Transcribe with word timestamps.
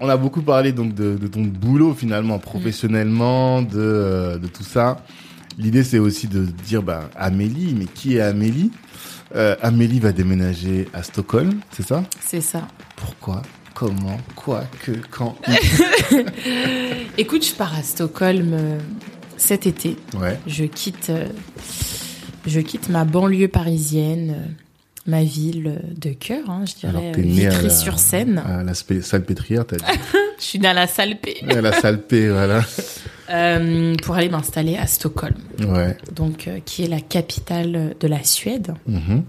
on 0.00 0.08
a 0.08 0.16
beaucoup 0.16 0.42
parlé 0.42 0.72
donc 0.72 0.94
de, 0.94 1.16
de 1.16 1.26
ton 1.26 1.42
boulot 1.42 1.94
finalement, 1.94 2.38
professionnellement, 2.38 3.62
de, 3.62 3.68
euh, 3.76 4.38
de 4.38 4.46
tout 4.46 4.64
ça. 4.64 5.04
L'idée, 5.58 5.84
c'est 5.84 5.98
aussi 5.98 6.26
de 6.26 6.44
dire, 6.44 6.82
bah, 6.82 7.08
Amélie, 7.16 7.74
mais 7.78 7.84
qui 7.86 8.16
est 8.16 8.20
Amélie? 8.20 8.72
Euh, 9.36 9.56
Amélie 9.62 10.00
va 10.00 10.12
déménager 10.12 10.88
à 10.92 11.02
Stockholm, 11.02 11.60
c'est 11.70 11.86
ça? 11.86 12.04
C'est 12.20 12.40
ça. 12.40 12.66
Pourquoi? 12.96 13.42
Comment? 13.74 14.18
Quoi 14.36 14.64
Que? 14.84 14.92
Quand? 15.10 15.36
Écoute, 17.18 17.44
je 17.44 17.54
pars 17.54 17.74
à 17.74 17.82
Stockholm 17.82 18.50
euh, 18.52 18.78
cet 19.36 19.66
été. 19.66 19.96
Ouais. 20.16 20.38
Je 20.46 20.64
quitte, 20.64 21.10
euh, 21.10 21.28
je 22.46 22.60
quitte 22.60 22.88
ma 22.88 23.04
banlieue 23.04 23.48
parisienne, 23.48 24.54
ma 25.06 25.22
ville 25.22 25.80
de 25.96 26.10
cœur, 26.10 26.48
hein, 26.48 26.64
je 26.66 26.74
dirais, 26.86 27.10
à 27.10 27.16
la- 27.16 27.22
Vitry-sur-Seine. 27.22 28.38
À 28.38 28.62
la 28.62 28.72
spé- 28.74 29.02
salpêtrière, 29.02 29.66
t'as 29.66 29.76
dit. 29.76 29.84
Je 30.38 30.44
suis 30.44 30.58
dans 30.58 30.72
la 30.74 30.86
Salpé. 30.88 31.36
à 31.48 31.60
la 31.60 31.72
salpé, 31.72 32.28
voilà. 32.28 32.62
Euh, 33.30 33.94
pour 34.02 34.16
aller 34.16 34.28
m'installer 34.28 34.76
à 34.76 34.86
Stockholm, 34.86 35.36
Ouais. 35.60 35.96
donc 36.12 36.48
euh, 36.48 36.58
qui 36.64 36.82
est 36.82 36.88
la 36.88 37.00
capitale 37.00 37.94
de 37.98 38.08
la 38.08 38.22
Suède, 38.24 38.74
Mhm. 38.86 39.22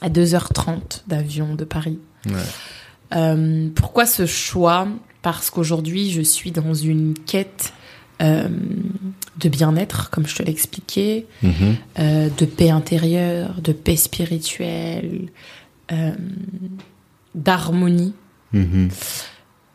à 0.00 0.08
2h30 0.08 1.04
d'avion 1.06 1.54
de 1.54 1.64
Paris. 1.64 1.98
Ouais. 2.26 2.32
Euh, 3.16 3.68
pourquoi 3.74 4.06
ce 4.06 4.24
choix? 4.26 4.88
Parce 5.22 5.50
qu'aujourd'hui, 5.50 6.10
je 6.10 6.22
suis 6.22 6.50
dans 6.52 6.74
une 6.74 7.14
quête 7.14 7.72
euh, 8.22 8.48
de 9.40 9.48
bien-être, 9.48 10.10
comme 10.10 10.26
je 10.26 10.36
te 10.36 10.42
l'expliquais, 10.42 11.26
Mhm. 11.42 11.52
euh, 11.98 12.28
de 12.38 12.44
paix 12.44 12.70
intérieure, 12.70 13.60
de 13.60 13.72
paix 13.72 13.96
spirituelle, 13.96 15.28
euh, 15.92 16.12
d'harmonie. 17.34 18.14
Mhm. 18.52 18.88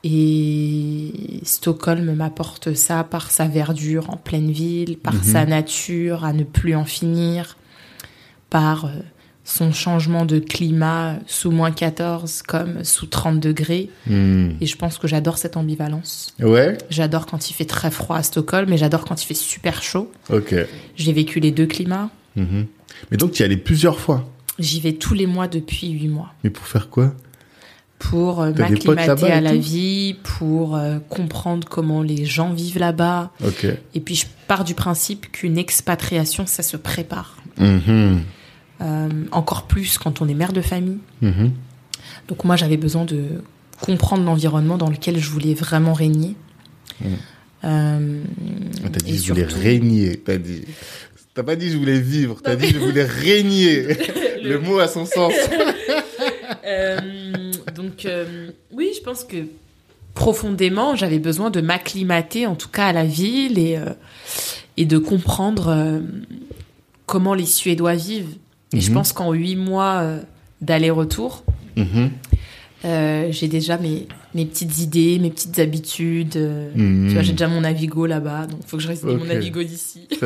Et 0.04 1.42
Stockholm 1.44 2.14
m'apporte 2.16 2.74
ça 2.74 3.04
par 3.04 3.32
sa 3.32 3.48
verdure 3.48 4.10
en 4.10 4.16
pleine 4.18 4.50
ville, 4.52 4.98
par 4.98 5.14
Mhm. 5.16 5.24
sa 5.24 5.46
nature 5.46 6.24
à 6.24 6.32
ne 6.34 6.44
plus 6.44 6.76
en 6.76 6.86
finir, 6.86 7.58
par 8.50 8.90
son 9.50 9.72
changement 9.72 10.26
de 10.26 10.40
climat 10.40 11.16
sous 11.26 11.50
moins 11.52 11.72
14 11.72 12.44
comme 12.44 12.84
sous 12.84 13.08
30 13.08 13.40
degrés. 13.40 13.90
Mhm. 14.06 14.58
Et 14.62 14.66
je 14.66 14.76
pense 14.76 14.98
que 14.98 15.08
j'adore 15.08 15.38
cette 15.38 15.58
ambivalence. 15.58 16.34
Ouais. 16.40 16.78
J'adore 16.90 17.26
quand 17.26 17.50
il 17.50 17.54
fait 17.54 17.66
très 17.66 17.90
froid 17.90 18.18
à 18.18 18.24
Stockholm, 18.24 18.70
mais 18.70 18.78
j'adore 18.78 19.06
quand 19.06 19.22
il 19.22 19.26
fait 19.26 19.34
super 19.34 19.82
chaud. 19.82 20.12
Ok. 20.30 20.54
J'ai 20.96 21.14
vécu 21.14 21.40
les 21.40 21.52
deux 21.52 21.66
climats. 21.66 22.10
Mhm. 22.36 22.68
Mais 23.10 23.18
donc, 23.18 23.32
tu 23.32 23.42
y 23.42 23.46
allais 23.46 23.58
plusieurs 23.58 24.00
fois. 24.00 24.30
J'y 24.60 24.82
vais 24.82 24.94
tous 24.94 25.14
les 25.14 25.26
mois 25.26 25.48
depuis 25.48 25.90
8 25.90 26.08
mois. 26.10 26.34
Mais 26.44 26.50
pour 26.50 26.68
faire 26.68 26.90
quoi? 26.90 27.14
Pour 27.98 28.42
euh, 28.42 28.52
m'acclimater 28.54 29.32
à 29.32 29.42
la 29.42 29.56
vie, 29.56 30.16
pour 30.24 30.76
euh, 30.76 31.00
comprendre 31.10 31.68
comment 31.68 32.02
les 32.02 32.26
gens 32.26 32.54
vivent 32.54 32.78
là-bas. 32.78 33.32
Ok. 33.46 33.66
Et 33.94 34.00
puis 34.00 34.16
je 34.16 34.26
pars 34.48 34.64
du 34.64 34.74
principe 34.74 35.32
qu'une 35.32 35.58
expatriation, 35.58 36.46
ça 36.46 36.64
se 36.64 36.78
prépare. 36.78 37.38
Mhm. 37.58 38.22
Euh, 38.82 39.10
encore 39.32 39.64
plus 39.68 39.98
quand 39.98 40.22
on 40.22 40.28
est 40.30 40.34
mère 40.34 40.54
de 40.54 40.62
famille. 40.62 41.00
Mhm. 41.22 41.52
Donc 42.28 42.44
moi, 42.46 42.56
j'avais 42.56 42.78
besoin 42.78 43.04
de 43.06 43.24
comprendre 43.82 44.24
l'environnement 44.24 44.78
dans 44.78 44.90
lequel 44.90 45.18
je 45.20 45.30
voulais 45.30 45.54
vraiment 45.54 45.94
régner. 45.94 46.36
Mm. 47.02 47.06
Euh, 47.66 48.20
Ah, 48.86 48.90
T'as 48.92 49.00
dit 49.00 49.18
je 49.18 49.34
voulais 49.34 49.48
surtout- 49.48 49.62
régner. 49.64 50.16
T'as 50.18 50.38
dit. 50.38 50.62
T'as 51.34 51.44
pas 51.44 51.56
dit 51.56 51.70
je 51.72 51.78
voulais 51.78 52.00
vivre. 52.00 52.40
T'as 52.44 52.56
dit 52.56 52.68
je 52.70 52.80
voulais 52.80 53.04
régner. 53.06 53.88
Le 54.44 54.60
mot 54.60 54.80
a 54.80 54.88
son 54.88 55.06
sens. 55.06 55.34
Euh, 56.66 57.00
donc 57.76 58.06
euh, 58.06 58.50
oui, 58.72 58.92
je 58.96 59.02
pense 59.02 59.24
que 59.24 59.38
profondément, 60.14 60.96
j'avais 60.96 61.18
besoin 61.20 61.50
de 61.50 61.62
m'acclimater, 61.62 62.46
en 62.46 62.56
tout 62.56 62.70
cas 62.70 62.88
à 62.88 62.94
la 62.94 63.06
ville, 63.06 63.58
et, 63.58 63.80
et 64.78 64.86
de 64.86 64.98
comprendre 64.98 66.02
comment 67.06 67.34
les 67.34 67.46
Suédois 67.46 67.96
vivent. 67.96 68.36
Et 68.74 68.82
je 68.82 68.90
Mhm. 68.90 68.94
pense 68.96 69.14
qu'en 69.14 69.34
huit 69.34 69.56
mois 69.56 70.00
euh, 70.02 70.20
d'aller-retour, 70.62 71.44
Mhm. 71.76 72.12
euh, 72.86 73.28
j'ai 73.32 73.48
déjà 73.48 73.78
mes, 73.78 74.08
mes 74.36 74.46
petites 74.46 74.78
idées, 74.80 75.18
mes 75.20 75.32
petites 75.32 75.58
habitudes. 75.60 76.36
euh, 76.38 76.70
Mhm. 76.76 77.08
Tu 77.08 77.14
vois, 77.14 77.24
j'ai 77.24 77.32
déjà 77.34 77.48
mon 77.48 77.62
Navigo 77.62 78.06
là-bas, 78.06 78.46
donc 78.48 78.60
il 78.64 78.68
faut 78.70 78.78
que 78.78 78.84
je 78.84 78.88
résigne 78.88 79.10
Ok. 79.12 79.20
mon 79.20 79.26
Navigo 79.26 79.64
d'ici. 79.64 80.08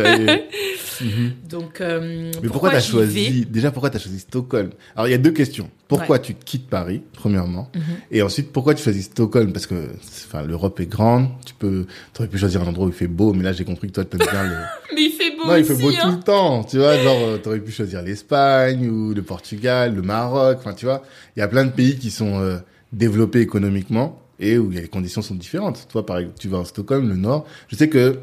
Mhm. 1.02 1.32
Donc, 1.50 1.82
euh, 1.82 2.32
Mais 2.44 2.50
pourquoi 2.50 2.70
t'as 2.70 2.80
j'y 2.80 2.92
choisi 2.92 3.30
vais 3.42 3.46
déjà 3.46 3.72
pourquoi 3.72 3.90
t'as 3.90 3.98
choisi 3.98 4.20
Stockholm? 4.20 4.70
Alors 4.96 5.08
il 5.08 5.12
y 5.12 5.16
a 5.16 5.18
deux 5.18 5.32
questions. 5.32 5.70
Pourquoi 5.88 6.18
Ouais. 6.18 6.22
tu 6.22 6.34
quittes 6.36 6.68
Paris 6.68 7.02
premièrement 7.14 7.70
Mhm. 7.76 7.82
et 8.12 8.22
ensuite 8.22 8.52
pourquoi 8.52 8.76
tu 8.76 8.84
choisis 8.84 9.06
Stockholm? 9.06 9.52
Parce 9.53 9.66
que 9.66 9.90
l'Europe 10.46 10.80
est 10.80 10.86
grande, 10.86 11.30
tu 11.46 11.56
peux 11.56 11.88
t'aurais 12.14 12.30
pu 12.30 12.38
choisir 12.38 12.62
un 12.62 12.68
endroit 12.68 12.86
où 12.86 12.90
il 12.90 12.94
fait 12.96 13.08
beau 13.08 13.34
mais 13.34 13.44
là 13.44 13.53
j'ai 13.53 13.66
compris 13.66 13.88
que 13.88 13.94
toi 13.94 14.06
t'aimes 14.06 14.22
bien 14.32 14.44
le 14.44 14.56
Mais 14.96 15.09
beau 15.44 15.50
Non, 15.50 15.56
il 15.58 15.62
aussi, 15.62 15.74
fait 15.74 15.81
beau 15.81 15.92
tout 15.92 15.98
hein. 16.08 16.16
le 16.18 16.24
temps, 16.24 16.64
tu 16.64 16.78
vois, 16.78 16.98
genre 16.98 17.22
euh, 17.24 17.38
t'aurais 17.38 17.59
pu 17.59 17.72
choisir 17.72 18.02
l'Espagne 18.02 18.88
ou 18.90 19.14
le 19.14 19.22
Portugal, 19.22 19.96
le 19.96 20.02
Maroc, 20.02 20.58
enfin 20.59 20.74
tu 20.74 20.86
vois, 20.86 21.04
il 21.36 21.40
y 21.40 21.44
a 21.44 21.48
plein 21.48 21.66
de 21.66 21.72
pays 21.72 21.98
qui 21.98 22.12
sont 22.12 22.40
euh, 22.40 22.58
développés 22.92 23.42
économiquement 23.42 24.20
et 24.40 24.58
où 24.58 24.70
les 24.70 24.88
conditions 24.88 25.22
sont 25.22 25.36
différentes. 25.36 25.88
Toi 25.90 26.06
par 26.06 26.18
exemple, 26.20 26.38
tu 26.40 26.48
vas 26.48 26.59
à 26.59 26.66
Stockholm, 26.66 27.08
le 27.09 27.16
Nord, 27.16 27.46
je 27.68 27.76
sais 27.76 27.90
que 27.90 28.20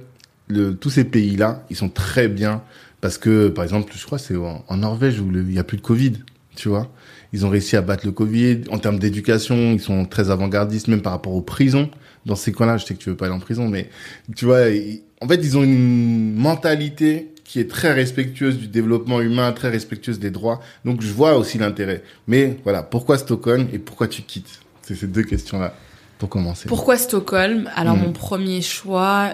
le, 0.48 0.74
tous 0.74 0.90
ces 0.90 1.04
pays-là, 1.04 1.64
ils 1.70 1.76
sont 1.76 1.88
très 1.88 2.28
bien 2.28 2.62
parce 3.00 3.18
que 3.18 3.48
par 3.48 3.64
exemple, 3.64 3.92
je 3.96 4.04
crois 4.04 4.18
c'est 4.18 4.36
en, 4.36 4.64
en 4.66 4.76
Norvège 4.76 5.20
où 5.20 5.30
il 5.32 5.52
y 5.54 5.58
a 5.58 5.64
plus 5.64 5.76
de 5.76 5.82
Covid, 5.82 6.12
tu 6.56 6.68
vois. 6.68 6.88
Ils 7.32 7.46
ont 7.46 7.48
réussi 7.48 7.76
à 7.76 7.80
battre 7.82 8.04
le 8.06 8.10
Covid. 8.12 8.62
En 8.72 8.78
termes 8.78 8.98
d'éducation, 8.98 9.54
ils 9.72 9.80
sont 9.80 10.04
très 10.04 10.30
avant-gardistes, 10.30 10.88
même 10.88 11.00
par 11.00 11.12
rapport 11.12 11.32
aux 11.32 11.42
prisons. 11.42 11.88
Dans 12.26 12.34
ces 12.34 12.50
coins-là, 12.50 12.76
je 12.76 12.84
sais 12.86 12.94
que 12.94 12.98
tu 12.98 13.08
veux 13.08 13.16
pas 13.16 13.26
aller 13.26 13.34
en 13.34 13.38
prison, 13.38 13.68
mais 13.68 13.88
tu 14.34 14.46
vois, 14.46 14.68
ils- 14.68 15.02
en 15.20 15.28
fait, 15.28 15.36
ils 15.42 15.56
ont 15.58 15.62
une 15.62 16.34
mentalité 16.34 17.28
qui 17.44 17.58
est 17.60 17.68
très 17.68 17.92
respectueuse 17.92 18.58
du 18.58 18.68
développement 18.68 19.20
humain, 19.20 19.52
très 19.52 19.68
respectueuse 19.70 20.18
des 20.18 20.30
droits. 20.30 20.60
Donc, 20.84 21.02
je 21.02 21.12
vois 21.12 21.36
aussi 21.36 21.58
l'intérêt. 21.58 22.02
Mais 22.28 22.58
voilà, 22.64 22.82
pourquoi 22.82 23.18
Stockholm 23.18 23.68
et 23.72 23.78
pourquoi 23.78 24.06
tu 24.08 24.22
quittes? 24.22 24.60
C'est 24.82 24.94
ces 24.94 25.08
deux 25.08 25.24
questions-là 25.24 25.74
pour 26.18 26.28
commencer. 26.28 26.68
Pourquoi 26.68 26.96
Stockholm? 26.96 27.68
Alors 27.74 27.96
Mm. 27.96 28.00
mon 28.02 28.12
premier 28.12 28.62
choix, 28.62 29.32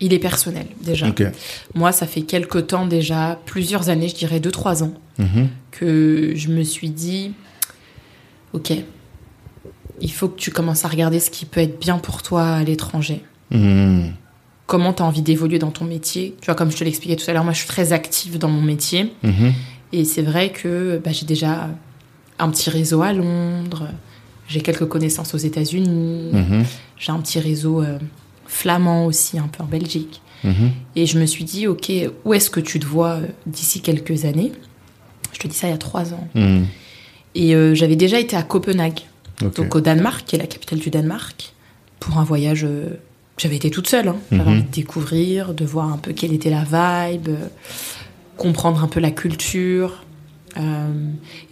il 0.00 0.12
est 0.14 0.18
personnel 0.18 0.66
déjà. 0.80 1.06
Moi, 1.74 1.92
ça 1.92 2.06
fait 2.06 2.22
quelque 2.22 2.58
temps 2.58 2.86
déjà, 2.86 3.38
plusieurs 3.46 3.88
années, 3.90 4.08
je 4.08 4.14
dirais 4.14 4.40
deux 4.40 4.50
trois 4.50 4.82
ans, 4.82 4.94
Mhm. 5.18 5.48
que 5.70 6.32
je 6.34 6.48
me 6.48 6.62
suis 6.64 6.90
dit, 6.90 7.34
ok, 8.52 8.72
il 10.00 10.12
faut 10.12 10.28
que 10.28 10.38
tu 10.40 10.50
commences 10.50 10.84
à 10.84 10.88
regarder 10.88 11.20
ce 11.20 11.30
qui 11.30 11.44
peut 11.44 11.60
être 11.60 11.78
bien 11.78 11.98
pour 11.98 12.22
toi 12.22 12.44
à 12.54 12.64
l'étranger. 12.64 13.22
Mhm. 13.50 14.14
Comment 14.66 14.92
tu 14.92 15.02
as 15.02 15.06
envie 15.06 15.22
d'évoluer 15.22 15.58
dans 15.58 15.70
ton 15.70 15.84
métier 15.84 16.34
Tu 16.40 16.46
vois, 16.46 16.54
comme 16.54 16.70
je 16.70 16.76
te 16.76 16.84
l'expliquais 16.84 17.16
tout 17.16 17.28
à 17.28 17.34
l'heure, 17.34 17.44
moi, 17.44 17.52
je 17.52 17.58
suis 17.58 17.68
très 17.68 17.92
active 17.92 18.38
dans 18.38 18.48
mon 18.48 18.62
métier. 18.62 19.12
Mhm. 19.22 19.52
Et 19.92 20.04
c'est 20.04 20.22
vrai 20.22 20.50
que 20.50 21.00
bah, 21.04 21.12
j'ai 21.12 21.26
déjà 21.26 21.68
un 22.38 22.50
petit 22.50 22.70
réseau 22.70 23.02
à 23.02 23.12
Londres, 23.12 23.88
j'ai 24.48 24.60
quelques 24.62 24.86
connaissances 24.86 25.34
aux 25.34 25.38
États-Unis, 25.38 26.30
Mhm. 26.32 26.64
j'ai 26.98 27.12
un 27.12 27.18
petit 27.20 27.38
réseau 27.40 27.82
euh, 27.82 27.98
flamand 28.46 29.04
aussi, 29.06 29.38
un 29.38 29.48
peu 29.48 29.62
en 29.62 29.66
Belgique. 29.66 30.22
Mhm. 30.44 30.70
Et 30.96 31.06
je 31.06 31.18
me 31.18 31.26
suis 31.26 31.44
dit, 31.44 31.66
ok, 31.66 31.92
où 32.24 32.32
est-ce 32.34 32.48
que 32.50 32.60
tu 32.60 32.80
te 32.80 32.86
vois 32.86 33.16
euh, 33.16 33.26
d'ici 33.46 33.80
quelques 33.82 34.24
années? 34.24 34.52
Je 35.32 35.38
te 35.38 35.46
dis 35.48 35.54
ça 35.54 35.68
il 35.68 35.70
y 35.70 35.74
a 35.74 35.78
trois 35.78 36.12
ans. 36.14 36.26
Et 37.34 37.54
euh, 37.54 37.74
j'avais 37.74 37.96
déjà 37.96 38.18
été 38.18 38.36
à 38.36 38.42
Copenhague, 38.42 39.00
donc 39.56 39.74
au 39.74 39.80
Danemark, 39.80 40.24
qui 40.26 40.36
est 40.36 40.38
la 40.38 40.46
capitale 40.46 40.78
du 40.78 40.90
Danemark, 40.90 41.52
pour 42.00 42.18
un 42.18 42.24
voyage. 42.24 42.64
euh, 42.64 42.96
j'avais 43.38 43.56
été 43.56 43.70
toute 43.70 43.88
seule. 43.88 44.08
hein. 44.08 44.16
J'avais 44.30 44.42
Mhm. 44.44 44.48
envie 44.50 44.62
de 44.62 44.70
découvrir, 44.70 45.54
de 45.54 45.64
voir 45.64 45.92
un 45.92 45.98
peu 45.98 46.12
quelle 46.12 46.32
était 46.32 46.50
la 46.50 46.64
vibe, 46.64 47.28
euh, 47.28 47.48
comprendre 48.36 48.82
un 48.82 48.88
peu 48.88 49.00
la 49.00 49.10
culture. 49.10 50.04
Euh, 50.58 50.88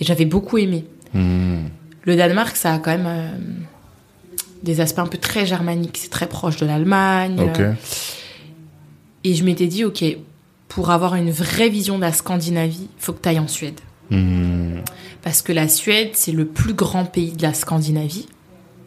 et 0.00 0.04
j'avais 0.04 0.26
beaucoup 0.26 0.58
aimé. 0.58 0.84
Mhm. 1.14 1.68
Le 2.04 2.16
Danemark, 2.16 2.56
ça 2.56 2.74
a 2.74 2.78
quand 2.78 2.90
même 2.96 3.06
euh, 3.06 3.28
des 4.62 4.80
aspects 4.80 4.98
un 4.98 5.06
peu 5.06 5.18
très 5.18 5.46
germaniques. 5.46 5.98
C'est 6.00 6.10
très 6.10 6.28
proche 6.28 6.56
de 6.58 6.66
l'Allemagne. 6.66 7.36
Et 9.24 9.34
je 9.34 9.44
m'étais 9.44 9.66
dit, 9.66 9.84
ok, 9.84 10.04
pour 10.68 10.90
avoir 10.90 11.14
une 11.14 11.30
vraie 11.30 11.68
vision 11.68 11.96
de 11.96 12.02
la 12.02 12.12
Scandinavie, 12.12 12.88
il 12.96 13.02
faut 13.02 13.12
que 13.12 13.20
tu 13.22 13.28
ailles 13.28 13.38
en 13.38 13.48
Suède. 13.48 13.80
Mhm. 14.10 14.82
Parce 15.22 15.42
que 15.42 15.52
la 15.52 15.68
Suède, 15.68 16.10
c'est 16.14 16.32
le 16.32 16.46
plus 16.46 16.74
grand 16.74 17.04
pays 17.04 17.32
de 17.32 17.42
la 17.42 17.52
Scandinavie. 17.54 18.26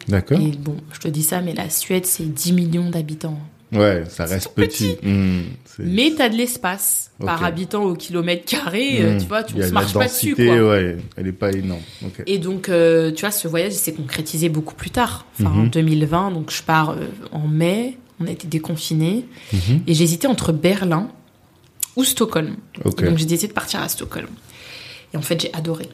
D'accord. 0.08 0.38
Et 0.40 0.52
bon, 0.52 0.76
je 0.92 0.98
te 1.00 1.08
dis 1.08 1.22
ça, 1.22 1.40
mais 1.40 1.54
la 1.54 1.70
Suède, 1.70 2.06
c'est 2.06 2.24
10 2.32 2.52
millions 2.52 2.90
d'habitants. 2.90 3.38
Ouais, 3.72 4.04
ça 4.08 4.24
reste 4.26 4.50
petit. 4.54 4.94
petit. 4.94 4.98
C'est- 5.64 5.82
Mais 5.82 6.12
tu 6.14 6.22
as 6.22 6.28
de 6.28 6.36
l'espace 6.36 7.10
par 7.18 7.42
habitant 7.42 7.82
au 7.82 7.94
kilomètre 7.94 8.44
carré. 8.44 9.00
euh, 9.02 9.14
Mhm. 9.14 9.20
Tu 9.20 9.26
vois, 9.26 9.42
tu 9.42 9.56
ne 9.56 9.68
marches 9.70 9.94
pas 9.94 10.04
dessus. 10.06 10.36
Quoi. 10.36 10.44
ouais, 10.44 10.96
elle 11.16 11.26
est 11.26 11.32
pas 11.32 11.50
énorme. 11.50 11.80
Et 12.26 12.38
donc, 12.38 12.68
euh, 12.68 13.10
tu 13.10 13.22
vois, 13.22 13.32
ce 13.32 13.48
voyage, 13.48 13.72
il 13.72 13.78
s'est 13.78 13.94
concrétisé 13.94 14.48
beaucoup 14.48 14.74
plus 14.76 14.90
tard, 14.90 15.26
enfin 15.40 15.50
en 15.50 15.62
Mhm. 15.64 15.70
2020. 15.70 16.30
Donc, 16.30 16.52
je 16.52 16.62
pars 16.62 16.90
euh, 16.90 17.06
en 17.32 17.48
mai, 17.48 17.98
on 18.20 18.26
a 18.26 18.30
été 18.30 18.46
déconfinés. 18.46 19.24
Mhm. 19.52 19.80
Et 19.88 19.94
j'hésitais 19.94 20.28
entre 20.28 20.52
Berlin 20.52 21.08
ou 21.96 22.04
Stockholm. 22.04 22.54
Donc, 22.84 23.18
j'ai 23.18 23.24
décidé 23.26 23.48
de 23.48 23.52
partir 23.54 23.80
à 23.80 23.88
Stockholm. 23.88 24.28
Et 25.12 25.16
en 25.16 25.22
fait, 25.22 25.40
j'ai 25.40 25.52
adoré. 25.54 25.88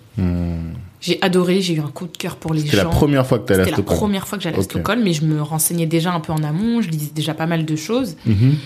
Mhm. 1.00 1.06
J'ai 1.06 1.18
adoré, 1.22 1.60
j'ai 1.62 1.74
eu 1.74 1.80
un 1.80 1.88
coup 1.88 2.06
de 2.06 2.16
cœur 2.16 2.36
pour 2.36 2.52
les 2.52 2.60
gens. 2.60 2.66
C'était 2.66 2.76
la 2.76 2.84
première 2.90 3.26
fois 3.26 3.38
que 3.38 3.46
tu 3.46 3.52
allais 3.54 3.62
à 3.62 3.64
C'était 3.64 3.70
la 3.76 3.82
Stockholm. 3.82 3.98
première 3.98 4.28
fois 4.28 4.36
que 4.38 4.44
j'allais 4.44 4.56
à 4.56 4.60
Ok. 4.60 4.64
Stockholm, 4.64 5.02
mais 5.02 5.12
je 5.14 5.24
me 5.24 5.40
renseignais 5.40 5.86
déjà 5.86 6.12
un 6.12 6.20
peu 6.20 6.32
en 6.32 6.42
amont, 6.42 6.82
je 6.82 6.88
lisais 6.90 7.10
déjà 7.14 7.32
pas 7.34 7.46
mal 7.46 7.64
de 7.64 7.76
choses. 7.76 8.16
Mhm. 8.26 8.56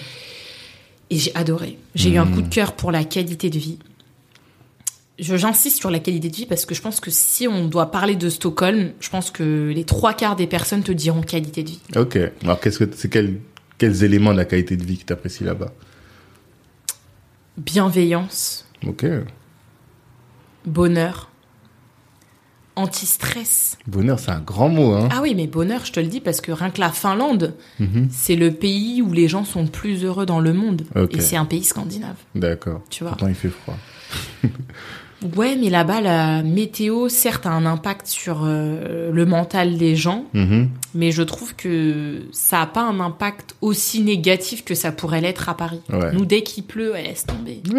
Et 1.10 1.18
j'ai 1.18 1.34
adoré. 1.36 1.78
J'ai 1.94 2.10
eu 2.10 2.16
un 2.18 2.26
coup 2.26 2.42
de 2.42 2.48
cœur 2.48 2.72
pour 2.72 2.90
la 2.90 3.04
qualité 3.04 3.50
de 3.50 3.58
vie. 3.58 3.78
J'insiste 5.20 5.78
sur 5.78 5.90
la 5.92 6.00
qualité 6.00 6.28
de 6.28 6.34
vie 6.34 6.46
parce 6.46 6.66
que 6.66 6.74
je 6.74 6.80
pense 6.82 6.98
que 6.98 7.10
si 7.12 7.46
on 7.46 7.66
doit 7.68 7.92
parler 7.92 8.16
de 8.16 8.28
Stockholm, 8.28 8.90
je 8.98 9.10
pense 9.10 9.30
que 9.30 9.70
les 9.72 9.84
trois 9.84 10.12
quarts 10.14 10.34
des 10.34 10.48
personnes 10.48 10.82
te 10.82 10.90
diront 10.90 11.20
qualité 11.20 11.62
de 11.62 11.68
vie. 11.70 11.80
Ok. 11.94 12.18
Alors, 12.42 12.58
qu'est-ce 12.58 12.80
que 12.80 12.90
c'est 12.96 13.08
quel- 13.10 13.38
quels 13.78 14.02
éléments 14.02 14.32
de 14.32 14.38
la 14.38 14.44
qualité 14.44 14.76
de 14.76 14.82
vie 14.84 14.98
que 14.98 15.04
tu 15.04 15.12
apprécies 15.12 15.44
là-bas? 15.44 15.70
Bienveillance, 17.56 18.64
Ok. 18.84 19.06
bonheur, 20.66 21.30
anti-stress. 22.76 23.78
Bonheur, 23.86 24.18
c'est 24.18 24.30
un 24.30 24.40
grand 24.40 24.68
mot, 24.68 24.92
hein. 24.94 25.08
Ah 25.12 25.20
oui, 25.22 25.34
mais 25.34 25.46
bonheur, 25.46 25.84
je 25.84 25.92
te 25.92 26.00
le 26.00 26.06
dis 26.06 26.20
parce 26.20 26.40
que 26.40 26.52
rien 26.52 26.70
que 26.70 26.80
la 26.80 26.90
Finlande, 26.90 27.54
Mhm. 27.80 28.08
c'est 28.10 28.36
le 28.36 28.50
pays 28.52 29.02
où 29.02 29.12
les 29.12 29.28
gens 29.28 29.44
sont 29.44 29.62
le 29.62 29.68
plus 29.68 30.04
heureux 30.04 30.26
dans 30.26 30.40
le 30.40 30.52
monde. 30.52 30.82
Et 31.10 31.20
c'est 31.20 31.36
un 31.36 31.44
pays 31.44 31.64
scandinave, 31.64 32.16
D'accord. 32.34 32.80
tu 32.90 33.04
vois. 33.04 33.10
Pourtant, 33.12 33.28
il 33.28 33.34
fait 33.34 33.48
froid. 33.50 33.76
Ouais, 35.36 35.56
mais 35.58 35.70
là-bas, 35.70 36.02
la 36.02 36.42
météo, 36.42 37.08
certes, 37.08 37.46
a 37.46 37.50
un 37.50 37.64
impact 37.64 38.06
sur 38.06 38.42
euh, 38.44 39.10
le 39.10 39.24
mental 39.24 39.78
des 39.78 39.96
gens, 39.96 40.26
Mhm. 40.34 40.68
mais 40.94 41.12
je 41.12 41.22
trouve 41.22 41.54
que 41.56 42.24
ça 42.30 42.58
n'a 42.58 42.66
pas 42.66 42.82
un 42.82 43.00
impact 43.00 43.56
aussi 43.62 44.02
négatif 44.02 44.64
que 44.66 44.74
ça 44.74 44.92
pourrait 44.92 45.22
l'être 45.22 45.48
à 45.48 45.56
Paris. 45.56 45.80
Ouais. 45.90 46.12
Nous, 46.12 46.26
dès 46.26 46.42
qu'il 46.42 46.64
pleut, 46.64 46.92
elle 46.94 47.06
laisse 47.06 47.24
tomber. 47.24 47.62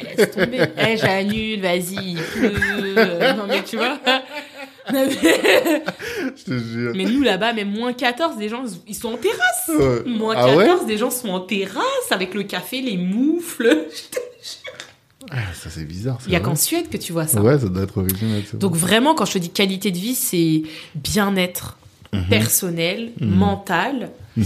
elle 0.00 0.16
laisse 0.16 0.30
tomber. 0.30 0.60
Eh, 0.78 0.96
j'annule, 0.96 1.60
vas-y, 1.60 1.94
il 2.12 2.16
pleut. 2.18 3.34
Non, 3.36 3.46
mais 3.48 3.62
tu 3.64 3.76
vois. 3.76 3.98
Non, 4.92 5.06
mais- 5.06 5.82
Je 6.36 6.42
te 6.44 6.58
jure. 6.58 6.92
mais 6.96 7.04
nous, 7.04 7.22
là-bas, 7.22 7.52
même 7.52 7.70
moins 7.70 7.92
14, 7.92 8.34
les 8.40 8.48
gens, 8.48 8.64
ils 8.88 8.94
sont 8.94 9.12
en 9.12 9.16
terrasse. 9.18 9.68
Ouais. 9.68 10.02
Moins 10.10 10.34
Ah 10.36 10.56
ouais 10.56 10.64
14, 10.66 10.86
des 10.86 10.96
gens 10.98 11.10
sont 11.10 11.28
en 11.28 11.38
terrasse 11.40 11.84
avec 12.10 12.34
le 12.34 12.42
café, 12.42 12.80
les 12.80 12.96
moufles. 12.96 13.86
Ah, 15.30 15.36
ça, 15.54 15.68
c'est 15.70 15.84
bizarre. 15.84 16.18
Il 16.26 16.32
y 16.32 16.34
a 16.36 16.40
vrai. 16.40 16.48
qu'en 16.48 16.56
Suède 16.56 16.88
que 16.88 16.96
tu 16.96 17.12
vois 17.12 17.26
ça. 17.26 17.40
Ouais, 17.40 17.56
ça 17.58 17.68
doit 17.68 17.82
être 17.84 17.98
original. 17.98 18.42
Donc 18.54 18.74
vraiment, 18.74 19.14
quand 19.14 19.26
je 19.26 19.34
te 19.34 19.38
dis 19.38 19.50
qualité 19.50 19.90
de 19.92 19.98
vie, 19.98 20.14
c'est 20.16 20.62
bien-être 20.94 21.76
Mhm. 22.12 22.24
personnel, 22.28 23.12
Mhm. 23.20 23.28
mental, 23.36 24.10
Mhm. 24.36 24.44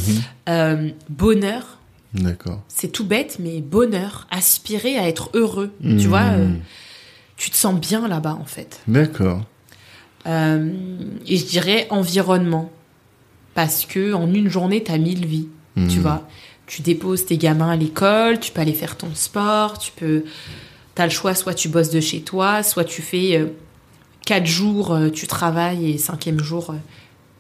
euh, 0.50 0.88
bonheur. 1.08 1.79
D'accord. 2.14 2.62
C'est 2.69 2.93
tout 2.93 3.05
bête, 3.05 3.38
mais 3.40 3.61
bonheur, 3.61 4.26
aspirer 4.31 4.96
à 4.99 5.08
être 5.08 5.31
heureux. 5.34 5.72
Tu 5.82 6.06
vois, 6.06 6.31
euh, 6.32 6.49
tu 7.37 7.50
te 7.50 7.56
sens 7.56 7.78
bien 7.78 8.06
là-bas 8.08 8.38
en 8.40 8.44
fait. 8.44 8.81
D'accord. 8.87 9.43
Euh, 10.26 10.72
et 11.26 11.37
je 11.37 11.44
dirais 11.44 11.87
environnement, 11.90 12.70
parce 13.55 13.84
que 13.84 14.12
en 14.14 14.32
une 14.32 14.49
journée, 14.49 14.82
t'as 14.82 14.96
mille 14.99 15.26
vies. 15.26 15.49
Tu 15.75 15.81
Mhm. 15.96 16.00
vois, 16.02 16.28
tu 16.66 16.82
déposes 16.82 17.26
tes 17.26 17.37
gamins 17.37 17.70
à 17.70 17.76
l'école, 17.76 18.38
tu 18.40 18.52
peux 18.52 18.60
aller 18.60 18.72
faire 18.72 18.96
ton 18.96 19.12
sport, 19.14 19.78
tu 19.78 19.90
peux. 19.93 20.25
T'as 20.94 21.05
le 21.05 21.10
choix, 21.10 21.34
soit 21.34 21.52
tu 21.55 21.69
bosses 21.69 21.90
de 21.90 22.00
chez 22.00 22.20
toi, 22.22 22.62
soit 22.62 22.84
tu 22.84 23.02
fais 23.02 23.37
euh, 23.37 23.46
quatre 24.25 24.46
jours, 24.46 24.93
euh, 24.93 25.10
tu 25.10 25.26
travailles 25.26 25.90
et 25.90 25.99
cinquième 25.99 26.38
jour, 26.40 26.75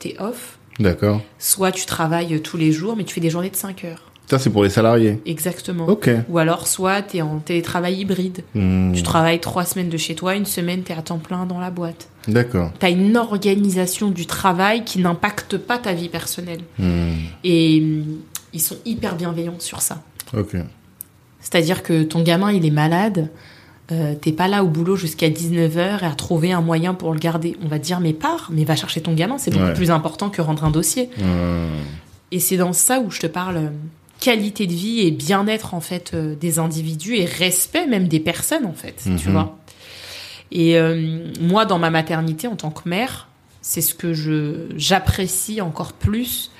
t'es 0.00 0.16
off. 0.18 0.58
D'accord. 0.80 1.22
Soit 1.38 1.70
tu 1.70 1.86
travailles 1.86 2.42
tous 2.42 2.56
les 2.56 2.72
jours, 2.72 2.96
mais 2.96 3.04
tu 3.04 3.14
fais 3.14 3.20
des 3.20 3.30
journées 3.30 3.50
de 3.50 3.56
5 3.56 3.84
heures. 3.84 4.10
Ça, 4.26 4.38
c'est 4.38 4.48
pour 4.50 4.64
les 4.64 4.70
salariés. 4.70 5.20
Exactement. 5.26 5.86
Ok. 5.86 6.08
Ou 6.30 6.38
alors, 6.38 6.66
soit 6.66 7.02
t'es 7.02 7.20
en 7.20 7.38
télétravail 7.40 8.00
hybride. 8.00 8.42
Mhm. 8.54 8.92
Tu 8.94 9.02
travailles 9.02 9.40
trois 9.40 9.64
semaines 9.64 9.90
de 9.90 9.96
chez 9.98 10.14
toi, 10.14 10.34
une 10.34 10.46
semaine 10.46 10.82
t'es 10.82 10.94
à 10.94 11.02
temps 11.02 11.18
plein 11.18 11.44
dans 11.44 11.60
la 11.60 11.70
boîte. 11.70 12.08
D'accord. 12.26 12.72
T'as 12.78 12.90
une 12.90 13.16
organisation 13.18 14.10
du 14.10 14.24
travail 14.26 14.84
qui 14.84 14.98
n'impacte 15.00 15.58
pas 15.58 15.76
ta 15.78 15.92
vie 15.92 16.08
personnelle. 16.08 16.62
Mhm. 16.78 17.14
Et 17.44 17.80
hum, 17.82 18.16
ils 18.54 18.60
sont 18.62 18.76
hyper 18.86 19.14
bienveillants 19.16 19.60
sur 19.60 19.82
ça. 19.82 20.02
Ok. 20.34 20.56
C'est-à-dire 21.40 21.82
que 21.82 22.02
ton 22.02 22.22
gamin, 22.22 22.50
il 22.50 22.64
est 22.64 22.70
malade, 22.70 23.28
euh, 23.92 24.14
t'es 24.18 24.32
pas 24.32 24.48
là 24.48 24.64
au 24.64 24.68
boulot 24.68 24.96
jusqu'à 24.96 25.28
19h 25.28 26.02
et 26.02 26.06
à 26.06 26.14
trouver 26.14 26.52
un 26.52 26.62
moyen 26.62 26.94
pour 26.94 27.12
le 27.12 27.18
garder. 27.18 27.58
On 27.62 27.68
va 27.68 27.78
te 27.78 27.84
dire, 27.84 28.00
mais 28.00 28.14
pars, 28.14 28.48
mais 28.50 28.64
va 28.64 28.74
chercher 28.74 29.02
ton 29.02 29.12
gamin, 29.12 29.36
c'est 29.36 29.50
beaucoup 29.50 29.64
Ouais. 29.64 29.74
plus 29.74 29.90
important 29.90 30.30
que 30.30 30.40
rendre 30.40 30.64
un 30.64 30.70
dossier. 30.70 31.10
Et 32.32 32.40
c'est 32.40 32.56
dans 32.56 32.72
ça 32.72 33.00
où 33.00 33.10
je 33.10 33.20
te 33.20 33.26
parle 33.26 33.70
qualité 34.24 34.66
de 34.66 34.72
vie 34.72 35.00
et 35.00 35.10
bien-être 35.10 35.74
en 35.74 35.80
fait 35.80 36.12
euh, 36.14 36.34
des 36.34 36.58
individus 36.58 37.16
et 37.16 37.26
respect 37.26 37.86
même 37.86 38.08
des 38.08 38.20
personnes 38.20 38.64
en 38.64 38.72
fait, 38.72 38.96
tu 39.04 39.28
Mhm. 39.28 39.32
vois. 39.32 39.58
Et 40.50 40.78
euh, 40.78 41.28
moi, 41.40 41.64
dans 41.66 41.78
ma 41.78 41.90
maternité 41.90 42.46
en 42.48 42.56
tant 42.56 42.70
que 42.70 42.88
mère, 42.88 43.28
c'est 43.60 43.80
ce 43.80 43.94
que 43.94 44.14
je 44.14 44.66
j'apprécie 44.76 45.60
encore 45.60 45.92
plus 45.92 46.50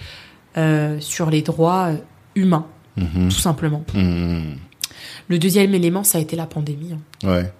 euh, 0.56 0.98
sur 1.00 1.30
les 1.30 1.42
droits 1.42 1.90
humains, 2.34 2.66
Mhm. 2.96 3.28
tout 3.30 3.38
simplement. 3.40 3.84
Mhm. 3.94 4.56
Le 5.28 5.38
deuxième 5.38 5.74
élément, 5.74 6.04
ça 6.04 6.18
a 6.18 6.20
été 6.20 6.36
la 6.36 6.46
pandémie. 6.46 6.92
hein. 6.92 7.28
Ouais. 7.28 7.52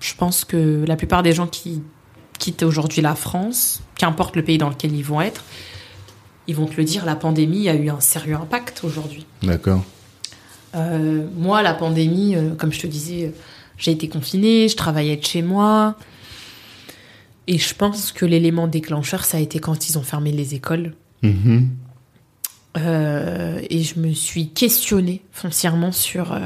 Je 0.00 0.14
pense 0.14 0.44
que 0.44 0.84
la 0.86 0.96
plupart 0.96 1.22
des 1.22 1.32
gens 1.32 1.46
qui 1.46 1.82
quittent 2.40 2.64
aujourd'hui 2.64 3.00
la 3.02 3.14
France, 3.14 3.80
qu'importe 3.96 4.34
le 4.34 4.42
pays 4.42 4.58
dans 4.58 4.68
lequel 4.70 4.92
ils 4.94 5.04
vont 5.04 5.20
être, 5.20 5.44
ils 6.52 6.56
vont 6.56 6.66
te 6.66 6.76
le 6.76 6.84
dire, 6.84 7.06
la 7.06 7.16
pandémie 7.16 7.70
a 7.70 7.74
eu 7.74 7.88
un 7.88 8.00
sérieux 8.00 8.34
impact 8.34 8.82
aujourd'hui. 8.84 9.24
D'accord. 9.42 9.82
Euh, 10.74 11.26
moi, 11.34 11.62
la 11.62 11.72
pandémie, 11.72 12.36
euh, 12.36 12.54
comme 12.54 12.72
je 12.72 12.80
te 12.80 12.86
disais, 12.86 13.24
euh, 13.24 13.30
j'ai 13.78 13.90
été 13.90 14.06
confinée, 14.06 14.68
je 14.68 14.76
travaillais 14.76 15.16
de 15.16 15.24
chez 15.24 15.40
moi. 15.40 15.96
Et 17.46 17.56
je 17.56 17.74
pense 17.74 18.12
que 18.12 18.26
l'élément 18.26 18.68
déclencheur, 18.68 19.24
ça 19.24 19.38
a 19.38 19.40
été 19.40 19.60
quand 19.60 19.88
ils 19.88 19.96
ont 19.96 20.02
fermé 20.02 20.30
les 20.30 20.54
écoles. 20.54 20.94
Mhm. 21.22 21.70
Euh, 22.76 23.60
et 23.70 23.82
je 23.82 23.98
me 23.98 24.12
suis 24.12 24.48
questionnée 24.48 25.22
foncièrement 25.32 25.92
sur 25.92 26.38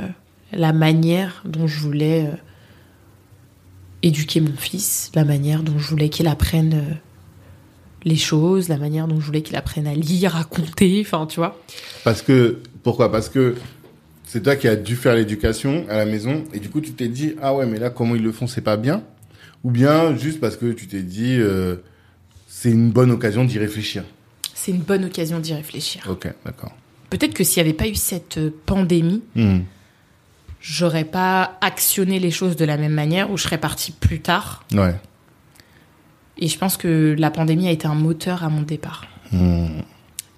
la 0.52 0.72
manière 0.72 1.42
dont 1.44 1.66
je 1.66 1.80
voulais 1.80 2.30
éduquer 4.04 4.40
mon 4.40 4.56
fils, 4.56 5.10
la 5.16 5.24
manière 5.24 5.64
dont 5.64 5.78
je 5.78 5.88
voulais 5.88 6.10
qu'il 6.10 6.28
apprenne 6.28 6.98
les 8.06 8.16
choses, 8.16 8.68
la 8.68 8.78
manière 8.78 9.06
dont 9.08 9.20
je 9.20 9.26
voulais 9.26 9.42
qu'il 9.42 9.56
apprenne 9.56 9.86
à 9.86 9.92
lire, 9.94 10.36
à 10.36 10.44
compter, 10.44 11.02
enfin, 11.04 11.26
tu 11.26 11.36
vois. 11.40 11.60
Parce 12.04 12.22
que, 12.22 12.60
pourquoi? 12.82 13.10
Parce 13.12 13.28
que 13.28 13.56
c'est 14.24 14.42
toi 14.44 14.56
qui 14.56 14.68
as 14.68 14.76
dû 14.76 14.96
faire 14.96 15.14
l'éducation 15.14 15.84
à 15.90 15.96
la 15.96 16.06
maison 16.06 16.44
et 16.54 16.60
du 16.60 16.68
coup 16.70 16.80
tu 16.80 16.92
t'es 16.92 17.08
dit, 17.08 17.34
ah 17.42 17.54
ouais, 17.54 17.66
mais 17.66 17.78
là, 17.78 17.90
comment 17.90 18.14
ils 18.14 18.22
le 18.22 18.32
font, 18.32 18.46
c'est 18.46 18.60
pas 18.62 18.76
bien? 18.76 19.02
Ou 19.64 19.70
bien 19.70 20.16
juste 20.16 20.38
parce 20.40 20.56
que 20.56 20.72
tu 20.72 20.86
t'es 20.86 21.02
dit, 21.02 21.36
euh, 21.38 21.76
c'est 22.48 22.70
une 22.70 22.90
bonne 22.90 23.10
occasion 23.10 23.44
d'y 23.44 23.58
réfléchir? 23.58 24.04
C'est 24.54 24.70
une 24.70 24.80
bonne 24.82 25.04
occasion 25.04 25.38
d'y 25.40 25.52
réfléchir. 25.54 26.02
Ok, 26.08 26.28
d'accord. 26.44 26.72
Peut-être 27.10 27.34
que 27.34 27.44
s'il 27.44 27.62
n'y 27.62 27.68
avait 27.68 27.76
pas 27.76 27.88
eu 27.88 27.94
cette 27.96 28.38
euh, 28.38 28.50
pandémie, 28.66 29.22
Mhm. 29.34 29.64
j'aurais 30.60 31.04
pas 31.04 31.58
actionné 31.60 32.18
les 32.18 32.30
choses 32.30 32.56
de 32.56 32.64
la 32.64 32.76
même 32.76 32.92
manière 32.94 33.30
ou 33.30 33.36
je 33.36 33.42
serais 33.44 33.58
partie 33.58 33.92
plus 33.92 34.20
tard. 34.20 34.64
Ouais. 34.72 34.94
Et 36.38 36.48
je 36.48 36.58
pense 36.58 36.76
que 36.76 37.14
la 37.18 37.30
pandémie 37.30 37.66
a 37.68 37.70
été 37.70 37.86
un 37.86 37.94
moteur 37.94 38.44
à 38.44 38.48
mon 38.48 38.62
départ. 38.62 39.04
Mhm. 39.32 39.82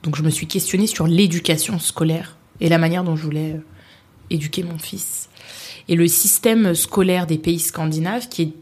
Donc 0.03 0.17
je 0.17 0.23
me 0.23 0.31
suis 0.31 0.47
questionnée 0.47 0.87
sur 0.87 1.07
l'éducation 1.07 1.79
scolaire 1.79 2.37
et 2.61 2.69
la 2.69 2.79
manière 2.79 3.05
dont 3.05 3.17
je 3.17 3.23
voulais 3.25 3.53
euh, 3.53 3.65
éduquer 4.31 4.63
mon 4.63 4.79
fils. 4.79 5.29
Et 5.89 5.97
le 5.97 6.07
système 6.07 6.75
scolaire 6.75 7.27
des 7.27 7.39
pays 7.39 7.59
scandinaves, 7.59 8.29
qui 8.29 8.43
est 8.43 8.53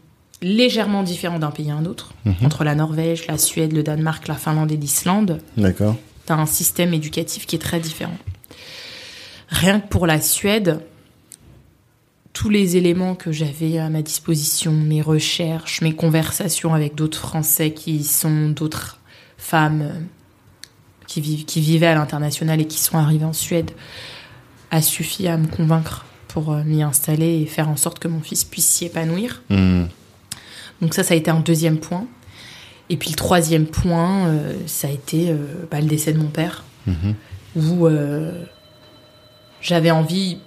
légèrement 0.41 1.03
différent 1.03 1.39
d'un 1.39 1.51
pays 1.51 1.69
à 1.71 1.75
un 1.75 1.85
autre, 1.85 2.13
Mhm. 2.25 2.35
entre 2.43 2.63
la 2.63 2.73
Norvège, 2.75 3.27
la 3.27 3.37
Suède, 3.37 3.73
le 3.73 3.83
Danemark, 3.83 4.27
la 4.27 4.35
Finlande 4.35 4.71
et 4.71 4.77
l'Islande, 4.77 5.41
D'accord. 5.57 5.95
tu 6.25 6.33
as 6.33 6.37
un 6.37 6.45
système 6.45 6.93
éducatif 6.93 7.45
qui 7.45 7.55
est 7.55 7.59
très 7.59 7.79
différent. 7.79 8.17
Rien 9.49 9.79
que 9.79 9.87
pour 9.87 10.07
la 10.07 10.19
Suède, 10.21 10.79
tous 12.37 12.49
les 12.49 12.77
éléments 12.77 13.15
que 13.15 13.31
j'avais 13.31 13.79
à 13.79 13.89
ma 13.89 14.03
disposition, 14.03 14.71
mes 14.71 15.01
recherches, 15.01 15.81
mes 15.81 15.95
conversations 15.95 16.75
avec 16.75 16.93
d'autres 16.93 17.17
Français 17.17 17.71
qui 17.71 18.03
sont 18.03 18.49
d'autres 18.49 18.99
femmes 19.39 19.81
euh, 19.81 19.99
qui, 21.07 21.19
vivent, 21.19 21.45
qui 21.45 21.61
vivaient 21.61 21.87
à 21.87 21.95
l'international 21.95 22.61
et 22.61 22.67
qui 22.67 22.77
sont 22.77 22.95
arrivées 22.99 23.25
en 23.25 23.33
Suède, 23.33 23.71
a 24.69 24.83
suffi 24.83 25.27
à 25.27 25.35
me 25.35 25.47
convaincre 25.47 26.05
pour 26.27 26.53
euh, 26.53 26.63
m'y 26.63 26.83
installer 26.83 27.39
et 27.41 27.47
faire 27.47 27.69
en 27.69 27.75
sorte 27.75 27.97
que 27.97 28.07
mon 28.07 28.21
fils 28.21 28.43
puisse 28.43 28.67
s'y 28.67 28.85
épanouir. 28.85 29.41
Mhm. 29.49 29.87
Donc 30.83 30.93
ça, 30.93 31.01
ça 31.01 31.15
a 31.15 31.17
été 31.17 31.31
un 31.31 31.39
deuxième 31.39 31.79
point. 31.79 32.05
Et 32.91 32.97
puis 32.97 33.09
le 33.09 33.15
troisième 33.15 33.65
point, 33.65 34.27
euh, 34.27 34.53
ça 34.67 34.89
a 34.89 34.91
été 34.91 35.31
euh, 35.31 35.37
bah, 35.71 35.81
le 35.81 35.87
décès 35.87 36.13
de 36.13 36.19
mon 36.19 36.29
père, 36.29 36.63
Mhm. 36.85 37.15
où 37.55 37.87
euh, 37.87 38.43
j'avais 39.59 39.89
envie 39.89 40.37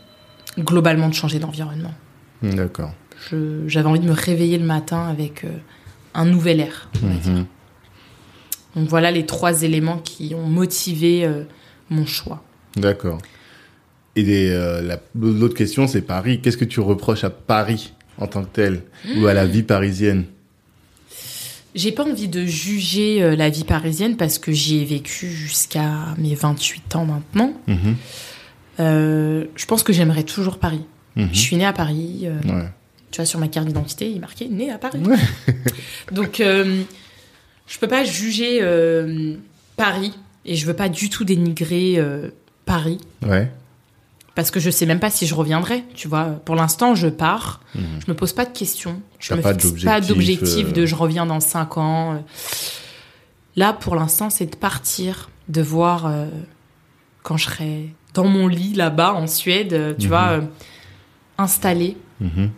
globalement 0.59 1.09
de 1.09 1.15
changer 1.15 1.39
d'environnement. 1.39 1.95
Mhm. 2.43 2.55
D'accord. 2.55 2.93
J'avais 3.67 3.87
envie 3.89 4.01
de 4.01 4.07
me 4.07 4.13
réveiller 4.13 4.57
le 4.59 4.65
matin 4.65 5.07
avec 5.09 5.45
euh, 5.45 5.49
un 6.15 6.25
nouvel 6.25 6.61
air. 6.61 6.89
on 7.03 7.07
va 7.09 7.15
dire. 7.15 7.33
Mhm. 7.33 7.47
Donc 8.77 8.89
voilà 8.89 9.11
les 9.11 9.27
trois 9.27 9.63
éléments 9.63 9.99
qui 9.99 10.35
ont 10.35 10.47
motivé 10.47 11.25
euh, 11.25 11.43
mon 11.91 12.07
choix. 12.07 12.43
D'accord. 12.77 13.19
Et 14.17 14.51
euh, 14.51 14.81
la- 14.81 15.01
l'autre 15.15 15.55
question, 15.57 15.87
c'est 15.87 16.03
Paris. 16.03 16.41
Qu'est-ce 16.41 16.57
que 16.57 16.65
tu 16.65 16.81
reproches 16.81 17.25
à 17.25 17.31
Paris 17.31 17.93
en 18.19 18.27
tant 18.27 18.43
que 18.43 18.49
tel 18.53 18.83
ou 19.19 19.27
à 19.27 19.35
la 19.35 19.45
vie 19.47 19.63
parisienne? 19.63 20.25
J'ai 21.75 21.93
pas 21.93 22.05
envie 22.05 22.27
de 22.29 22.45
juger 22.47 23.23
euh, 23.23 23.37
la 23.37 23.49
vie 23.49 23.63
parisienne 23.65 24.17
parce 24.17 24.39
que 24.39 24.51
j'y 24.51 24.79
ai 24.83 24.85
vécu 24.85 25.29
jusqu'à 25.29 26.15
mes 26.19 26.35
28 26.35 26.97
ans 26.97 27.05
maintenant. 27.05 27.53
Mhm. 27.69 27.97
Euh, 28.81 29.45
je 29.57 29.67
pense 29.67 29.83
que 29.83 29.93
j'aimerais 29.93 30.23
toujours 30.25 30.59
Paris. 30.59 30.85
Mhm. 31.17 31.29
Je 31.33 31.39
suis 31.39 31.57
née 31.57 31.65
à 31.67 31.73
Paris. 31.73 32.23
euh, 32.25 32.35
Ouais. 32.49 32.69
Tu 33.11 33.17
vois, 33.17 33.27
sur 33.27 33.39
ma 33.41 33.49
carte 33.49 33.67
d'identité, 33.67 34.09
il 34.11 34.17
est 34.17 34.21
marqué 34.21 34.49
née 34.49 34.71
à 34.71 34.79
Paris. 34.79 35.01
Ouais. 35.05 35.17
Donc, 36.13 36.41
euh, 36.41 36.83
je 37.67 37.79
peux 37.79 37.89
pas 37.89 38.05
juger 38.05 38.61
euh, 38.63 39.35
Paris 39.77 40.15
et 40.45 40.55
je 40.55 40.65
veux 40.67 40.75
pas 40.75 40.89
du 40.89 41.11
tout 41.11 41.25
dénigrer 41.25 42.01
Paris 42.65 42.99
Ouais. 43.27 43.51
parce 44.37 44.51
que 44.53 44.61
je 44.61 44.71
sais 44.71 44.87
même 44.87 45.01
pas 45.01 45.11
si 45.11 45.27
je 45.27 45.35
reviendrai. 45.35 45.85
Tu 45.95 46.07
vois, 46.09 46.25
pour 46.45 46.55
l'instant, 46.55 46.95
je 46.95 47.09
pars. 47.09 47.61
Mhm. 47.75 47.83
Je 48.07 48.11
me 48.13 48.17
pose 48.17 48.33
pas 48.33 48.45
de 48.47 48.57
questions. 48.57 49.03
Je 49.19 49.35
me 49.35 49.43
pas 49.43 49.55
fixe 49.59 49.85
pas 49.85 50.01
d'objectif, 50.01 50.73
de 50.73 50.87
je 50.87 50.95
reviens 50.95 51.27
dans 51.27 51.41
5 51.41 51.77
ans. 51.79 52.25
Là, 53.57 53.73
pour 53.73 53.97
l'instant, 53.97 54.31
c'est 54.31 54.47
de 54.47 54.57
partir, 54.57 55.29
de 55.49 55.61
voir 55.63 56.11
quand 57.25 57.37
je 57.37 57.45
serai 57.47 57.89
dans 58.15 58.27
mon 58.27 58.47
lit 58.49 58.75
là-bas 58.75 59.15
en 59.15 59.27
Suède, 59.27 59.73
euh, 59.73 59.95
tu 59.97 60.05
Mhm. 60.05 60.09
vois, 60.09 60.29
euh, 60.33 60.41
installé 61.39 61.97
Mhm. 62.21 62.51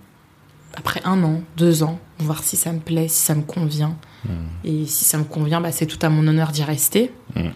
après 0.74 1.00
un 1.04 1.22
an, 1.22 1.42
deux 1.56 1.82
ans, 1.82 1.98
voir 2.18 2.42
si 2.42 2.56
ça 2.56 2.72
me 2.72 2.78
plaît, 2.80 3.08
si 3.08 3.20
ça 3.22 3.34
me 3.34 3.42
convient. 3.42 3.96
Mhm. 4.24 4.32
Et 4.64 4.86
si 4.86 5.04
ça 5.04 5.18
me 5.18 5.24
convient, 5.24 5.60
bah, 5.60 5.72
c'est 5.72 5.86
tout 5.86 5.98
à 6.02 6.08
mon 6.08 6.26
honneur 6.26 6.52
d'y 6.52 6.62
rester. 6.64 7.12
Mhm. 7.36 7.52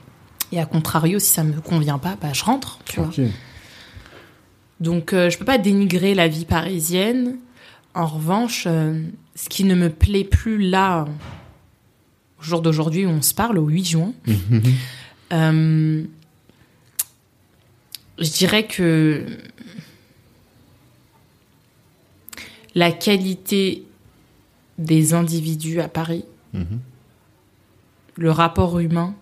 Et 0.53 0.61
à 0.61 0.67
contrario, 0.67 1.19
si 1.19 1.31
ça 1.31 1.43
me 1.45 1.61
convient 1.61 1.99
pas, 1.99 2.17
bah, 2.21 2.33
je 2.33 2.45
rentre, 2.45 2.79
tu 2.85 3.01
vois. 3.01 3.11
Donc, 4.81 5.13
euh, 5.13 5.31
je 5.31 5.39
peux 5.39 5.45
pas 5.45 5.59
dénigrer 5.59 6.15
la 6.15 6.29
vie 6.29 6.45
parisienne. 6.45 7.37
En 7.95 8.07
revanche, 8.07 8.65
euh, 8.67 9.01
ce 9.35 9.49
qui 9.49 9.65
ne 9.65 9.75
me 9.75 9.89
plaît 9.89 10.25
plus 10.25 10.59
là, 10.59 11.07
au 12.39 12.43
jour 12.43 12.61
d'aujourd'hui 12.61 13.07
où 13.07 13.09
on 13.09 13.23
se 13.23 13.33
parle, 13.33 13.59
au 13.59 13.67
8 13.69 13.85
juin, 13.87 14.13
euh, 15.33 16.05
je 18.19 18.31
dirais 18.31 18.67
que 18.67 19.25
la 22.75 22.93
qualité 22.93 23.85
des 24.79 25.15
individus 25.15 25.81
à 25.81 25.89
Paris, 25.89 26.25
Mhm. 26.53 26.81
le 28.17 28.31
rapport 28.31 28.79
humain, 28.79 29.15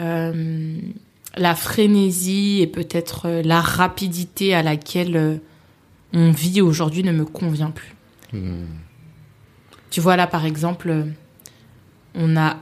euh, 0.00 0.78
la 1.36 1.54
frénésie 1.54 2.60
et 2.60 2.66
peut-être 2.66 3.26
euh, 3.26 3.42
la 3.42 3.60
rapidité 3.60 4.54
à 4.54 4.62
laquelle 4.62 5.16
euh, 5.16 5.36
on 6.12 6.30
vit 6.30 6.60
aujourd'hui 6.60 7.02
ne 7.02 7.12
me 7.12 7.24
convient 7.24 7.70
plus. 7.70 7.94
Mhm. 8.32 8.66
Tu 9.90 10.00
vois 10.00 10.16
là 10.16 10.26
par 10.26 10.44
exemple, 10.44 11.06
on 12.16 12.36
a 12.36 12.56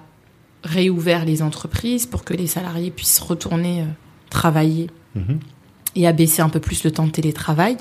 réouvert 0.64 1.24
les 1.24 1.42
entreprises 1.42 2.06
pour 2.06 2.24
que 2.24 2.34
les 2.34 2.46
salariés 2.46 2.90
puissent 2.90 3.18
retourner 3.20 3.84
travailler 4.32 4.88
Mhm. 5.14 5.38
et 5.96 6.06
abaisser 6.06 6.42
un 6.42 6.48
peu 6.48 6.60
plus 6.60 6.82
le 6.84 6.90
temps 6.90 7.06
de 7.06 7.12
télétravail. 7.12 7.76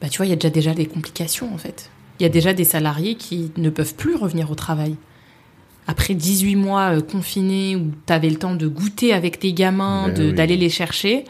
Bah 0.00 0.08
tu 0.08 0.16
vois, 0.16 0.26
il 0.26 0.30
y 0.30 0.32
a 0.32 0.36
déjà 0.36 0.50
déjà 0.50 0.74
des 0.74 0.86
complications 0.86 1.52
en 1.54 1.58
fait. 1.58 1.90
Il 2.18 2.22
y 2.22 2.26
a 2.26 2.30
déjà 2.30 2.52
des 2.54 2.64
salariés 2.64 3.14
qui 3.14 3.52
ne 3.56 3.70
peuvent 3.70 3.94
plus 3.94 4.14
revenir 4.16 4.50
au 4.50 4.54
travail. 4.54 4.96
Après 5.86 6.14
18 6.14 6.56
mois 6.56 6.96
euh, 6.96 7.00
confinés 7.00 7.76
où 7.76 7.90
tu 8.06 8.12
avais 8.12 8.30
le 8.30 8.36
temps 8.36 8.54
de 8.54 8.66
goûter 8.68 9.12
avec 9.12 9.38
tes 9.38 9.52
gamins, 9.52 10.08
Ben 10.08 10.28
oui. 10.28 10.32
d'aller 10.34 10.56
les 10.56 10.68
chercher, 10.70 11.24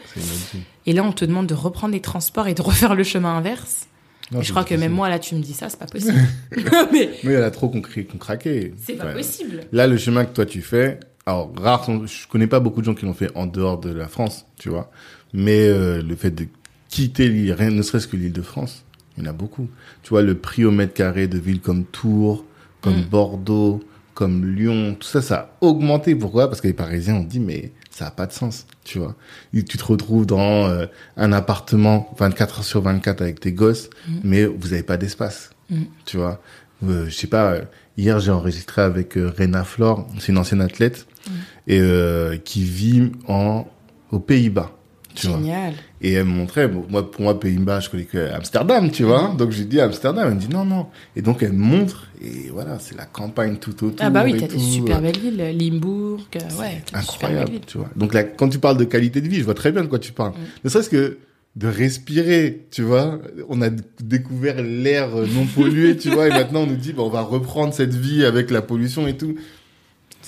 et 0.85 0.93
là 0.93 1.03
on 1.03 1.11
te 1.13 1.25
demande 1.25 1.47
de 1.47 1.53
reprendre 1.53 1.93
les 1.93 2.01
transports 2.01 2.47
et 2.47 2.53
de 2.53 2.61
refaire 2.69 2.95
le 2.95 3.03
chemin 3.03 3.35
inverse. 3.37 3.87
Non, 4.31 4.41
je 4.41 4.51
crois 4.51 4.63
que 4.63 4.69
possible. 4.69 4.83
même 4.83 4.93
moi 4.93 5.09
là 5.09 5.19
tu 5.19 5.35
me 5.35 5.41
dis 5.41 5.53
ça, 5.53 5.67
c'est 5.69 5.79
pas 5.79 5.85
possible. 5.91 6.19
Mais 7.23 7.37
en 7.37 7.41
a 7.43 7.51
trop 7.51 7.67
qu'on 7.69 7.79
cra- 7.81 8.05
qu'on 8.05 8.17
craqué. 8.17 8.73
c'est 8.77 8.93
pas 8.93 9.07
possible. 9.13 9.61
Là, 9.73 9.87
le 9.87 9.97
chemin 9.97 10.23
que 10.25 10.33
toi 10.33 10.45
tu 10.45 10.61
fais, 10.61 10.99
alors 11.31 11.51
rare, 11.57 11.85
je 12.05 12.27
connais 12.27 12.47
pas 12.47 12.59
beaucoup 12.59 12.81
de 12.81 12.85
gens 12.85 12.93
qui 12.93 13.05
l'ont 13.05 13.13
fait 13.13 13.31
en 13.35 13.45
dehors 13.47 13.79
de 13.79 13.91
la 13.91 14.07
France, 14.07 14.45
tu 14.57 14.69
vois. 14.69 14.91
Mais 15.33 15.67
euh, 15.67 16.01
le 16.01 16.15
fait 16.15 16.31
de 16.31 16.45
quitter 16.89 17.27
l'île, 17.29 17.53
rien, 17.53 17.71
ne 17.71 17.81
serait-ce 17.81 18.07
que 18.07 18.17
l'île 18.17 18.33
de 18.33 18.41
France, 18.41 18.83
il 19.17 19.23
y 19.23 19.27
en 19.27 19.29
a 19.29 19.33
beaucoup. 19.33 19.67
Tu 20.03 20.09
vois, 20.09 20.21
le 20.21 20.35
prix 20.35 20.65
au 20.65 20.71
mètre 20.71 20.93
carré 20.93 21.27
de 21.27 21.37
villes 21.37 21.61
comme 21.61 21.85
Tours, 21.85 22.45
comme 22.81 22.99
Mm. 23.01 23.05
Bordeaux, 23.09 23.83
comme 24.13 24.45
Lyon, 24.45 24.95
tout 24.99 25.07
ça, 25.07 25.21
ça 25.21 25.35
a 25.61 25.65
augmenté. 25.65 26.15
Pourquoi? 26.15 26.47
Parce 26.49 26.59
que 26.61 26.67
les 26.67 26.73
Parisiens 26.73 27.15
ont 27.15 27.23
dit, 27.23 27.39
mais 27.39 27.71
ça 27.89 28.07
a 28.07 28.11
pas 28.11 28.25
de 28.25 28.33
sens, 28.33 28.65
tu 28.83 28.99
vois. 28.99 29.15
Et 29.53 29.63
tu 29.63 29.77
te 29.77 29.83
retrouves 29.85 30.25
dans 30.25 30.65
euh, 30.67 30.85
un 31.17 31.31
appartement 31.31 32.13
24 32.19 32.59
heures 32.59 32.63
sur 32.65 32.81
24 32.81 33.21
avec 33.21 33.39
tes 33.39 33.53
gosses, 33.53 33.89
Mm. 34.07 34.13
mais 34.23 34.45
vous 34.45 34.73
avez 34.73 34.83
pas 34.83 34.97
d'espace, 34.97 35.51
Mm. 35.69 35.83
tu 36.05 36.17
vois. 36.17 36.41
Euh, 36.83 37.05
je 37.05 37.11
sais 37.15 37.27
pas, 37.27 37.53
euh, 37.53 37.61
hier 37.95 38.19
j'ai 38.19 38.31
enregistré 38.31 38.81
avec 38.81 39.15
euh, 39.17 39.31
Rena 39.37 39.63
Flore, 39.63 40.07
c'est 40.19 40.31
une 40.31 40.39
ancienne 40.39 40.61
athlète, 40.61 41.05
Mm. 41.27 41.31
et 41.67 41.79
euh, 41.79 42.37
qui 42.37 42.63
vit 42.63 43.11
en 43.27 43.65
aux 44.11 44.19
Pays-Bas, 44.19 44.71
tu 45.15 45.27
vois. 45.27 45.37
Génial. 45.37 45.73
Et 46.01 46.13
elle 46.13 46.25
me 46.25 46.31
montrait, 46.31 46.67
moi, 46.67 47.09
pour 47.09 47.21
moi, 47.21 47.39
Pays-Bas, 47.39 47.79
je 47.79 47.89
connais 47.89 48.05
que 48.05 48.31
Amsterdam, 48.33 48.89
tu 48.91 49.03
vois. 49.03 49.33
Donc, 49.37 49.51
j'ai 49.51 49.65
dit 49.65 49.79
Amsterdam. 49.79 50.25
Elle 50.27 50.35
me 50.35 50.39
dit 50.39 50.49
non, 50.49 50.65
non. 50.65 50.87
Et 51.15 51.21
donc, 51.21 51.43
elle 51.43 51.53
me 51.53 51.63
montre. 51.63 52.07
Et 52.21 52.49
voilà, 52.51 52.79
c'est 52.79 52.97
la 52.97 53.05
campagne 53.05 53.57
tout 53.57 53.71
autour. 53.85 53.99
Ah 53.99 54.09
bah 54.09 54.23
oui, 54.23 54.35
et 54.35 54.39
t'as 54.39 54.47
des 54.47 54.59
super 54.59 55.01
belles 55.01 55.17
villes, 55.17 55.57
Limbourg, 55.57 56.21
euh, 56.35 56.59
ouais, 56.59 56.81
Incroyable, 56.93 57.59
tu 57.65 57.77
vois. 57.77 57.89
Donc, 57.95 58.13
là, 58.13 58.23
quand 58.23 58.49
tu 58.49 58.59
parles 58.59 58.77
de 58.77 58.83
qualité 58.83 59.21
de 59.21 59.27
vie, 59.27 59.37
je 59.37 59.43
vois 59.43 59.53
très 59.53 59.71
bien 59.71 59.83
de 59.83 59.87
quoi 59.87 59.99
tu 59.99 60.11
parles. 60.11 60.31
Mm. 60.31 60.65
Ne 60.65 60.69
serait-ce 60.69 60.89
que 60.89 61.17
de 61.55 61.67
respirer, 61.67 62.67
tu 62.71 62.81
vois. 62.81 63.19
On 63.49 63.61
a 63.61 63.69
découvert 64.01 64.61
l'air 64.61 65.15
euh, 65.15 65.27
non 65.27 65.45
pollué, 65.45 65.97
tu 65.97 66.09
vois. 66.09 66.27
Et 66.27 66.31
maintenant, 66.31 66.61
on 66.61 66.67
nous 66.67 66.75
dit, 66.75 66.93
bah, 66.93 67.03
on 67.03 67.09
va 67.09 67.21
reprendre 67.21 67.73
cette 67.73 67.93
vie 67.93 68.25
avec 68.25 68.51
la 68.51 68.61
pollution 68.61 69.07
et 69.07 69.17
tout. 69.17 69.35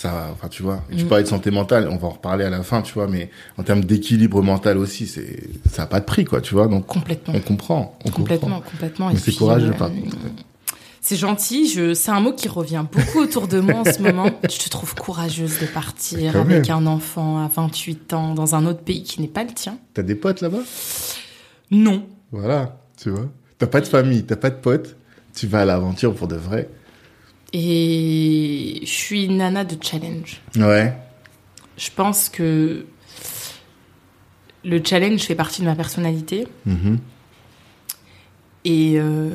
Ça, 0.03 0.27
enfin, 0.33 0.50
tu 0.50 0.63
vois. 0.63 0.83
Et 0.91 0.98
tu 0.98 1.05
Mm. 1.05 1.07
parlais 1.07 1.24
de 1.24 1.29
santé 1.29 1.50
mentale, 1.50 1.88
on 1.89 1.95
va 1.95 2.07
en 2.07 2.12
reparler 2.12 2.43
à 2.43 2.50
la 2.50 2.62
fin, 2.62 2.81
tu 2.81 2.93
vois. 2.93 3.07
Mais 3.07 3.29
en 3.57 3.63
termes 3.63 3.86
d'équilibre 3.86 4.41
mental 4.43 4.77
aussi, 4.77 5.07
c'est, 5.07 5.43
ça 5.72 5.83
a 5.83 5.86
pas 5.86 6.01
de 6.01 6.05
prix, 6.05 6.25
quoi, 6.25 6.41
tu 6.41 6.53
vois. 6.55 6.67
Donc, 6.67 6.86
Complètement. 6.88 7.33
on 7.33 7.39
comprend. 7.39 7.98
On 8.03 8.10
Complètement, 8.12 8.55
comprend. 8.57 8.69
complètement. 8.72 9.10
Mais 9.13 9.17
c'est 9.17 9.31
courageux, 9.33 9.69
euh, 9.69 9.72
contre. 9.72 9.93
C'est 11.00 11.15
gentil, 11.15 11.69
je... 11.69 11.93
c'est 11.93 12.12
un 12.12 12.19
mot 12.19 12.33
qui 12.33 12.50
revient 12.50 12.83
beaucoup 12.91 13.19
autour 13.19 13.48
de 13.48 13.62
moi 13.62 13.79
en 13.79 13.86
ce 13.86 14.01
moment. 14.01 14.29
Je 14.43 14.57
te 14.57 14.69
trouve 14.69 14.93
courageuse 14.95 15.60
de 15.62 15.67
partir 15.67 16.36
avec 16.38 16.69
un 16.69 16.86
enfant 16.86 17.38
à 17.43 17.48
28 17.53 18.12
ans 18.13 18.33
dans 18.33 18.55
un 18.55 18.65
autre 18.65 18.81
pays 18.81 19.03
qui 19.03 19.22
n'est 19.22 19.27
pas 19.27 19.43
le 19.45 19.51
tien. 19.53 19.77
T'as 19.93 20.03
des 20.03 20.15
potes 20.15 20.41
là-bas? 20.41 20.63
Non. 21.72 22.05
Voilà, 22.31 22.77
tu 23.01 23.10
vois. 23.10 23.27
T'as 23.57 23.67
pas 23.67 23.79
de 23.81 23.86
famille, 23.88 24.24
t'as 24.25 24.36
pas 24.36 24.50
de 24.50 24.55
potes. 24.55 24.95
Tu 25.36 25.48
vas 25.48 25.62
à 25.62 25.65
l'aventure 25.65 26.13
pour 26.13 26.27
de 26.27 26.36
vrai. 26.36 26.67
Et 27.53 28.79
je 28.81 28.89
suis 28.89 29.25
une 29.25 29.38
nana 29.38 29.63
de 29.63 29.77
challenge. 29.81 30.41
Ouais. 30.55 30.93
Je 31.77 31.89
pense 31.95 32.29
que 32.29 32.86
le 34.63 34.81
challenge 34.83 35.22
fait 35.22 35.36
partie 35.36 35.62
de 35.62 35.67
ma 35.67 35.75
personnalité. 35.75 36.48
Mhm. 36.65 37.00
Et 38.65 38.93
euh, 38.98 39.29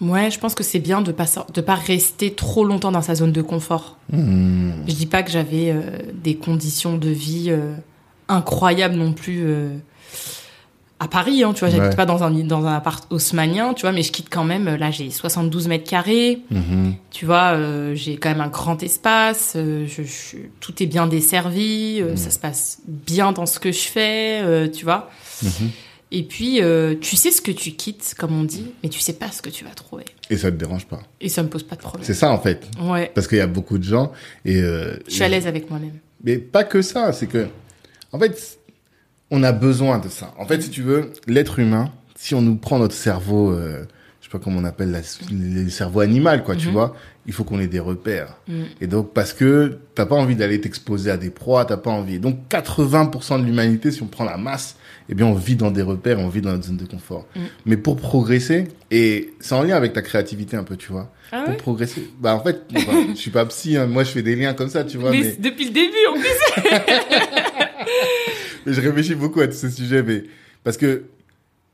ouais, 0.00 0.30
je 0.30 0.38
pense 0.38 0.54
que 0.54 0.62
c'est 0.62 0.78
bien 0.78 1.02
de 1.02 1.12
pas 1.12 1.26
de 1.52 1.60
pas 1.60 1.74
rester 1.74 2.34
trop 2.34 2.64
longtemps 2.64 2.92
dans 2.92 3.02
sa 3.02 3.14
zone 3.14 3.32
de 3.32 3.42
confort. 3.42 3.98
Mhm. 4.10 4.84
Je 4.86 4.94
dis 4.94 5.06
pas 5.06 5.22
que 5.22 5.30
j'avais 5.30 5.70
euh, 5.70 5.82
des 6.14 6.36
conditions 6.36 6.96
de 6.96 7.10
vie 7.10 7.46
euh, 7.50 7.74
incroyables 8.28 8.94
non 8.94 9.12
plus 9.12 9.42
euh, 9.44 9.76
à 11.02 11.08
Paris, 11.08 11.42
hein, 11.42 11.52
tu 11.52 11.60
vois, 11.60 11.68
j'habite 11.70 11.90
Ouais. 11.90 11.96
pas 11.96 12.06
dans 12.06 12.22
un 12.22 12.30
dans 12.30 12.64
un 12.64 12.74
appart 12.74 13.04
haussmanien, 13.10 13.74
tu 13.74 13.82
vois, 13.82 13.90
mais 13.92 14.02
je 14.02 14.12
quitte 14.12 14.28
quand 14.30 14.44
même. 14.44 14.66
Là, 14.76 14.90
j'ai 14.92 15.10
72 15.10 15.66
mètres 15.66 15.88
carrés, 15.88 16.40
Mhm. 16.50 16.94
tu 17.10 17.26
vois, 17.26 17.54
euh, 17.56 17.94
j'ai 17.96 18.16
quand 18.18 18.28
même 18.28 18.40
un 18.40 18.48
grand 18.48 18.80
espace, 18.82 19.54
euh, 19.56 19.84
je, 19.88 20.02
je- 20.04 20.36
tout 20.60 20.80
est 20.82 20.86
bien 20.86 21.06
desservi, 21.08 21.98
euh, 22.00 22.10
Mhm. 22.10 22.16
ça 22.16 22.30
se 22.30 22.38
passe 22.38 22.78
bien 22.86 23.32
dans 23.32 23.46
ce 23.46 23.58
que 23.58 23.72
je 23.72 23.80
fais, 23.80 24.42
euh, 24.42 24.68
tu 24.68 24.84
vois. 24.84 25.10
Mhm. 25.42 25.70
Et 26.14 26.22
puis, 26.24 26.62
euh, 26.62 26.94
tu 27.00 27.16
sais 27.16 27.30
ce 27.30 27.40
que 27.40 27.50
tu 27.50 27.72
quittes, 27.72 28.14
comme 28.18 28.38
on 28.38 28.44
dit, 28.44 28.66
mais 28.82 28.88
tu 28.90 29.00
sais 29.00 29.14
pas 29.14 29.32
ce 29.32 29.40
que 29.42 29.48
tu 29.50 29.64
vas 29.64 29.70
trouver. 29.70 30.04
Et 30.30 30.36
ça 30.36 30.50
te 30.52 30.56
dérange 30.56 30.86
pas. 30.86 31.00
Et 31.20 31.28
ça 31.30 31.42
me 31.42 31.48
pose 31.48 31.62
pas 31.62 31.74
de 31.74 31.80
problème. 31.80 32.04
C'est 32.04 32.14
ça 32.14 32.30
en 32.30 32.38
fait. 32.38 32.68
Ouais, 32.80 33.10
Parce 33.14 33.26
qu'il 33.26 33.38
y 33.38 33.40
a 33.40 33.46
beaucoup 33.46 33.78
de 33.78 33.82
gens 33.84 34.12
et. 34.44 34.60
euh, 34.60 34.98
je 35.08 35.14
suis 35.14 35.24
à 35.24 35.28
l'aise 35.28 35.46
avec 35.46 35.68
moi-même. 35.70 35.98
Mais 36.22 36.36
pas 36.38 36.64
que 36.64 36.80
ça, 36.82 37.12
c'est 37.12 37.26
que, 37.26 37.48
en 38.12 38.18
fait, 38.20 38.58
on 39.32 39.42
a 39.42 39.50
besoin 39.52 39.98
de 39.98 40.08
ça. 40.08 40.32
En 40.38 40.46
fait, 40.46 40.60
si 40.62 40.70
tu 40.70 40.82
veux, 40.82 41.10
l'être 41.26 41.58
humain, 41.58 41.90
si 42.14 42.34
on 42.36 42.42
nous 42.42 42.54
prend 42.54 42.78
notre 42.78 42.94
cerveau, 42.94 43.50
euh, 43.50 43.84
je 44.20 44.26
sais 44.26 44.30
pas 44.30 44.38
comment 44.38 44.60
on 44.60 44.64
appelle 44.64 44.92
la, 44.92 45.00
le 45.32 45.68
cerveau 45.70 46.00
animal, 46.00 46.44
quoi, 46.44 46.54
tu 46.54 46.68
Mhm. 46.68 46.72
vois, 46.72 46.94
il 47.26 47.32
faut 47.32 47.42
qu'on 47.42 47.58
ait 47.58 47.66
des 47.66 47.80
repères. 47.80 48.36
Mm. 48.46 48.62
Et 48.80 48.86
donc, 48.86 49.12
parce 49.14 49.32
que 49.32 49.78
t'as 49.94 50.06
pas 50.06 50.14
envie 50.16 50.36
d'aller 50.36 50.60
t'exposer 50.60 51.10
à 51.10 51.16
des 51.16 51.30
proies, 51.30 51.64
t'as 51.64 51.76
pas 51.76 51.90
envie. 51.90 52.18
Donc, 52.20 52.36
80% 52.48 53.40
de 53.40 53.44
l'humanité, 53.44 53.90
si 53.90 54.02
on 54.02 54.06
prend 54.06 54.24
la 54.24 54.36
masse, 54.36 54.76
eh 55.08 55.14
bien, 55.14 55.26
on 55.26 55.34
vit 55.34 55.56
dans 55.56 55.70
des 55.70 55.82
repères, 55.82 56.18
on 56.20 56.28
vit 56.28 56.40
dans 56.42 56.50
notre 56.52 56.64
zone 56.66 56.76
de 56.76 56.84
confort. 56.84 57.26
Mm. 57.34 57.40
Mais 57.66 57.76
pour 57.76 57.96
progresser, 57.96 58.68
et 58.90 59.32
c'est 59.40 59.54
en 59.54 59.62
lien 59.62 59.76
avec 59.76 59.92
ta 59.94 60.02
créativité 60.02 60.56
un 60.56 60.64
peu, 60.64 60.76
tu 60.76 60.92
vois. 60.92 61.10
Ah 61.34 61.44
pour 61.46 61.56
progresser, 61.56 62.08
bah, 62.20 62.34
en 62.36 62.40
fait, 62.42 62.62
bah, 62.72 62.80
je 63.10 63.14
suis 63.18 63.30
pas 63.30 63.46
psy, 63.46 63.76
hein, 63.76 63.86
moi, 63.86 64.04
je 64.04 64.10
fais 64.10 64.22
des 64.22 64.36
liens 64.36 64.52
comme 64.54 64.68
ça, 64.68 64.84
tu 64.84 64.98
vois, 64.98 65.10
mais, 65.10 65.20
mais... 65.22 65.36
depuis 65.38 65.64
le 65.66 65.70
début, 65.70 66.06
en 66.10 66.14
plus. 66.14 66.72
Je 68.66 68.80
réfléchis 68.80 69.14
beaucoup 69.14 69.40
à 69.40 69.46
tous 69.48 69.54
ces 69.56 69.70
sujets, 69.70 70.02
mais 70.02 70.24
parce 70.64 70.76
que 70.76 71.04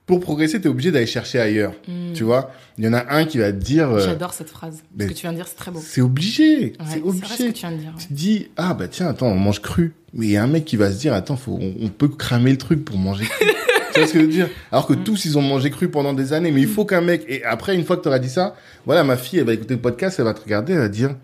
pour 0.07 0.21
progresser, 0.21 0.59
t'es 0.61 0.69
obligé 0.71 0.91
d'aller 0.91 1.07
chercher 1.07 1.39
ailleurs. 1.39 1.75
Mm. 1.87 2.13
Tu 2.15 2.25
vois, 2.25 2.51
il 2.79 2.85
y 2.85 2.89
en 2.89 2.95
a 2.95 3.05
un 3.15 3.27
qui 3.27 3.37
va 3.39 3.53
te 3.53 3.59
dire, 3.59 3.91
euh, 3.91 4.01
J'adore 4.05 4.33
cette 4.33 4.49
phrase. 4.49 4.83
Ce 4.99 5.05
que 5.07 5.13
tu 5.13 5.21
viens 5.23 5.33
de 5.33 5.37
dire, 5.37 5.47
c'est 5.47 5.57
très 5.57 5.71
beau. 5.71 5.81
c'est 5.85 6.01
obligé, 6.01 6.45
Ouais, 6.59 6.73
c'est 6.87 6.95
c'est 6.95 7.01
vrai 7.01 7.01
ce 7.01 7.09
obligé. 7.09 7.49
que 7.49 7.53
tu 7.53 7.61
viens 7.67 7.73
de 7.73 7.77
dire. 7.77 7.95
Tu 7.99 8.07
te 8.07 8.13
dis, 8.15 8.49
ah 8.57 8.73
bah 8.73 8.89
tiens, 8.89 9.09
attends, 9.09 9.27
on 9.27 9.35
mange 9.39 9.61
cru. 9.61 9.93
Mais 10.15 10.27
il 10.27 10.33
y 10.33 10.37
a 10.39 10.43
un 10.43 10.47
mec 10.47 10.65
qui 10.65 10.77
va 10.77 10.91
se 10.91 10.99
dire, 10.99 11.13
attends, 11.13 11.37
faut, 11.37 11.59
on, 11.61 11.75
on 11.83 11.89
peut 11.89 12.09
cramer 12.09 12.53
le 12.53 12.57
truc 12.59 12.85
pour 12.87 12.97
manger 12.97 13.27
cru. 13.27 13.45
tu 13.93 14.01
vois 14.01 14.09
ce 14.09 14.13
que 14.15 14.21
je 14.21 14.25
veux 14.25 14.31
dire? 14.31 14.49
Alors 14.73 14.87
que 14.87 14.95
Mm. 14.95 15.05
tous, 15.05 15.27
ils 15.27 15.37
ont 15.37 15.43
mangé 15.43 15.69
cru 15.69 15.91
pendant 15.91 16.15
des 16.15 16.33
années. 16.33 16.53
Mais 16.53 16.63
il 16.63 16.69
faut 16.69 16.87
qu'un 16.87 17.03
mec... 17.03 17.25
Et 17.29 17.45
après, 17.45 17.75
une 17.75 17.85
fois 17.85 17.99
que 17.99 18.03
tu 18.03 18.09
auras 18.09 18.19
dit 18.19 18.31
ça, 18.31 18.57
voilà, 18.87 19.05
ma 19.05 19.19
fille, 19.19 19.41
elle 19.41 19.45
va 19.45 19.53
écouter 19.53 19.75
le 19.75 19.81
podcast, 19.83 20.17
elle 20.19 20.25
va 20.25 20.33
te 20.33 20.41
regarder, 20.43 20.73
elle 20.73 20.79
va 20.79 20.89
dire, 20.89 21.15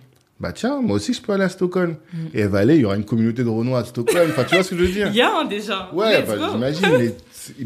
bah 0.44 0.52
tiens, 0.52 0.82
moi 0.82 0.96
aussi, 0.96 1.14
je 1.14 1.22
peux 1.22 1.32
aller 1.32 1.44
à 1.44 1.48
Stockholm. 1.48 1.96
Mm. 2.12 2.16
Et 2.34 2.40
elle 2.40 2.48
va 2.48 2.58
aller, 2.58 2.74
il 2.74 2.82
y 2.82 2.84
aura 2.84 2.96
une 2.96 3.06
communauté 3.06 3.42
de 3.44 3.48
Renois 3.48 3.78
à 3.78 3.84
Stockholm. 3.84 4.28
Enfin, 4.30 4.44
tu 4.44 4.54
vois 4.54 4.62
ce 4.62 4.70
que 4.70 4.76
je 4.76 4.82
veux 4.82 4.92
dire 4.92 5.08
Il 5.10 5.16
y 5.16 5.22
a 5.22 5.34
un 5.38 5.46
déjà. 5.46 5.90
Ouais, 5.94 6.22
bah, 6.22 6.34
j'imagine. 6.52 6.86
Mais, 6.98 7.14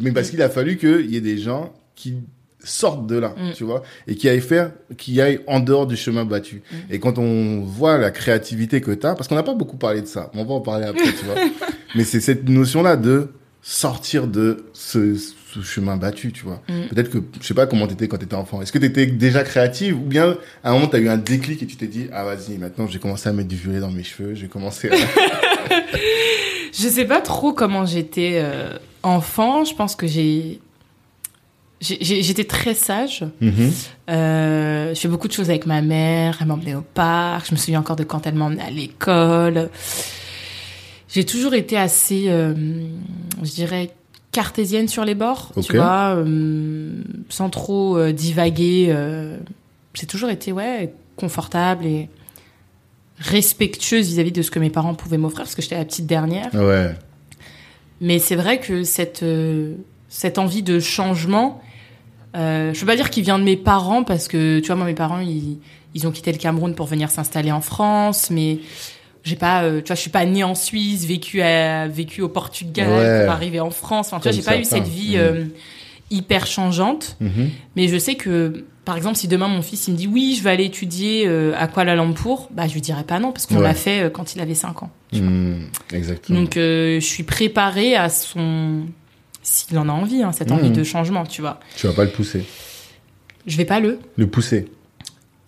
mais 0.00 0.12
parce 0.12 0.30
qu'il 0.30 0.40
a 0.42 0.48
fallu 0.48 0.76
qu'il 0.76 1.10
y 1.10 1.16
ait 1.16 1.20
des 1.20 1.38
gens 1.38 1.72
qui 1.96 2.14
sortent 2.62 3.06
de 3.08 3.16
là, 3.16 3.34
Mm. 3.36 3.52
tu 3.56 3.64
vois, 3.64 3.82
et 4.06 4.14
qui 4.14 4.28
aillent 4.28 4.40
faire, 4.40 4.70
qui 4.96 5.20
aillent 5.20 5.40
en 5.48 5.58
dehors 5.58 5.88
du 5.88 5.96
chemin 5.96 6.24
battu. 6.24 6.62
Mm. 6.70 6.76
Et 6.90 6.98
quand 7.00 7.18
on 7.18 7.62
voit 7.62 7.98
la 7.98 8.12
créativité 8.12 8.80
que 8.80 8.92
t'as, 8.92 9.16
parce 9.16 9.26
qu'on 9.26 9.34
n'a 9.34 9.42
pas 9.42 9.54
beaucoup 9.54 9.76
parlé 9.76 10.00
de 10.02 10.06
ça, 10.06 10.30
on 10.34 10.44
va 10.44 10.54
en 10.54 10.60
parler 10.60 10.86
après, 10.86 11.12
tu 11.18 11.24
vois. 11.24 11.34
Mais 11.96 12.04
c'est 12.04 12.20
cette 12.20 12.48
notion-là 12.48 12.96
de 12.96 13.28
sortir 13.62 14.28
de 14.28 14.66
ce, 14.72 15.16
ce 15.54 15.62
chemin 15.62 15.96
battu, 15.96 16.32
tu 16.32 16.44
vois. 16.44 16.62
Mm. 16.68 16.88
Peut-être 16.90 17.10
que, 17.10 17.18
je 17.40 17.46
sais 17.46 17.54
pas 17.54 17.66
comment 17.66 17.86
t'étais 17.86 18.08
quand 18.08 18.18
t'étais 18.18 18.34
enfant. 18.34 18.60
Est-ce 18.60 18.72
que 18.72 18.78
t'étais 18.78 19.06
déjà 19.06 19.42
créative 19.42 19.96
ou 19.96 20.04
bien 20.04 20.36
à 20.62 20.70
un 20.70 20.74
moment 20.74 20.86
t'as 20.86 20.98
eu 20.98 21.08
un 21.08 21.16
déclic 21.16 21.62
et 21.62 21.66
tu 21.66 21.76
t'es 21.76 21.86
dit, 21.86 22.08
ah 22.12 22.24
vas-y, 22.24 22.58
maintenant 22.58 22.86
j'ai 22.86 22.98
commencé 22.98 23.28
à 23.28 23.32
mettre 23.32 23.48
du 23.48 23.56
violet 23.56 23.80
dans 23.80 23.90
mes 23.90 24.04
cheveux, 24.04 24.34
j'ai 24.34 24.48
commencé 24.48 24.90
à... 24.90 24.94
Je 26.78 26.88
sais 26.88 27.04
pas 27.04 27.20
trop 27.20 27.52
comment 27.52 27.86
j'étais 27.86 28.40
euh, 28.42 28.78
enfant. 29.02 29.64
Je 29.64 29.74
pense 29.74 29.96
que 29.96 30.06
j'ai. 30.06 30.60
J'étais 31.80 32.44
très 32.44 32.74
sage. 32.74 33.24
Mhm. 33.40 33.72
Euh, 34.10 34.94
je 34.94 35.00
fais 35.00 35.08
beaucoup 35.08 35.28
de 35.28 35.32
choses 35.32 35.50
avec 35.50 35.66
ma 35.66 35.80
mère. 35.80 36.38
Elle 36.40 36.48
m'emmenait 36.48 36.74
au 36.74 36.82
parc. 36.82 37.48
Je 37.48 37.52
me 37.52 37.56
souviens 37.56 37.80
encore 37.80 37.96
de 37.96 38.04
quand 38.04 38.26
elle 38.26 38.34
m'emmenait 38.34 38.62
à 38.62 38.70
l'école. 38.70 39.70
J'ai 41.08 41.24
toujours 41.24 41.54
été 41.54 41.76
assez, 41.76 42.24
euh, 42.28 42.54
je 43.42 43.50
dirais, 43.50 43.90
cartésienne 44.32 44.88
sur 44.88 45.04
les 45.04 45.14
bords, 45.14 45.52
tu 45.62 45.76
vois, 45.76 46.14
euh, 46.16 46.90
sans 47.28 47.50
trop 47.50 47.96
euh, 47.96 48.12
divaguer. 48.12 48.86
euh. 48.90 49.36
J'ai 49.94 50.06
toujours 50.06 50.30
été, 50.30 50.52
ouais, 50.52 50.92
confortable 51.16 51.86
et 51.86 52.08
respectueuse 53.18 54.06
vis-à-vis 54.08 54.32
de 54.32 54.42
ce 54.42 54.50
que 54.50 54.58
mes 54.60 54.70
parents 54.70 54.94
pouvaient 54.94 55.18
m'offrir, 55.18 55.44
parce 55.44 55.54
que 55.54 55.62
j'étais 55.62 55.78
la 55.78 55.84
petite 55.84 56.06
dernière. 56.06 56.54
Ouais. 56.54 56.94
Mais 58.00 58.20
c'est 58.20 58.36
vrai 58.36 58.60
que 58.60 58.84
cette, 58.84 59.24
euh, 59.24 59.74
cette 60.08 60.38
envie 60.38 60.62
de 60.62 60.78
changement, 60.78 61.60
euh, 62.36 62.72
je 62.72 62.80
peux 62.80 62.86
pas 62.86 62.94
dire 62.96 63.10
qu'il 63.10 63.24
vient 63.24 63.38
de 63.38 63.44
mes 63.44 63.56
parents 63.56 64.04
parce 64.04 64.28
que, 64.28 64.60
tu 64.60 64.66
vois, 64.66 64.76
moi, 64.76 64.86
mes 64.86 64.94
parents, 64.94 65.18
ils, 65.18 65.58
ils 65.94 66.06
ont 66.06 66.12
quitté 66.12 66.30
le 66.30 66.38
Cameroun 66.38 66.74
pour 66.74 66.86
venir 66.86 67.10
s'installer 67.10 67.50
en 67.50 67.60
France, 67.60 68.30
mais 68.30 68.60
j'ai 69.28 69.36
pas, 69.36 69.62
euh, 69.62 69.80
tu 69.80 69.86
vois, 69.88 69.96
je 69.96 70.00
suis 70.00 70.10
pas 70.10 70.24
née 70.24 70.42
en 70.44 70.54
Suisse, 70.54 71.04
vécu 71.04 71.40
à, 71.42 71.86
vécu 71.88 72.22
au 72.22 72.28
Portugal, 72.28 73.24
pour 73.24 73.32
arriver 73.32 73.60
en 73.60 73.70
France. 73.70 74.08
Enfin, 74.08 74.18
tu 74.18 74.24
vois, 74.24 74.32
j'ai 74.32 74.42
pas 74.42 74.58
eu 74.58 74.64
cette 74.64 74.88
vie 74.88 75.16
Mhm. 75.16 75.22
euh, 75.22 75.44
hyper 76.10 76.46
changeante. 76.46 77.16
Mhm. 77.20 77.50
Mais 77.76 77.88
je 77.88 77.98
sais 77.98 78.14
que, 78.14 78.64
par 78.84 78.96
exemple, 78.96 79.16
si 79.16 79.28
demain 79.28 79.48
mon 79.48 79.60
fils 79.62 79.86
il 79.88 79.92
me 79.92 79.96
dit 79.98 80.06
oui, 80.06 80.34
je 80.38 80.42
vais 80.42 80.50
aller 80.50 80.64
étudier 80.64 81.24
euh, 81.26 81.52
à 81.58 81.68
Kuala 81.68 81.94
Lumpur, 81.94 82.48
bah 82.50 82.66
je 82.66 82.72
lui 82.74 82.80
dirais 82.80 83.04
pas 83.04 83.18
non 83.20 83.30
parce 83.32 83.44
qu'on 83.46 83.56
Ouais. 83.56 83.62
l'a 83.62 83.74
fait 83.74 84.04
euh, 84.04 84.10
quand 84.10 84.34
il 84.34 84.40
avait 84.40 84.54
5 84.54 84.82
ans. 84.82 84.90
Mhm. 85.12 85.66
Exactement. 85.92 86.40
Donc 86.40 86.56
euh, 86.56 86.98
je 87.00 87.04
suis 87.04 87.24
préparée 87.24 87.94
à 87.96 88.08
son 88.08 88.86
s'il 89.42 89.78
en 89.78 89.88
a 89.88 89.92
envie 89.92 90.22
hein, 90.22 90.32
cette 90.32 90.50
envie 90.52 90.70
de 90.70 90.82
changement, 90.84 91.24
tu 91.24 91.40
vois. 91.42 91.60
Tu 91.76 91.86
vas 91.86 91.92
pas 91.92 92.04
le 92.04 92.10
pousser. 92.10 92.44
Je 93.46 93.56
vais 93.56 93.64
pas 93.64 93.80
le 93.80 93.98
Le 94.16 94.26
pousser. 94.26 94.66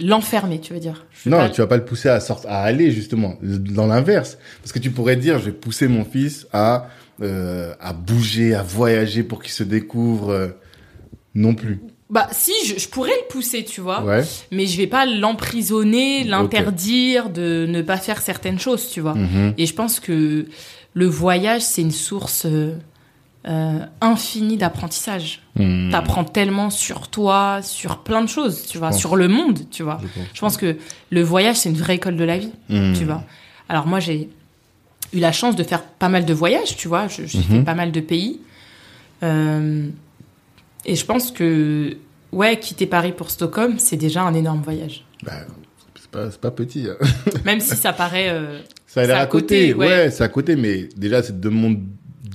L'enfermer, 0.00 0.60
tu 0.60 0.72
veux 0.72 0.80
dire. 0.80 1.06
Non, 1.26 1.38
pas- 1.38 1.48
tu 1.50 1.60
vas 1.60 1.66
pas 1.66 1.76
le 1.76 1.84
pousser 1.84 2.08
à 2.08 2.20
sortir, 2.20 2.50
à 2.50 2.62
aller 2.62 2.90
justement 2.90 3.36
dans 3.42 3.86
l'inverse, 3.86 4.38
parce 4.62 4.72
que 4.72 4.78
tu 4.78 4.90
pourrais 4.90 5.16
dire, 5.16 5.38
je 5.38 5.46
vais 5.46 5.52
pousser 5.52 5.88
mon 5.88 6.04
fils 6.04 6.46
à 6.52 6.88
euh, 7.22 7.74
à 7.80 7.92
bouger, 7.92 8.54
à 8.54 8.62
voyager 8.62 9.22
pour 9.22 9.42
qu'il 9.42 9.52
se 9.52 9.62
découvre. 9.64 10.30
euh, 10.30 10.48
non 11.34 11.54
plus. 11.54 11.80
Bah 12.08 12.26
si, 12.32 12.50
je, 12.66 12.76
je 12.78 12.88
pourrais 12.88 13.10
le 13.10 13.28
pousser, 13.28 13.64
tu 13.64 13.80
vois. 13.80 14.02
Ouais. 14.02 14.24
Mais 14.50 14.66
je 14.66 14.76
vais 14.76 14.88
pas 14.88 15.06
l'emprisonner, 15.06 16.24
l'interdire 16.24 17.30
de 17.30 17.66
ne 17.68 17.82
pas 17.82 17.98
faire 17.98 18.20
certaines 18.20 18.58
choses, 18.58 18.88
tu 18.90 19.00
vois. 19.00 19.14
Mhm. 19.14 19.54
Et 19.58 19.66
je 19.66 19.74
pense 19.74 20.00
que 20.00 20.46
le 20.94 21.06
voyage, 21.06 21.62
c'est 21.62 21.82
une 21.82 21.92
source 21.92 22.46
euh, 22.46 22.72
euh, 23.48 23.78
infinie 24.00 24.56
d'apprentissage. 24.58 25.40
Mhm. 25.56 25.90
T'apprends 25.90 26.24
tellement 26.24 26.68
sur 26.70 27.08
toi, 27.08 27.60
sur 27.62 27.98
plein 27.98 28.22
de 28.22 28.28
choses, 28.28 28.66
tu 28.66 28.78
vois, 28.78 28.92
sur 28.92 29.16
le 29.16 29.28
monde, 29.28 29.60
tu 29.70 29.82
vois. 29.82 29.98
Je 30.02 30.08
pense. 30.08 30.26
Je 30.34 30.40
pense 30.40 30.56
que 30.58 30.76
le 31.10 31.22
voyage, 31.22 31.56
c'est 31.56 31.70
une 31.70 31.76
vraie 31.76 31.96
école 31.96 32.16
de 32.16 32.24
la 32.24 32.36
vie, 32.38 32.52
Mhm. 32.68 32.94
tu 32.96 33.04
vois. 33.04 33.24
Alors 33.68 33.86
moi, 33.86 33.98
j'ai 34.00 34.28
eu 35.12 35.18
la 35.20 35.32
chance 35.32 35.56
de 35.56 35.62
faire 35.64 35.82
pas 35.82 36.08
mal 36.08 36.24
de 36.26 36.34
voyages, 36.34 36.76
tu 36.76 36.86
vois. 36.88 37.08
J'ai 37.08 37.22
Mhm. 37.38 37.44
fait 37.44 37.62
pas 37.64 37.74
mal 37.74 37.92
de 37.92 38.00
pays. 38.00 38.40
Euh, 39.22 39.88
et 40.84 40.96
je 40.96 41.04
pense 41.04 41.30
que, 41.30 41.96
ouais, 42.32 42.58
quitter 42.58 42.86
Paris 42.86 43.12
pour 43.12 43.30
Stockholm, 43.30 43.78
c'est 43.78 43.96
déjà 43.96 44.22
un 44.22 44.34
énorme 44.34 44.62
voyage. 44.62 45.04
Bah, 45.22 45.32
c'est 45.98 46.10
pas, 46.10 46.28
pas 46.28 46.50
petit. 46.50 46.88
hein. 46.88 46.96
Même 47.44 47.60
si 47.60 47.76
ça 47.76 47.92
paraît... 47.92 48.28
euh, 48.30 48.60
Ça 48.86 49.02
a 49.02 49.06
l'air 49.06 49.16
à 49.18 49.20
à 49.20 49.26
côté. 49.26 49.68
côté, 49.70 49.74
ouais. 49.74 49.86
Ouais, 49.86 50.10
c'est 50.10 50.24
à 50.24 50.28
côté, 50.28 50.56
mais 50.56 50.88
déjà, 50.96 51.22
c'est 51.22 51.38
deux 51.38 51.50
mondes 51.50 51.80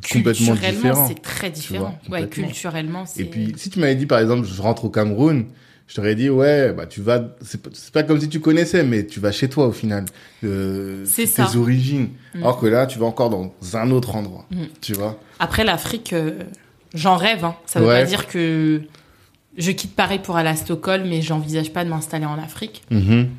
culturellement, 0.07 1.07
c'est 1.07 1.21
très 1.21 1.49
différent. 1.49 1.99
vois, 2.07 2.19
ouais, 2.19 2.27
culturellement, 2.27 3.05
c'est... 3.05 3.21
Et 3.21 3.25
puis, 3.25 3.53
si 3.57 3.69
tu 3.69 3.79
m'avais 3.79 3.95
dit, 3.95 4.05
par 4.05 4.19
exemple, 4.19 4.47
je 4.47 4.61
rentre 4.61 4.85
au 4.85 4.89
Cameroun, 4.89 5.45
je 5.87 5.95
t'aurais 5.95 6.15
dit, 6.15 6.29
ouais, 6.29 6.73
bah, 6.73 6.85
tu 6.87 7.01
vas, 7.01 7.23
c'est 7.41 7.91
pas, 7.91 8.03
comme 8.03 8.19
si 8.19 8.27
tu 8.29 8.39
connaissais, 8.39 8.83
mais 8.83 9.05
tu 9.05 9.19
vas 9.19 9.31
chez 9.31 9.49
toi, 9.49 9.67
au 9.67 9.71
final. 9.71 10.05
Euh, 10.43 11.03
C'est 11.05 11.23
tes 11.23 11.27
ça. 11.27 11.49
origines. 11.57 12.09
Mm. 12.33 12.39
Alors 12.43 12.59
que 12.59 12.65
là, 12.65 12.87
tu 12.87 12.97
vas 12.99 13.05
encore 13.05 13.29
dans 13.29 13.53
un 13.73 13.91
autre 13.91 14.15
endroit. 14.15 14.45
Mm. 14.51 14.63
Tu 14.81 14.93
vois? 14.93 15.19
Après, 15.39 15.63
l'Afrique, 15.63 16.13
euh, 16.13 16.39
j'en 16.93 17.17
rêve. 17.17 17.45
Hein. 17.45 17.55
Ça 17.65 17.79
veut 17.79 17.87
Ouais. 17.87 18.01
pas 18.01 18.05
dire 18.05 18.27
que 18.27 18.81
je 19.57 19.71
quitte 19.71 19.95
Paris 19.95 20.19
pour 20.19 20.37
aller 20.37 20.49
à 20.49 20.55
Stockholm, 20.55 21.07
mais 21.07 21.21
j'envisage 21.21 21.71
pas 21.71 21.83
de 21.85 21.89
m'installer 21.89 22.25
en 22.25 22.37
Afrique. 22.39 22.83
Mhm. 22.89 23.29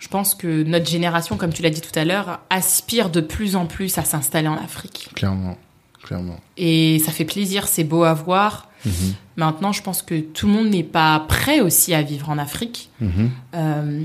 Je 0.00 0.08
pense 0.08 0.34
que 0.34 0.64
notre 0.64 0.86
génération, 0.86 1.36
comme 1.38 1.52
tu 1.52 1.62
l'as 1.62 1.70
dit 1.70 1.80
tout 1.80 1.96
à 1.98 2.04
l'heure, 2.04 2.40
aspire 2.50 3.08
de 3.08 3.20
plus 3.22 3.56
en 3.56 3.64
plus 3.64 3.96
à 3.96 4.04
s'installer 4.04 4.48
en 4.48 4.56
Afrique. 4.56 5.08
Clairement. 5.14 5.56
Clairement. 6.04 6.38
Et 6.56 7.00
ça 7.04 7.10
fait 7.12 7.24
plaisir, 7.24 7.66
c'est 7.66 7.82
beau 7.84 8.04
à 8.04 8.14
voir. 8.14 8.68
Mhm. 8.84 8.92
Maintenant, 9.36 9.72
je 9.72 9.82
pense 9.82 10.02
que 10.02 10.20
tout 10.20 10.46
le 10.46 10.52
monde 10.52 10.68
n'est 10.68 10.82
pas 10.84 11.18
prêt 11.26 11.60
aussi 11.60 11.92
à 11.94 12.02
vivre 12.02 12.28
en 12.30 12.38
Afrique. 12.38 12.90
Mhm. 13.00 13.30
Euh, 13.54 14.02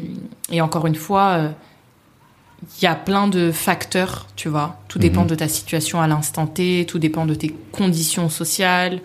et 0.52 0.62
encore 0.62 0.88
une 0.88 0.96
fois, 0.96 1.28
euh, 1.38 1.50
il 2.80 2.84
y 2.84 2.88
a 2.88 2.96
plein 2.96 3.28
de 3.28 3.52
facteurs, 3.52 4.28
tu 4.38 4.48
vois. 4.50 4.80
Tout 4.88 4.98
dépend 5.00 5.22
Mhm. 5.24 5.28
de 5.28 5.36
ta 5.36 5.48
situation 5.50 6.02
à 6.02 6.08
l'instant 6.08 6.48
T, 6.48 6.86
tout 6.88 7.00
dépend 7.00 7.26
de 7.26 7.36
tes 7.36 7.54
conditions 7.72 8.30
sociales. 8.30 9.02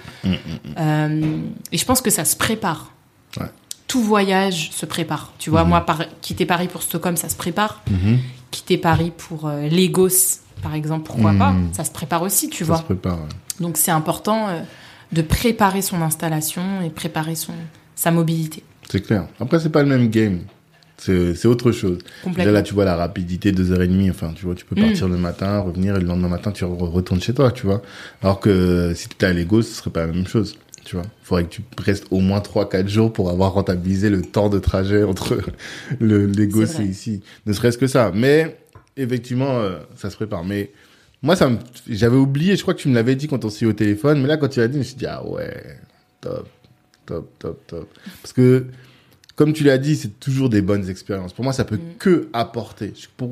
Euh, 0.78 1.36
et 1.72 1.76
je 1.78 1.84
pense 1.84 2.00
que 2.00 2.10
ça 2.10 2.24
se 2.24 2.36
prépare. 2.36 2.92
Ouais. 3.38 3.46
Tout 3.88 4.02
voyage 4.02 4.70
se 4.72 4.86
prépare. 4.86 5.32
Tu 5.38 5.50
vois, 5.50 5.64
moi, 5.64 5.80
par, 5.82 6.04
quitter 6.20 6.46
Paris 6.46 6.68
pour 6.68 6.82
Stockholm, 6.82 7.16
ça 7.16 7.28
se 7.28 7.36
prépare. 7.36 7.82
Quitter 8.50 8.78
Paris 8.78 9.12
pour 9.16 9.48
Lagos, 9.48 10.40
par 10.64 10.74
exemple, 10.74 11.04
pourquoi 11.06 11.32
pas 11.34 11.54
Ça 11.72 11.84
se 11.84 11.92
prépare 11.92 12.22
aussi, 12.22 12.48
tu 12.50 12.64
Ça 12.64 12.72
vois. 12.72 12.78
se 12.78 12.82
prépare. 12.82 13.18
ouais. 13.20 13.28
Donc 13.60 13.76
c'est 13.76 13.92
important 13.92 14.48
euh, 14.48 14.60
de 15.12 15.22
préparer 15.22 15.80
son 15.82 16.02
installation 16.02 16.62
et 16.84 16.90
préparer 16.90 17.36
son, 17.36 17.52
sa 17.94 18.10
mobilité. 18.10 18.64
C'est 18.90 19.00
clair. 19.00 19.28
Après, 19.38 19.60
c'est 19.60 19.70
pas 19.70 19.82
le 19.82 19.88
même 19.88 20.08
game. 20.08 20.40
C'est 20.96 21.46
autre 21.46 21.70
chose. 21.72 21.98
Déjà, 22.34 22.50
là, 22.52 22.62
tu 22.62 22.72
vois 22.72 22.84
la 22.84 22.96
rapidité, 22.96 23.52
deux 23.52 23.72
heures 23.72 23.82
et 23.82 23.88
demie. 23.88 24.08
Enfin, 24.10 24.32
tu 24.34 24.46
vois, 24.46 24.54
tu 24.54 24.64
peux 24.64 24.76
Mm. 24.76 24.84
partir 24.86 25.08
le 25.08 25.16
matin, 25.16 25.58
revenir, 25.60 25.96
et 25.96 26.00
le 26.00 26.06
lendemain 26.06 26.28
matin, 26.28 26.50
tu 26.50 26.64
re- 26.64 26.76
retournes 26.88 27.20
chez 27.20 27.34
toi, 27.34 27.50
tu 27.52 27.66
vois. 27.66 27.82
Alors 28.22 28.40
que 28.40 28.92
si 28.94 29.08
tu 29.08 29.14
étais 29.14 29.26
à 29.26 29.32
Lagos, 29.32 29.62
ce 29.62 29.74
serait 29.74 29.90
pas 29.90 30.06
la 30.06 30.12
même 30.12 30.26
chose, 30.26 30.56
tu 30.84 30.96
vois. 30.96 31.04
Il 31.04 31.24
faudrait 31.26 31.44
que 31.44 31.48
tu 31.50 31.62
restes 31.78 32.06
au 32.10 32.20
moins 32.20 32.40
trois, 32.40 32.68
quatre 32.68 32.88
jours 32.88 33.12
pour 33.12 33.28
avoir 33.28 33.52
rentabilisé 33.54 34.08
le 34.08 34.22
temps 34.22 34.48
de 34.48 34.58
trajet 34.60 35.02
entre 35.02 35.36
le 36.00 36.26
vrai. 36.48 36.82
et 36.82 36.86
ici. 36.86 37.22
Ne 37.46 37.52
serait-ce 37.52 37.76
que 37.76 37.86
ça. 37.88 38.10
Mais, 38.14 38.56
effectivement, 38.96 39.58
euh, 39.60 39.78
ça 39.96 40.10
se 40.10 40.16
prépare. 40.16 40.44
Mais, 40.44 40.70
moi, 41.22 41.36
ça 41.36 41.48
me, 41.48 41.58
j'avais 41.88 42.16
oublié, 42.16 42.56
je 42.56 42.62
crois 42.62 42.74
que 42.74 42.80
tu 42.80 42.88
me 42.88 42.94
l'avais 42.94 43.16
dit 43.16 43.28
quand 43.28 43.44
on 43.44 43.50
s'est 43.50 43.64
eu 43.64 43.68
au 43.68 43.72
téléphone, 43.72 44.20
mais 44.20 44.28
là, 44.28 44.36
quand 44.36 44.48
tu 44.48 44.60
l'as 44.60 44.68
dit, 44.68 44.74
je 44.74 44.78
me 44.78 44.84
suis 44.84 44.96
dit, 44.96 45.06
ah 45.06 45.26
ouais, 45.26 45.78
top, 46.20 46.48
top, 47.06 47.30
top, 47.38 47.66
top. 47.66 47.88
Parce 48.22 48.32
que, 48.32 48.66
comme 49.36 49.52
tu 49.52 49.64
l'as 49.64 49.78
dit, 49.78 49.96
c'est 49.96 50.20
toujours 50.20 50.48
des 50.50 50.62
bonnes 50.62 50.88
expériences. 50.88 51.32
Pour 51.32 51.44
moi, 51.44 51.52
ça 51.52 51.64
peut 51.64 51.76
Mm. 51.76 51.96
que 51.98 52.28
apporter. 52.32 52.92
Je- 52.96 53.06
Pour, 53.16 53.30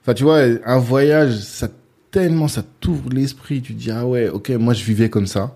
enfin, 0.00 0.14
tu 0.14 0.22
vois, 0.22 0.40
un 0.64 0.78
voyage, 0.78 1.36
ça 1.40 1.68
tellement, 2.10 2.48
ça 2.48 2.62
t'ouvre 2.80 3.10
l'esprit. 3.10 3.60
Tu 3.62 3.74
te 3.74 3.78
dis, 3.78 3.90
ah 3.90 4.06
ouais, 4.06 4.28
ok, 4.28 4.50
moi, 4.50 4.72
je 4.74 4.84
vivais 4.84 5.10
comme 5.10 5.26
ça. 5.26 5.54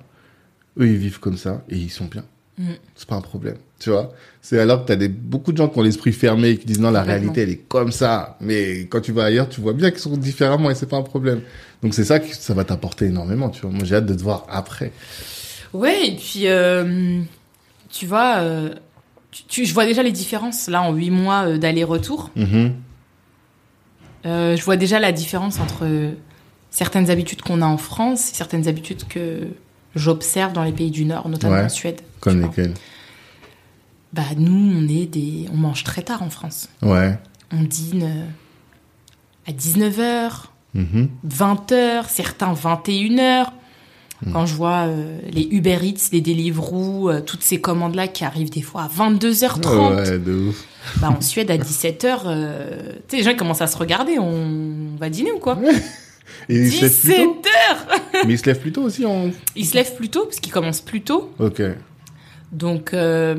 Eux, 0.78 0.86
ils 0.88 0.96
vivent 0.96 1.20
comme 1.20 1.36
ça 1.38 1.64
et 1.70 1.76
ils 1.76 1.90
sont 1.90 2.06
bien. 2.06 2.24
Mm. 2.58 2.64
C'est 2.94 3.08
pas 3.08 3.14
un 3.16 3.20
problème. 3.22 3.56
Tu 3.78 3.90
vois? 3.90 4.12
C'est 4.40 4.58
alors 4.60 4.82
que 4.82 4.88
t'as 4.88 4.96
des, 4.96 5.08
beaucoup 5.08 5.52
de 5.52 5.56
gens 5.58 5.68
qui 5.68 5.78
ont 5.78 5.82
l'esprit 5.82 6.12
fermé 6.12 6.50
et 6.50 6.56
qui 6.56 6.66
disent 6.66 6.80
non, 6.80 6.90
la 6.90 7.02
réalité, 7.02 7.42
elle 7.42 7.50
est 7.50 7.56
comme 7.68 7.92
ça. 7.92 8.36
Mais 8.40 8.86
quand 8.86 9.00
tu 9.00 9.12
vas 9.12 9.24
ailleurs, 9.24 9.48
tu 9.48 9.60
vois 9.60 9.72
bien 9.74 9.90
qu'ils 9.90 10.00
sont 10.00 10.16
différemment 10.16 10.70
et 10.70 10.74
c'est 10.74 10.86
pas 10.88 10.96
un 10.96 11.02
problème. 11.02 11.40
Donc 11.82 11.92
c'est 11.94 12.04
ça 12.04 12.18
que 12.20 12.34
ça 12.34 12.54
va 12.54 12.64
t'apporter 12.64 13.06
énormément, 13.06 13.50
tu 13.50 13.62
vois. 13.62 13.70
Moi, 13.70 13.84
j'ai 13.84 13.96
hâte 13.96 14.06
de 14.06 14.14
te 14.14 14.22
voir 14.22 14.46
après. 14.48 14.92
Ouais, 15.74 16.08
et 16.08 16.16
puis, 16.16 16.46
euh, 16.46 17.20
tu 17.90 18.06
vois, 18.06 18.36
euh, 18.38 18.70
tu, 19.30 19.42
tu- 19.44 19.64
je 19.66 19.74
vois 19.74 19.84
déjà 19.84 20.02
les 20.02 20.12
différences, 20.12 20.68
là, 20.68 20.80
en 20.82 20.94
huit 20.94 21.10
mois 21.10 21.46
euh, 21.48 21.58
d'aller-retour. 21.58 22.30
Mhm. 22.36 22.72
Euh, 24.24 24.56
je 24.56 24.62
vois 24.64 24.76
déjà 24.76 24.98
la 24.98 25.12
différence 25.12 25.60
entre 25.60 25.86
certaines 26.70 27.10
habitudes 27.10 27.42
qu'on 27.42 27.62
a 27.62 27.66
en 27.66 27.76
France 27.78 28.30
et 28.30 28.34
certaines 28.34 28.68
habitudes 28.68 29.06
que 29.08 29.40
j'observe 29.94 30.52
dans 30.52 30.64
les 30.64 30.72
pays 30.72 30.90
du 30.90 31.04
Nord, 31.04 31.28
notamment 31.28 31.54
Ouais. 31.56 31.64
en 31.64 31.68
Suède. 31.68 32.00
Comme 32.20 32.40
tu 32.40 32.46
lesquels 32.46 32.74
Bah, 34.12 34.22
nous, 34.36 34.72
on 34.76 34.88
est 34.88 35.06
des... 35.06 35.46
On 35.52 35.56
mange 35.56 35.84
très 35.84 36.02
tard 36.02 36.22
en 36.22 36.30
France. 36.30 36.68
Ouais. 36.82 37.18
On 37.52 37.62
dîne 37.62 38.02
euh, 38.02 39.50
à 39.50 39.52
19h, 39.52 40.30
Mhm. 40.74 41.08
20h, 41.26 42.04
certains 42.08 42.52
21h. 42.52 43.46
Hmm. 44.24 44.32
Quand 44.32 44.46
je 44.46 44.54
vois 44.54 44.86
euh, 44.88 45.18
les 45.30 45.46
Uber 45.50 45.78
Eats, 45.82 46.08
les 46.12 46.20
Deliveroo, 46.20 47.08
euh, 47.10 47.20
toutes 47.20 47.42
ces 47.42 47.60
commandes-là 47.60 48.08
qui 48.08 48.24
arrivent 48.24 48.50
des 48.50 48.60
fois 48.62 48.82
à 48.84 48.88
22h30. 48.88 49.94
Ouais, 49.94 50.18
de 50.18 50.48
ouf. 50.48 50.64
Bah, 51.00 51.14
en 51.16 51.20
Suède, 51.22 51.50
à 51.50 51.56
17h, 51.58 52.20
euh, 52.26 52.92
tu 53.08 53.10
sais, 53.10 53.16
les 53.18 53.22
gens 53.22 53.34
commencent 53.36 53.62
à 53.62 53.66
se 53.66 53.76
regarder. 53.78 54.18
On 54.18 54.96
va 54.98 55.08
dîner 55.10 55.32
ou 55.32 55.38
quoi? 55.38 55.58
Et 56.48 56.56
ils 56.56 56.72
se 56.72 56.82
lèvent 56.82 57.00
plus 57.00 57.14
tôt? 57.14 57.42
17h 57.42 58.26
Mais 58.26 58.34
ils 58.34 58.38
se 58.38 58.44
lèvent 58.46 58.60
plus 58.60 58.72
tôt 58.72 58.82
aussi 58.82 59.04
en... 59.06 59.30
Ils 59.54 59.66
se 59.66 59.74
lèvent 59.74 59.94
plus 59.96 60.08
tôt 60.08 60.24
parce 60.24 60.40
qu'ils 60.40 60.52
commencent 60.52 60.80
plus 60.82 61.02
tôt. 61.02 61.32
Ok. 61.38 61.62
Donc, 62.56 62.94
euh, 62.94 63.34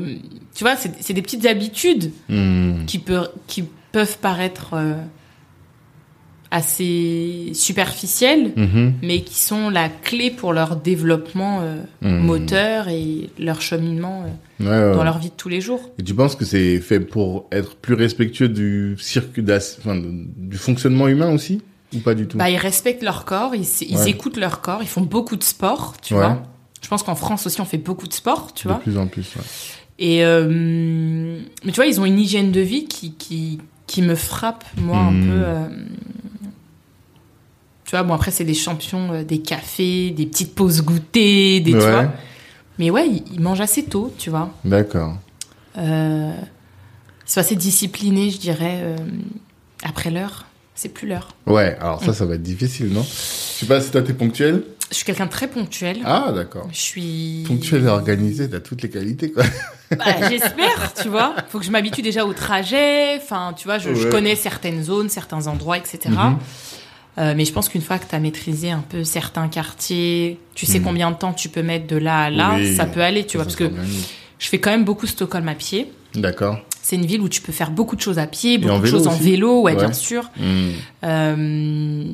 tu 0.54 0.62
vois, 0.64 0.76
c'est 0.76 1.12
des 1.12 1.22
petites 1.22 1.44
habitudes 1.46 2.12
Hmm. 2.28 2.84
qui, 2.86 2.98
peut- 3.00 3.28
qui 3.48 3.64
peuvent 3.92 4.18
paraître 4.18 4.74
euh, 4.74 4.94
assez 6.50 7.50
superficielles, 7.52 8.52
Mhm. 8.56 8.94
mais 9.02 9.20
qui 9.20 9.34
sont 9.34 9.68
la 9.68 9.90
clé 9.90 10.30
pour 10.30 10.54
leur 10.54 10.76
développement 10.76 11.60
euh, 11.60 11.82
Mhm. 12.00 12.18
moteur 12.24 12.88
et 12.88 13.28
leur 13.38 13.60
cheminement 13.60 14.22
Ouais, 14.60 14.66
ouais. 14.66 14.92
dans 14.94 15.04
leur 15.04 15.18
vie 15.18 15.28
de 15.28 15.34
tous 15.36 15.50
les 15.50 15.60
jours. 15.60 15.90
Et 15.98 16.02
tu 16.02 16.14
penses 16.14 16.36
que 16.36 16.46
c'est 16.46 16.78
fait 16.80 17.00
pour 17.00 17.48
être 17.52 17.76
plus 17.76 17.94
respectueux 17.94 18.48
du 18.48 18.96
circuit, 18.98 19.44
enfin, 19.78 20.00
du 20.00 20.56
fonctionnement 20.56 21.06
humain 21.08 21.30
aussi 21.34 21.60
Ou 21.94 21.98
pas 21.98 22.14
du 22.14 22.26
tout? 22.26 22.38
Bah, 22.38 22.48
ils 22.50 22.56
respectent 22.56 23.02
leur 23.02 23.24
corps, 23.26 23.54
ils, 23.54 23.62
s- 23.62 23.84
ils 23.86 23.96
Ouais. 23.96 24.10
écoutent 24.10 24.36
leur 24.38 24.60
corps, 24.62 24.80
ils 24.82 24.88
font 24.88 25.00
beaucoup 25.02 25.36
de 25.36 25.44
sport, 25.44 25.96
tu 26.02 26.14
vois. 26.14 26.42
Je 26.80 26.88
pense 26.88 27.02
qu'en 27.02 27.14
France 27.14 27.46
aussi, 27.46 27.60
on 27.60 27.64
fait 27.64 27.78
beaucoup 27.78 28.06
de 28.06 28.12
sport, 28.12 28.54
tu 28.54 28.66
De 28.68 28.72
vois. 28.72 28.80
plus 28.80 28.96
en 28.98 29.06
plus, 29.06 29.34
ouais. 29.36 29.42
Et 29.98 30.24
euh, 30.24 30.46
mais 31.64 31.72
tu 31.72 31.76
vois, 31.76 31.86
ils 31.86 32.00
ont 32.00 32.04
une 32.04 32.18
hygiène 32.18 32.52
de 32.52 32.60
vie 32.60 32.84
qui 32.86 33.12
qui, 33.14 33.58
qui 33.88 34.00
me 34.02 34.14
frappe 34.14 34.64
moi 34.76 34.98
un 35.00 35.10
Mhm. 35.10 35.26
peu. 35.26 35.32
euh, 35.44 35.68
tu 37.84 37.90
vois, 37.92 38.02
bon 38.02 38.14
après 38.14 38.30
c'est 38.30 38.44
des 38.44 38.54
champions 38.54 39.12
euh, 39.12 39.24
des 39.24 39.40
cafés, 39.40 40.10
des 40.10 40.26
petites 40.26 40.54
pauses 40.54 40.82
goûters, 40.82 41.60
des 41.62 41.72
tu 41.72 41.76
Ouais. 41.78 41.90
vois. 41.90 42.12
Mais 42.78 42.90
ouais, 42.90 43.08
ils, 43.08 43.24
ils 43.34 43.40
mangent 43.40 43.60
assez 43.60 43.84
tôt, 43.84 44.14
tu 44.18 44.30
vois. 44.30 44.54
D'accord. 44.64 45.16
Ils 45.76 46.34
sont 47.26 47.40
assez 47.40 47.56
disciplinés, 47.56 48.30
je 48.30 48.38
dirais. 48.38 48.94
après 49.82 50.10
l'heure, 50.10 50.46
c'est 50.74 50.88
plus 50.90 51.08
l'heure. 51.08 51.28
Ouais, 51.46 51.76
alors 51.80 52.02
ça, 52.02 52.12
ça 52.14 52.24
va 52.24 52.34
être 52.36 52.42
difficile, 52.42 52.92
non? 52.92 53.02
Je 53.02 53.08
sais 53.08 53.66
pas 53.66 53.80
si 53.80 53.90
toi 53.90 54.02
t'es 54.02 54.12
ponctuel. 54.14 54.62
Je 54.90 54.94
suis 54.96 55.04
quelqu'un 55.04 55.26
de 55.26 55.30
très 55.30 55.48
ponctuel. 55.48 55.98
Ah, 56.04 56.32
d'accord. 56.34 56.66
Je 56.72 56.78
suis 56.80 57.44
Ponctuel 57.46 57.84
et 57.84 57.88
organisé, 57.88 58.48
t'as 58.48 58.60
toutes 58.60 58.82
les 58.82 58.88
qualités, 58.90 59.30
quoi. 59.30 59.44
Bah, 59.90 60.04
J'espère, 60.30 60.92
tu 61.00 61.08
vois. 61.08 61.34
Faut 61.50 61.58
que 61.58 61.64
je 61.64 61.70
m'habitue 61.70 62.00
déjà 62.02 62.24
au 62.24 62.32
trajet. 62.32 63.16
Enfin, 63.16 63.54
tu 63.56 63.64
vois, 63.68 63.78
je, 63.78 64.08
connais 64.10 64.34
certaines 64.34 64.82
zones, 64.82 65.08
certains 65.10 65.46
endroits, 65.46 65.76
etc. 65.78 65.98
Mhm. 66.08 66.38
Euh, 67.18 67.34
mais 67.36 67.44
je 67.44 67.52
pense 67.52 67.68
qu'une 67.68 67.82
fois 67.82 67.98
que 67.98 68.06
tu 68.08 68.14
as 68.14 68.20
maîtrisé 68.20 68.70
un 68.70 68.84
peu 68.88 69.02
certains 69.04 69.48
quartiers, 69.48 70.38
tu 70.54 70.66
sais 70.66 70.78
Mhm. 70.78 70.84
combien 70.84 71.10
de 71.10 71.16
temps 71.16 71.32
tu 71.32 71.48
peux 71.48 71.62
mettre 71.62 71.86
de 71.86 71.96
là 71.96 72.24
à 72.24 72.30
là, 72.30 72.54
Oui, 72.56 72.74
ça 72.76 72.86
peut 72.86 73.02
aller, 73.02 73.26
tu 73.26 73.36
vois. 73.36 73.44
Parce 73.44 73.56
que 73.56 73.68
je 74.38 74.48
fais 74.48 74.58
quand 74.60 74.70
même 74.70 74.84
beaucoup 74.84 75.06
Stockholm 75.06 75.48
à 75.48 75.54
pied. 75.54 75.90
D'accord. 76.14 76.60
C'est 76.82 76.96
une 76.96 77.04
ville 77.06 77.20
où 77.20 77.28
tu 77.28 77.42
peux 77.42 77.52
faire 77.52 77.70
beaucoup 77.70 77.96
de 77.96 78.00
choses 78.00 78.18
à 78.18 78.26
pied, 78.26 78.56
beaucoup 78.56 78.80
de 78.80 78.86
choses 78.86 79.06
en 79.08 79.14
vélo, 79.14 79.60
ouais, 79.62 79.72
Ouais. 79.72 79.78
bien 79.78 79.92
sûr. 79.92 80.30
Hmm. 80.38 80.70
Euh, 81.04 82.04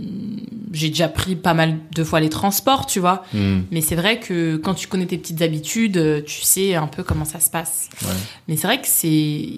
J'ai 0.73 0.89
déjà 0.89 1.07
pris 1.09 1.37
pas 1.37 1.55
mal 1.55 1.79
de 1.95 2.03
fois 2.03 2.19
les 2.21 2.29
transports, 2.29 2.87
tu 2.87 2.99
vois. 2.99 3.23
Hmm. 3.33 3.61
Mais 3.71 3.81
c'est 3.81 3.95
vrai 3.95 4.19
que 4.19 4.57
quand 4.57 4.75
tu 4.75 4.89
connais 4.89 5.07
tes 5.07 5.19
petites 5.19 5.43
habitudes, 5.43 5.97
euh, 5.97 6.21
tu 6.21 6.43
sais 6.43 6.75
un 6.75 6.89
peu 6.89 7.05
comment 7.05 7.25
ça 7.25 7.39
se 7.39 7.51
passe. 7.51 7.89
Ouais. 8.03 8.09
Mais 8.49 8.57
c'est 8.57 8.67
vrai 8.67 8.81
que 8.81 8.89
c'est. 8.89 9.49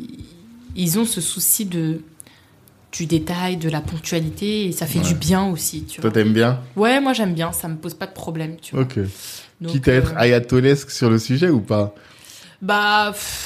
Ils 0.79 0.99
ont 0.99 1.07
ce 1.07 1.21
souci 1.23 1.64
de 1.64 2.03
du 2.92 3.07
détail, 3.07 3.57
de 3.59 3.69
la 3.69 3.81
ponctualité, 3.83 4.66
et 4.66 4.73
ça 4.73 4.87
fait 4.87 4.99
Ouais. 5.01 5.05
du 5.07 5.14
bien 5.14 5.47
aussi, 5.49 5.85
tu 5.85 6.01
Toi, 6.01 6.11
t'aimes 6.11 6.33
bien? 6.33 6.61
Ouais, 6.77 6.99
moi 7.01 7.12
j'aime 7.12 7.35
bien, 7.35 7.53
ça 7.53 7.69
me 7.69 7.77
pose 7.77 7.92
pas 7.95 8.07
de 8.07 8.12
problème, 8.14 8.57
tu 8.62 8.75
vois. 8.75 8.85
Ok. 8.85 8.99
Donc, 9.61 9.73
Quitte 9.73 9.88
à 9.88 9.92
être 9.95 10.12
euh, 10.12 10.19
ayatollesque 10.21 10.90
sur 10.90 11.11
le 11.11 11.19
sujet 11.19 11.49
ou 11.51 11.61
pas? 11.61 11.95
Bah. 12.62 13.11
pff, 13.12 13.46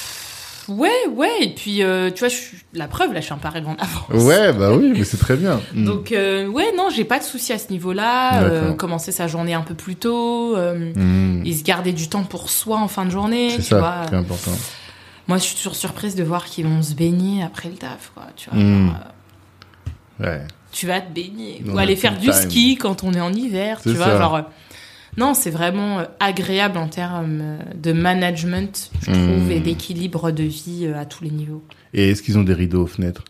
ouais, 0.71 0.91
ouais, 1.15 1.31
et 1.43 1.51
puis 1.55 1.83
euh, 1.83 2.11
tu 2.11 2.21
vois, 2.21 2.29
je 2.29 2.35
suis... 2.37 2.57
la 2.75 2.89
preuve, 2.89 3.13
là 3.13 3.21
je 3.21 3.27
suis 3.27 3.35
un 3.35 3.39
arrivée 3.43 3.67
en 3.69 3.75
avance. 3.77 4.25
Ouais, 4.27 4.53
bah 4.53 4.73
oui, 4.73 4.93
mais 4.97 5.05
c'est 5.05 5.17
très 5.19 5.37
bien. 5.37 5.61
Donc, 5.75 6.13
euh, 6.13 6.47
ouais, 6.47 6.73
non, 6.77 6.89
j'ai 6.95 7.05
pas 7.05 7.19
de 7.19 7.25
souci 7.25 7.53
à 7.53 7.59
ce 7.59 7.71
niveau-là. 7.71 8.43
Euh, 8.45 8.73
commencer 8.73 9.13
sa 9.13 9.27
journée 9.29 9.55
un 9.55 9.63
peu 9.63 9.75
plus 9.75 9.97
tôt, 9.97 10.57
Hmm. 10.57 11.43
et 11.45 11.53
se 11.55 11.63
garder 11.65 11.93
du 11.93 12.09
temps 12.09 12.23
pour 12.25 12.49
soi 12.51 12.79
en 12.79 12.89
fin 12.89 13.05
de 13.05 13.11
journée, 13.11 13.51
C'est 13.57 13.63
ça 13.63 13.79
vois. 13.79 14.07
qui 14.09 14.15
est 14.15 14.19
important. 14.19 14.53
Moi, 15.29 15.39
je 15.39 15.43
suis 15.45 15.57
toujours 15.57 15.77
surprise 15.77 16.15
de 16.17 16.25
voir 16.25 16.45
qu'ils 16.47 16.67
vont 16.67 16.83
se 16.83 16.95
baigner 16.95 17.43
après 17.43 17.69
le 17.69 17.77
taf, 17.77 18.11
quoi. 18.15 18.25
Tu 18.37 18.51
vois, 18.51 18.59
Mm. 18.59 18.87
genre, 18.89 18.97
Ouais. 20.29 20.43
tu 20.73 20.87
vas 20.87 21.01
te 21.01 21.13
baigner. 21.13 21.63
Ou 21.69 21.79
aller 21.79 21.97
faire 21.97 22.19
du 22.19 22.27
time. 22.31 22.33
ski 22.33 22.77
quand 22.77 23.05
on 23.05 23.13
est 23.15 23.21
en 23.21 23.33
hiver, 23.33 23.81
tu 23.83 23.91
C'est 23.91 23.95
vois. 23.97 24.07
ça. 24.07 24.19
Genre, 24.19 24.43
non, 25.21 25.35
c'est 25.35 25.51
vraiment 25.51 25.99
euh, 25.99 26.05
agréable 26.19 26.79
en 26.79 26.89
termes 26.89 27.41
euh, 27.43 27.59
de 27.75 27.93
management, 27.93 28.91
je 29.03 29.11
trouve, 29.13 29.51
et 29.51 29.61
d'équilibre 29.61 30.31
de 30.31 30.45
vie 30.45 30.87
euh, 30.87 30.99
à 30.99 31.05
tous 31.05 31.23
les 31.25 31.31
niveaux. 31.31 31.63
Et 31.93 32.11
est-ce 32.11 32.23
qu'ils 32.23 32.39
ont 32.39 32.43
des 32.43 32.55
rideaux 32.55 32.85
aux 32.85 32.87
fenêtres? 32.87 33.25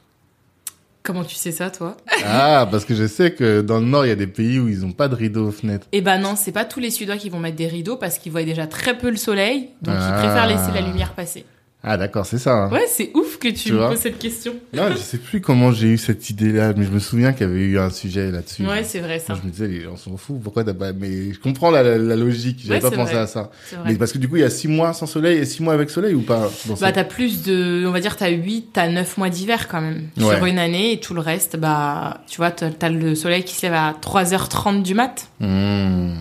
Comment 1.03 1.25
tu 1.25 1.35
sais 1.35 1.51
ça, 1.51 1.71
toi? 1.71 1.97
Ah, 2.25 2.69
parce 2.71 2.85
que 2.85 2.95
je 2.95 3.07
sais 3.09 3.33
que 3.33 3.63
dans 3.63 3.81
le 3.81 3.87
Nord, 3.87 4.05
il 4.07 4.11
y 4.11 4.13
a 4.13 4.17
des 4.17 4.29
pays 4.29 4.61
où 4.61 4.69
ils 4.69 4.81
n'ont 4.81 4.93
pas 4.93 5.09
de 5.09 5.17
rideaux 5.17 5.49
aux 5.49 5.53
fenêtres. 5.53 5.89
Eh 5.91 6.01
ben 6.01 6.19
non, 6.19 6.35
c'est 6.37 6.53
pas 6.53 6.65
tous 6.65 6.79
les 6.79 6.91
Suédois 6.91 7.17
qui 7.17 7.29
vont 7.31 7.41
mettre 7.41 7.57
des 7.57 7.67
rideaux 7.67 7.97
parce 7.97 8.19
qu'ils 8.19 8.31
voient 8.31 8.45
déjà 8.45 8.67
très 8.69 8.97
peu 8.97 9.11
le 9.11 9.17
soleil, 9.17 9.71
donc 9.83 9.97
Ah. 9.99 10.11
ils 10.15 10.21
préfèrent 10.23 10.47
laisser 10.47 10.73
la 10.73 10.87
lumière 10.87 11.15
passer. 11.15 11.45
Ah, 11.83 11.97
d'accord, 11.97 12.27
c'est 12.27 12.37
ça. 12.39 12.65
hein. 12.65 12.71
Ouais, 12.71 12.85
c'est 12.89 13.11
ouf 13.15 13.39
que 13.39 13.49
tu, 13.49 13.55
Tu 13.55 13.73
me 13.73 13.89
poses 13.89 13.97
cette 14.01 14.19
question. 14.19 14.53
Non, 14.75 14.91
je 14.91 14.99
sais 14.99 15.17
plus 15.17 15.41
comment 15.41 15.73
j'ai 15.73 15.87
eu 15.89 15.97
cette 15.97 16.29
idée-là, 16.29 16.75
mais 16.77 16.85
je 16.85 16.91
me 16.91 16.99
souviens 16.99 17.33
qu'il 17.33 17.47
y 17.47 17.51
avait 17.51 17.61
eu 17.65 17.79
un 17.79 17.89
sujet 17.89 18.31
là-dessus. 18.31 18.67
Ouais, 18.67 18.85
c'est 18.85 18.99
vrai 19.01 19.19
ça. 19.19 19.33
Moi, 19.33 19.41
je 19.43 19.47
me 19.47 19.53
disais, 19.53 19.67
les 19.67 19.81
gens 19.83 19.97
s'en 19.97 20.19
foutent, 20.19 20.43
pourquoi 20.43 20.63
t'as 20.63 20.75
pas... 20.75 20.93
Mais 20.93 21.33
je 21.33 21.41
comprends 21.41 21.71
la, 21.71 21.83
la, 21.83 21.97
la 21.97 22.17
logique, 22.17 22.61
j'avais 22.63 22.75
Ouais, 22.85 22.91
pas 22.91 22.95
pensé 22.95 23.13
vrai. 23.15 23.23
à 23.23 23.27
ça. 23.27 23.51
Mais 23.87 23.95
parce 23.95 24.13
que 24.13 24.19
du 24.19 24.29
coup, 24.29 24.37
il 24.37 24.41
y 24.43 24.45
a 24.45 24.51
six 24.51 24.69
mois 24.69 24.93
sans 24.93 25.07
soleil 25.07 25.39
et 25.39 25.47
six 25.47 25.63
mois 25.63 25.73
avec 25.73 25.89
soleil 25.89 26.13
ou 26.15 26.21
pas 26.21 26.51
Bah, 26.81 26.93
t'as 26.93 27.05
plus 27.05 27.45
de, 27.45 27.85
on 27.87 27.93
va 27.93 28.01
dire, 28.01 28.17
t'as 28.17 28.29
8, 28.29 28.69
t'as 28.75 28.89
9 28.89 29.17
mois 29.17 29.31
d'hiver 29.31 29.67
quand 29.69 29.81
même. 29.81 30.09
Ouais. 30.19 30.37
Sur 30.37 30.45
une 30.45 30.59
année, 30.59 30.93
et 30.93 31.01
tout 31.01 31.15
le 31.15 31.21
reste, 31.23 31.57
bah, 31.57 32.21
tu 32.29 32.37
vois, 32.37 32.51
t'as 32.51 32.89
le 32.91 33.15
soleil 33.15 33.43
qui 33.43 33.55
se 33.55 33.63
lève 33.65 33.73
à 33.75 33.95
3h30 34.03 34.83
du 34.83 34.93
mat. 34.95 35.29
Hmm. 35.41 36.13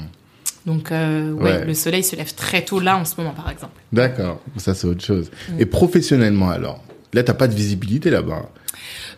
Donc, 0.66 0.92
euh, 0.92 1.32
ouais, 1.32 1.44
Ouais. 1.44 1.66
le 1.66 1.74
soleil 1.74 2.04
se 2.04 2.16
lève 2.16 2.34
très 2.36 2.64
tôt 2.64 2.80
là, 2.80 2.98
en 2.98 3.06
ce 3.06 3.16
moment, 3.18 3.32
par 3.34 3.50
exemple. 3.50 3.74
D'accord, 3.94 4.42
ça 4.58 4.74
c'est 4.76 4.88
autre 4.88 5.04
chose. 5.04 5.32
Mm. 5.50 5.60
Et 5.62 5.66
professionnellement 5.66 6.50
alors? 6.50 6.84
Là, 7.14 7.24
t'as 7.24 7.34
pas 7.34 7.48
de 7.48 7.56
visibilité 7.56 8.10
là-bas. 8.12 8.50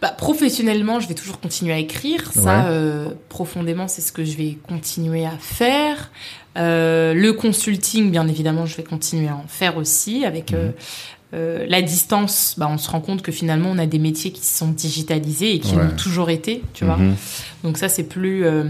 Bah, 0.01 0.09
professionnellement, 0.17 0.99
je 1.01 1.07
vais 1.09 1.13
toujours 1.13 1.39
continuer 1.39 1.73
à 1.73 1.77
écrire. 1.77 2.31
Ça, 2.33 2.41
Ouais. 2.41 2.63
euh, 2.69 3.05
profondément, 3.29 3.87
c'est 3.87 4.01
ce 4.01 4.11
que 4.11 4.23
je 4.23 4.37
vais 4.37 4.57
continuer 4.67 5.25
à 5.25 5.37
faire. 5.39 6.09
Euh, 6.57 7.13
le 7.13 7.33
consulting, 7.33 8.11
bien 8.11 8.27
évidemment, 8.27 8.65
je 8.65 8.77
vais 8.77 8.83
continuer 8.83 9.27
à 9.27 9.35
en 9.35 9.45
faire 9.47 9.75
aussi. 9.77 10.23
Avec 10.25 10.53
euh, 10.53 11.65
la 11.67 11.81
distance, 11.81 12.55
bah, 12.57 12.69
on 12.71 12.77
se 12.77 12.89
rend 12.89 13.01
compte 13.01 13.21
que 13.21 13.31
finalement, 13.31 13.69
on 13.71 13.77
a 13.77 13.85
des 13.85 13.99
métiers 13.99 14.31
qui 14.31 14.45
sont 14.45 14.69
digitalisés 14.69 15.55
et 15.55 15.59
qui 15.59 15.75
Ouais. 15.75 15.83
l'ont 15.83 15.95
toujours 15.95 16.29
été, 16.29 16.63
tu 16.73 16.85
vois. 16.85 16.97
Mhm. 16.97 17.15
Donc 17.63 17.77
ça, 17.77 17.89
c'est 17.89 18.03
plus 18.03 18.45
euh, 18.45 18.63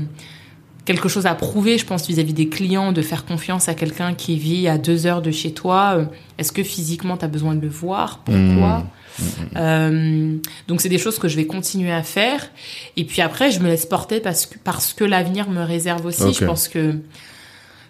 quelque 0.86 1.10
chose 1.10 1.26
à 1.26 1.36
prouver, 1.36 1.78
je 1.78 1.86
pense, 1.86 2.08
vis-à-vis 2.08 2.34
des 2.34 2.50
clients, 2.50 2.91
de 2.91 3.02
faire 3.02 3.26
confiance 3.26 3.70
à 3.70 3.74
quelqu'un 3.74 4.13
qui 4.13 4.38
vit 4.38 4.67
à 4.67 4.78
deux 4.78 5.06
heures 5.06 5.22
de 5.22 5.32
chez 5.32 5.54
toi. 5.54 5.94
Euh, 5.98 6.06
Est-ce 6.38 6.52
que 6.52 6.63
physiquement, 6.63 7.17
tu 7.17 7.26
as 7.26 7.28
besoin 7.28 7.56
de 7.56 7.62
le 7.62 7.70
voir? 7.70 8.20
Pourquoi? 8.20 8.80
Mmh. 8.80 9.24
Euh, 9.58 10.38
Donc 10.67 10.82
c'est 10.82 10.89
des 10.89 10.98
choses 10.98 11.20
que 11.20 11.28
je 11.28 11.36
vais 11.36 11.46
continuer 11.46 11.91
à 11.91 12.02
faire. 12.02 12.50
Et 12.98 13.04
puis 13.04 13.22
après, 13.22 13.52
je 13.52 13.60
me 13.60 13.67
laisse 13.67 13.86
porter 13.86 14.20
parce 14.20 14.46
que, 14.46 14.58
parce 14.63 14.94
que 14.94 15.04
l'avenir 15.04 15.50
me 15.50 15.63
réserve 15.63 16.06
aussi. 16.06 16.34
Je 16.34 16.46
pense 16.46 16.67
que 16.67 16.96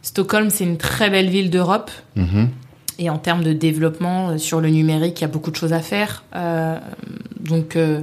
Stockholm, 0.02 0.50
c'est 0.50 0.64
une 0.64 0.78
très 0.78 1.10
belle 1.10 1.30
ville 1.30 1.50
d'Europe. 1.50 1.92
Et 3.00 3.10
en 3.10 3.18
termes 3.18 3.44
de 3.44 3.54
développement 3.54 4.30
euh, 4.32 4.38
sur 4.38 4.62
le 4.62 4.70
numérique, 4.70 5.20
il 5.20 5.22
y 5.22 5.26
a 5.26 5.28
beaucoup 5.30 5.52
de 5.52 5.56
choses 5.56 5.74
à 5.74 5.80
faire. 5.80 6.24
Euh, 6.36 6.78
donc, 7.40 7.76
euh, 7.76 8.02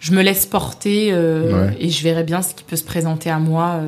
je 0.00 0.12
me 0.12 0.22
laisse 0.22 0.46
porter 0.46 1.08
euh, 1.12 1.68
Ouais. 1.68 1.76
et 1.80 1.88
je 1.90 2.02
verrai 2.02 2.22
bien 2.24 2.42
ce 2.42 2.54
qui 2.54 2.62
peut 2.64 2.76
se 2.76 2.84
présenter 2.84 3.30
à 3.30 3.38
moi 3.38 3.80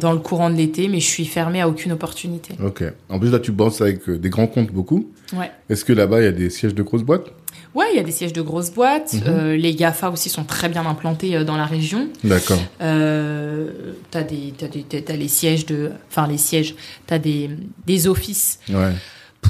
dans 0.00 0.12
le 0.12 0.20
courant 0.20 0.50
de 0.50 0.54
l'été, 0.54 0.86
mais 0.86 1.00
je 1.00 1.06
suis 1.08 1.24
fermée 1.24 1.60
à 1.60 1.68
aucune 1.68 1.90
opportunité. 1.90 2.54
Ok. 2.64 2.84
En 3.08 3.18
plus, 3.18 3.30
là, 3.32 3.40
tu 3.40 3.50
bosses 3.50 3.80
avec 3.80 4.08
des 4.08 4.30
grands 4.30 4.46
comptes 4.46 4.70
beaucoup. 4.70 5.10
Ouais. 5.32 5.50
Est-ce 5.68 5.84
que 5.84 5.92
là-bas, 5.92 6.20
il 6.20 6.24
y 6.24 6.28
a 6.28 6.32
des 6.32 6.48
sièges 6.48 6.76
de 6.76 6.82
grosses 6.84 7.02
boîtes? 7.02 7.26
Ouais, 7.74 7.86
il 7.92 7.96
y 7.96 7.98
a 7.98 8.04
des 8.04 8.12
sièges 8.12 8.32
de 8.32 8.40
grosses 8.40 8.70
boîtes. 8.70 9.14
Mhm. 9.14 9.22
Euh, 9.26 9.56
les 9.56 9.74
GAFA 9.74 10.10
aussi 10.10 10.28
sont 10.28 10.44
très 10.44 10.68
bien 10.68 10.86
implantés 10.86 11.34
euh, 11.34 11.42
dans 11.42 11.56
la 11.56 11.66
région. 11.66 12.06
D'accord. 12.22 12.60
Euh, 12.82 13.94
t'as 14.12 14.22
des, 14.22 14.54
t'as 14.56 14.68
des, 14.68 14.82
t'as 14.84 15.16
les 15.16 15.26
sièges 15.26 15.66
de, 15.66 15.90
enfin 16.08 16.28
les 16.28 16.38
sièges, 16.38 16.76
t'as 17.08 17.18
des, 17.18 17.50
des 17.84 18.06
offices 18.06 18.60
Ouais. 18.68 18.92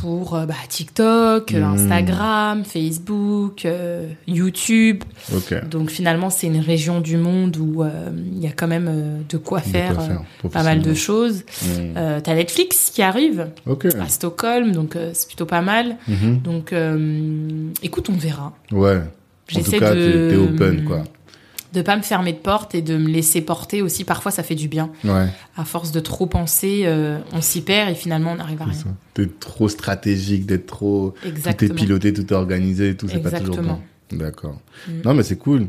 Pour 0.01 0.35
euh, 0.35 0.45
bah, 0.47 0.55
TikTok, 0.69 1.53
euh, 1.55 1.59
Mhm. 1.61 1.75
Instagram, 1.75 2.65
Facebook, 2.65 3.65
euh, 3.65 4.09
YouTube. 4.27 5.03
Donc 5.71 5.91
finalement, 5.91 6.31
c'est 6.31 6.47
une 6.47 6.59
région 6.61 7.01
du 7.01 7.17
monde 7.17 7.57
où 7.57 7.83
euh, 7.83 8.11
il 8.33 8.39
y 8.43 8.47
a 8.47 8.53
quand 8.53 8.67
même 8.67 8.89
euh, 8.89 9.19
de 9.29 9.37
quoi 9.37 9.61
De 9.61 9.65
faire, 9.67 9.95
quoi 9.95 10.05
faire, 10.05 10.51
pas 10.51 10.63
mal 10.63 10.83
de 10.83 10.95
choses. 10.95 11.45
Mm. 11.63 11.67
Euh, 11.97 12.21
t'as 12.23 12.35
Netflix 12.35 12.91
qui 12.95 13.03
arrive 13.03 13.49
Ok. 13.67 13.87
à 13.87 14.09
Stockholm, 14.09 14.73
donc 14.73 14.97
c'est 15.13 15.27
plutôt 15.27 15.47
pas 15.47 15.63
mal. 15.63 15.97
Mhm. 16.09 16.41
Donc 16.43 16.75
écoute, 17.83 18.09
on 18.11 18.17
verra. 18.17 18.53
Ouais. 18.73 18.97
En 18.97 19.01
J'essaie 19.49 19.73
tout 19.73 19.79
cas, 19.81 19.95
de- 19.95 20.31
t'es 20.31 20.37
open, 20.37 20.85
quoi. 20.85 21.05
De 21.75 21.83
pas 21.83 21.97
me 21.97 22.03
fermer 22.03 22.33
de 22.33 22.39
porte 22.39 22.75
et 22.75 22.83
de 22.83 22.97
me 22.97 23.09
laisser 23.09 23.41
porter 23.41 23.83
aussi. 23.83 24.05
Parfois, 24.05 24.31
ça 24.31 24.43
fait 24.43 24.55
du 24.55 24.69
bien. 24.69 24.91
Ouais. 25.05 25.27
À 25.57 25.65
force 25.65 25.91
de 25.93 26.01
trop 26.01 26.27
penser, 26.27 26.83
euh, 26.85 27.19
on 27.33 27.41
s'y 27.41 27.63
perd 27.63 27.91
et 27.91 27.95
finalement, 27.95 28.33
on 28.33 28.37
n'arrive 28.37 28.63
à 28.63 28.67
rien. 28.67 28.85
D'être 29.17 29.41
trop 29.41 29.69
stratégique, 29.69 30.47
d'être 30.47 30.67
trop. 30.67 31.15
Tout 31.23 31.65
est 31.65 31.75
piloté, 31.75 32.13
tout 32.13 32.23
est 32.33 32.37
organisé 32.37 32.91
et 32.91 32.97
tout, 32.97 33.09
c'est 33.09 33.19
pas 33.19 33.33
toujours 33.41 33.59
bon. 33.61 33.81
D'accord. 34.13 34.61
Mm. 34.87 34.93
Non, 35.05 35.15
mais 35.15 35.23
c'est 35.25 35.37
cool. 35.39 35.67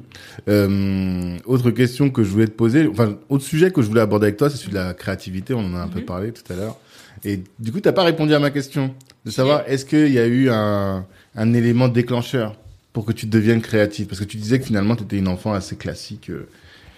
Euh, 0.49 1.37
autre 1.45 1.71
question 1.71 2.09
que 2.09 2.23
je 2.23 2.29
voulais 2.29 2.47
te 2.47 2.51
poser, 2.51 2.87
enfin, 2.87 3.15
autre 3.29 3.43
sujet 3.43 3.71
que 3.71 3.81
je 3.81 3.87
voulais 3.87 4.01
aborder 4.01 4.27
avec 4.27 4.37
toi, 4.37 4.49
c'est 4.49 4.57
celui 4.57 4.71
de 4.71 4.75
la 4.77 4.93
créativité. 4.93 5.53
On 5.53 5.59
en 5.59 5.75
a 5.75 5.79
un 5.79 5.87
peu 5.87 5.99
Mhm. 5.99 6.05
parlé 6.05 6.31
tout 6.31 6.43
à 6.53 6.55
l'heure. 6.55 6.77
Et 7.23 7.41
du 7.59 7.71
coup, 7.71 7.79
t'as 7.79 7.93
pas 7.93 8.03
répondu 8.03 8.33
à 8.33 8.39
ma 8.39 8.51
question 8.51 8.93
de 9.25 9.31
savoir 9.31 9.63
est-ce 9.67 9.85
qu'il 9.85 10.11
y 10.11 10.19
a 10.19 10.27
eu 10.27 10.49
un, 10.49 11.05
un 11.35 11.53
élément 11.53 11.87
déclencheur 11.87 12.55
pour 12.95 13.03
que 13.03 13.11
tu 13.11 13.25
deviennes 13.25 13.61
créatif 13.61 14.07
Parce 14.07 14.21
que 14.21 14.23
tu 14.23 14.37
disais 14.37 14.57
que 14.57 14.65
finalement, 14.65 14.95
tu 14.95 15.03
étais 15.03 15.17
une 15.17 15.27
enfant 15.27 15.51
assez 15.51 15.75
classique, 15.75 16.29
euh, 16.29 16.47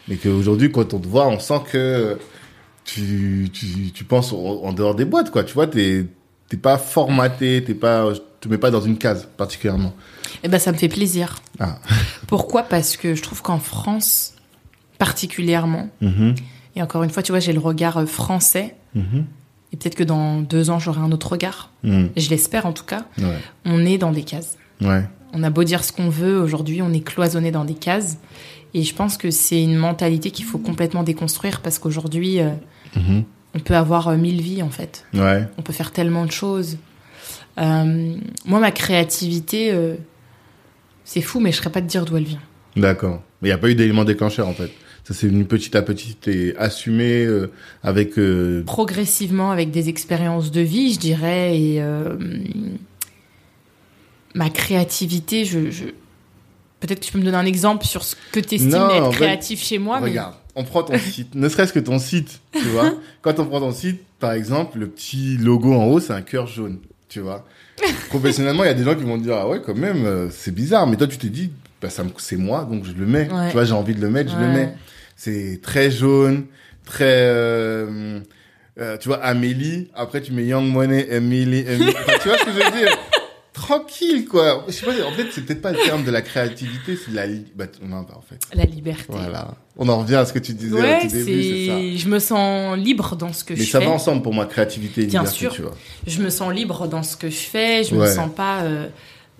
mais 0.07 0.15
qu'aujourd'hui, 0.17 0.71
quand 0.71 0.93
on 0.93 0.99
te 0.99 1.07
voit, 1.07 1.27
on 1.27 1.39
sent 1.39 1.59
que 1.71 2.19
tu, 2.85 3.49
tu, 3.51 3.91
tu 3.91 4.03
penses 4.03 4.31
en, 4.31 4.71
dehors 4.73 4.93
des 4.93 5.05
boîtes, 5.05 5.31
quoi. 5.31 5.43
Tu 5.43 5.55
vois, 5.55 5.65
t'es 5.65 6.05
t'es 6.49 6.55
pas 6.55 6.77
formaté, 6.77 7.63
t'es 7.65 7.73
pas, 7.73 8.13
te 8.39 8.47
mets 8.47 8.59
pas 8.59 8.69
dans 8.69 8.79
une 8.79 8.99
case 8.99 9.27
particulièrement. 9.37 9.93
Eh 10.43 10.47
ben, 10.47 10.59
ça 10.59 10.71
me 10.71 10.77
fait 10.77 10.87
plaisir. 10.87 11.41
Ah. 11.59 11.79
Pourquoi? 12.27 12.61
Parce 12.61 12.95
que 12.95 13.15
je 13.15 13.23
trouve 13.23 13.41
qu'en 13.41 13.57
France, 13.59 14.35
particulièrement, 14.99 15.89
Mhm. 16.01 16.35
et 16.75 16.81
encore 16.83 17.01
une 17.01 17.09
fois, 17.09 17.23
tu 17.23 17.31
vois, 17.31 17.39
j'ai 17.39 17.53
le 17.53 17.59
regard 17.59 17.97
euh, 17.97 18.05
français, 18.05 18.75
Mhm. 18.93 19.25
et 19.73 19.77
peut-être 19.77 19.95
que 19.95 20.03
dans 20.03 20.41
deux 20.41 20.69
ans, 20.69 20.77
j'aurai 20.77 21.01
un 21.01 21.11
autre 21.11 21.31
regard. 21.31 21.71
Mhm. 21.83 22.11
Je 22.15 22.29
l'espère 22.29 22.67
en 22.67 22.71
tout 22.73 22.85
cas. 22.85 23.05
Ouais. 23.17 23.39
On 23.65 23.83
est 23.83 23.97
dans 23.97 24.11
des 24.11 24.23
cases. 24.23 24.57
Ouais. 24.79 25.03
On 25.33 25.43
a 25.43 25.49
beau 25.49 25.63
dire 25.63 25.83
ce 25.83 25.91
qu'on 25.91 26.09
veut, 26.09 26.39
aujourd'hui, 26.39 26.81
on 26.81 26.93
est 26.93 27.01
cloisonné 27.01 27.51
dans 27.51 27.65
des 27.65 27.73
cases. 27.73 28.17
Et 28.73 28.83
je 28.83 28.93
pense 28.93 29.17
que 29.17 29.31
c'est 29.31 29.61
une 29.61 29.75
mentalité 29.75 30.31
qu'il 30.31 30.45
faut 30.45 30.57
complètement 30.57 31.03
déconstruire 31.03 31.61
parce 31.61 31.79
qu'aujourd'hui, 31.79 32.39
euh, 32.41 32.49
Mhm. 32.95 33.23
on 33.55 33.59
peut 33.59 33.75
avoir 33.75 34.07
euh, 34.09 34.17
mille 34.17 34.41
vies 34.41 34.61
en 34.63 34.69
fait. 34.69 35.05
Ouais. 35.13 35.47
On 35.57 35.61
peut 35.61 35.73
faire 35.73 35.91
tellement 35.91 36.25
de 36.25 36.31
choses. 36.31 36.77
Euh, 37.59 38.15
moi, 38.45 38.59
ma 38.59 38.71
créativité, 38.71 39.73
c'est 41.03 41.21
fou, 41.21 41.39
mais 41.39 41.51
je 41.51 41.57
ne 41.57 41.63
saurais 41.63 41.71
pas 41.73 41.81
te 41.81 41.87
dire 41.87 42.05
d'où 42.05 42.15
elle 42.17 42.23
vient. 42.25 42.41
D'accord. 42.75 43.21
Mais 43.41 43.49
il 43.49 43.51
n'y 43.51 43.55
a 43.55 43.57
pas 43.57 43.69
eu 43.69 43.75
d'élément 43.75 44.03
déclencheur, 44.03 44.47
en 44.47 44.53
fait. 44.53 44.71
Ça 45.03 45.13
s'est 45.13 45.27
venu 45.27 45.43
petit 45.45 45.75
à 45.75 45.81
petit 45.81 46.17
et 46.27 46.55
assumé 46.57 47.27
avec... 47.81 48.13
Progressivement, 48.65 49.49
avec 49.49 49.71
des 49.71 49.89
expériences 49.89 50.51
de 50.51 50.61
vie, 50.61 50.93
je 50.93 50.99
dirais, 50.99 51.57
et 51.59 51.81
ma 54.37 54.49
créativité, 54.49 55.45
je, 55.45 55.69
je- 55.71 55.85
peut-être 56.79 56.99
que 56.99 57.05
tu 57.05 57.11
peux 57.11 57.19
me 57.19 57.23
donner 57.25 57.37
un 57.37 57.45
exemple 57.45 57.85
sur 57.85 58.03
ce 58.03 58.15
que 58.31 58.39
tu 58.39 58.55
estimes 58.55 58.69
Non, 58.71 58.89
être 58.89 59.11
créatif 59.11 59.61
chez 59.63 59.79
moi. 59.79 59.99
mais- 59.99 60.09
Regarde, 60.09 60.35
on 60.55 60.63
prend 60.63 60.83
ton 60.83 60.97
site, 60.97 61.35
ne 61.35 61.49
serait-ce 61.49 61.73
que 61.73 61.79
ton 61.79 61.99
site, 61.99 62.39
tu 62.53 62.61
vois. 62.69 62.93
Quand 63.21 63.39
on 63.39 63.45
prend 63.45 63.59
ton 63.59 63.71
site, 63.71 64.01
par 64.19 64.31
exemple, 64.33 64.77
le 64.79 64.87
petit 64.87 65.37
logo 65.37 65.73
en 65.73 65.85
haut, 65.85 65.99
c'est 65.99 66.13
un 66.13 66.21
cœur 66.21 66.47
jaune, 66.47 66.79
tu 67.09 67.19
vois. 67.19 67.45
Professionnellement, 68.09 68.63
il 68.63 68.67
y 68.67 68.69
a 68.69 68.73
des 68.73 68.83
gens 68.83 68.95
qui 68.95 69.03
vont 69.03 69.17
te 69.19 69.23
dire, 69.23 69.35
ah 69.35 69.47
ouais, 69.47 69.61
quand 69.63 69.75
même, 69.75 70.05
euh, 70.05 70.29
c'est 70.31 70.53
bizarre. 70.53 70.87
Mais 70.87 70.95
toi, 70.97 71.05
tu 71.07 71.17
t'es 71.17 71.29
dit, 71.29 71.51
bah, 71.81 71.89
ça 71.91 72.03
c'est 72.17 72.35
moi, 72.37 72.67
donc 72.69 72.85
je 72.85 72.93
le 72.93 73.05
mets. 73.05 73.29
Ouais. 73.31 73.47
Tu 73.47 73.53
vois, 73.53 73.65
j'ai 73.65 73.73
envie 73.73 73.93
de 73.93 74.01
le 74.01 74.09
mettre, 74.09 74.31
je 74.31 74.37
le 74.39 74.47
mets. 74.47 74.73
C'est 75.15 75.59
très 75.61 75.91
jaune, 75.91 76.45
très... 76.85 77.05
euh, 77.07 78.19
euh, 78.79 78.97
tu 78.97 79.07
vois, 79.09 79.17
Amélie. 79.23 79.89
Après, 79.95 80.21
tu 80.21 80.31
mets 80.31 80.45
Young 80.45 80.65
Money, 80.71 81.07
Emily, 81.09 81.65
Emily. 81.67 81.89
Enfin, 81.99 82.13
tu 82.21 82.29
vois 82.29 82.37
ce 82.39 82.45
que 82.45 82.51
je 82.51 82.55
veux 82.55 82.79
dire? 82.79 82.97
Tranquille, 83.61 84.25
quoi. 84.27 84.63
Je 84.67 84.73
sais 84.73 84.85
pas, 84.85 84.91
en 85.05 85.11
fait, 85.11 85.25
c'est 85.31 85.41
peut-être 85.45 85.61
pas 85.61 85.71
le 85.71 85.79
terme 85.83 86.03
de 86.03 86.11
la 86.11 86.21
créativité, 86.21 86.95
c'est 86.95 87.11
de 87.11 87.15
la... 87.15 87.25
li- 87.25 87.43
Bah, 87.55 87.65
non, 87.81 88.01
bah, 88.01 88.13
en 88.15 88.21
fait. 88.21 88.39
La 88.53 88.65
liberté. 88.65 89.05
Voilà. 89.09 89.55
On 89.77 89.89
en 89.89 89.99
revient 89.99 90.15
à 90.15 90.25
ce 90.25 90.33
que 90.33 90.39
tu 90.39 90.53
disais 90.53 90.73
Ouais, 90.73 90.97
au 90.99 91.01
tout 91.01 91.07
début, 91.15 91.43
c'est 91.43 91.67
ça. 91.67 91.97
Je 92.03 92.07
me 92.07 92.19
sens 92.19 92.77
libre 92.77 93.15
dans 93.15 93.33
ce 93.33 93.43
que 93.43 93.53
Mais 93.53 93.59
je 93.61 93.69
ça 93.71 93.79
fais. 93.79 93.85
va 93.85 93.91
ensemble 93.91 94.21
pour 94.21 94.33
moi, 94.33 94.45
créativité 94.45 95.01
et 95.01 95.05
Bien 95.07 95.21
liberté, 95.21 95.39
sûr. 95.39 95.51
tu 95.53 95.61
vois. 95.63 95.75
Je 96.05 96.21
me 96.21 96.29
sens 96.29 96.53
libre 96.53 96.87
dans 96.87 97.03
ce 97.03 97.17
que 97.17 97.29
je 97.29 97.35
fais. 97.35 97.83
Je 97.83 97.95
me 97.95 98.01
Ouais. 98.01 98.07
sens 98.13 98.29
pas 98.35 98.61
euh, 98.61 98.87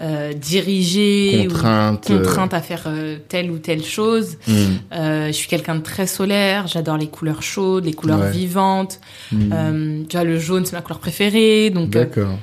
euh, 0.01 0.33
dirigée 0.33 1.45
Contrainte. 1.47 2.09
ou 2.09 2.13
contrainte 2.17 2.53
à 2.53 2.61
faire 2.61 2.83
euh, 2.87 3.17
telle 3.29 3.49
ou 3.51 3.57
telle 3.59 3.83
chose. 3.83 4.37
euh, 4.49 4.51
hmm, 4.51 4.77
Euh, 4.93 5.27
je 5.27 5.31
suis 5.33 5.47
quelqu'un 5.47 5.75
de 5.75 5.81
très 5.83 6.07
solaire. 6.07 6.67
J'adore 6.67 6.97
les 6.97 7.07
couleurs 7.07 7.41
chaudes, 7.43 7.85
les 7.85 7.93
couleurs 7.93 8.19
Ouais. 8.21 8.31
vivantes. 8.31 8.99
hmm. 9.31 9.49
Euh, 9.53 10.03
tu 10.09 10.15
vois, 10.17 10.23
le 10.25 10.39
jaune, 10.39 10.65
c'est 10.65 10.73
ma 10.75 10.81
couleur 10.81 10.99
préférée. 10.99 11.69
Donc, 11.71 11.95
euh, 11.95 12.03
D'accord. 12.05 12.37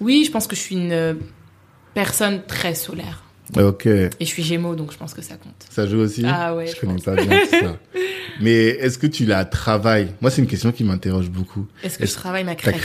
Oui, 0.00 0.24
je 0.24 0.30
pense 0.30 0.46
que 0.46 0.56
je 0.56 0.60
suis 0.60 0.74
une 0.76 0.92
euh, 0.92 1.14
personne 1.94 2.42
très 2.46 2.74
solaire. 2.74 3.24
Ok. 3.56 3.86
Et 3.86 4.10
je 4.20 4.24
suis 4.26 4.42
gémeaux, 4.42 4.74
donc 4.74 4.92
je 4.92 4.98
pense 4.98 5.14
que 5.14 5.22
ça 5.22 5.36
compte. 5.36 5.54
Ça 5.70 5.86
joue 5.86 5.96
aussi? 6.00 6.22
Ah 6.26 6.54
ouais, 6.54 6.66
Je 6.66 6.74
je 6.76 6.80
connais 6.80 6.94
pense. 6.96 7.04
pas 7.04 7.14
bien 7.16 7.40
tout 7.40 7.50
ça. 7.50 7.78
Mais 8.42 8.52
est-ce 8.66 8.98
que 8.98 9.06
tu 9.06 9.24
la 9.24 9.44
travailles? 9.46 10.12
Moi, 10.20 10.30
c'est 10.30 10.42
une 10.42 10.46
question 10.48 10.70
qui 10.70 10.84
m'interroge 10.84 11.30
beaucoup. 11.30 11.66
Est-ce 11.82 11.96
que 11.98 12.04
Est-ce- 12.04 12.12
je 12.12 12.18
travaille 12.18 12.44
ma 12.44 12.54
Ta 12.54 12.72
créativité, 12.72 12.80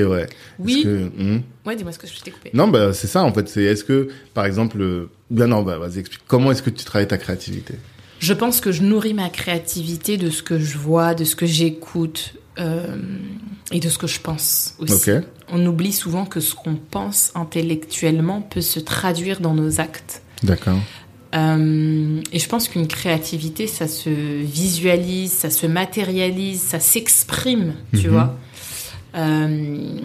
créativité, 0.00 0.04
ouais. 0.04 0.26
Oui. 0.58 0.82
Que, 0.82 0.88
hmm? 1.22 1.42
Ouais, 1.64 1.76
dis-moi 1.76 1.92
ce 1.92 1.98
que 2.00 2.08
je 2.08 2.20
t'ai 2.20 2.32
coupé. 2.32 2.50
Non, 2.52 2.66
bah, 2.68 2.92
c'est 2.92 3.06
ça, 3.06 3.22
en 3.22 3.32
fait. 3.32 3.48
C'est, 3.48 3.62
est-ce 3.62 3.84
que, 3.84 4.08
par 4.34 4.44
exemple, 4.44 4.80
euh, 4.82 5.08
bien 5.30 5.46
non, 5.46 5.62
bah, 5.62 5.78
vas-y, 5.78 6.00
explique. 6.00 6.22
Comment 6.26 6.50
est-ce 6.50 6.62
que 6.62 6.70
tu 6.70 6.84
travailles 6.84 7.06
ta 7.08 7.16
créativité? 7.18 7.74
Je 8.18 8.32
pense 8.34 8.60
que 8.60 8.72
je 8.72 8.82
nourris 8.82 9.14
ma 9.14 9.30
créativité 9.30 10.16
de 10.16 10.30
ce 10.30 10.42
que 10.42 10.58
je 10.58 10.78
vois, 10.78 11.14
de 11.14 11.22
ce 11.24 11.36
que 11.36 11.46
j'écoute 11.46 12.34
euh, 12.58 12.96
et 13.70 13.80
de 13.80 13.88
ce 13.88 13.98
que 13.98 14.06
je 14.06 14.20
pense 14.20 14.74
aussi. 14.78 15.10
On 15.48 15.64
oublie 15.66 15.92
souvent 15.92 16.24
que 16.26 16.40
ce 16.40 16.54
qu'on 16.54 16.76
pense 16.76 17.32
intellectuellement 17.34 18.42
peut 18.42 18.60
se 18.60 18.80
traduire 18.80 19.40
dans 19.40 19.54
nos 19.54 19.80
actes. 19.80 20.22
D'accord. 20.42 20.78
Euh, 21.34 22.20
et 22.30 22.38
je 22.38 22.48
pense 22.48 22.68
qu'une 22.68 22.86
créativité, 22.86 23.66
ça 23.66 23.88
se 23.88 24.10
visualise, 24.10 25.32
ça 25.32 25.48
se 25.48 25.66
matérialise, 25.66 26.60
ça 26.60 26.78
s'exprime, 26.78 27.72
tu 27.98 28.08
Mhm. 28.08 28.12
vois. 28.12 28.36
Euh, 29.14 29.98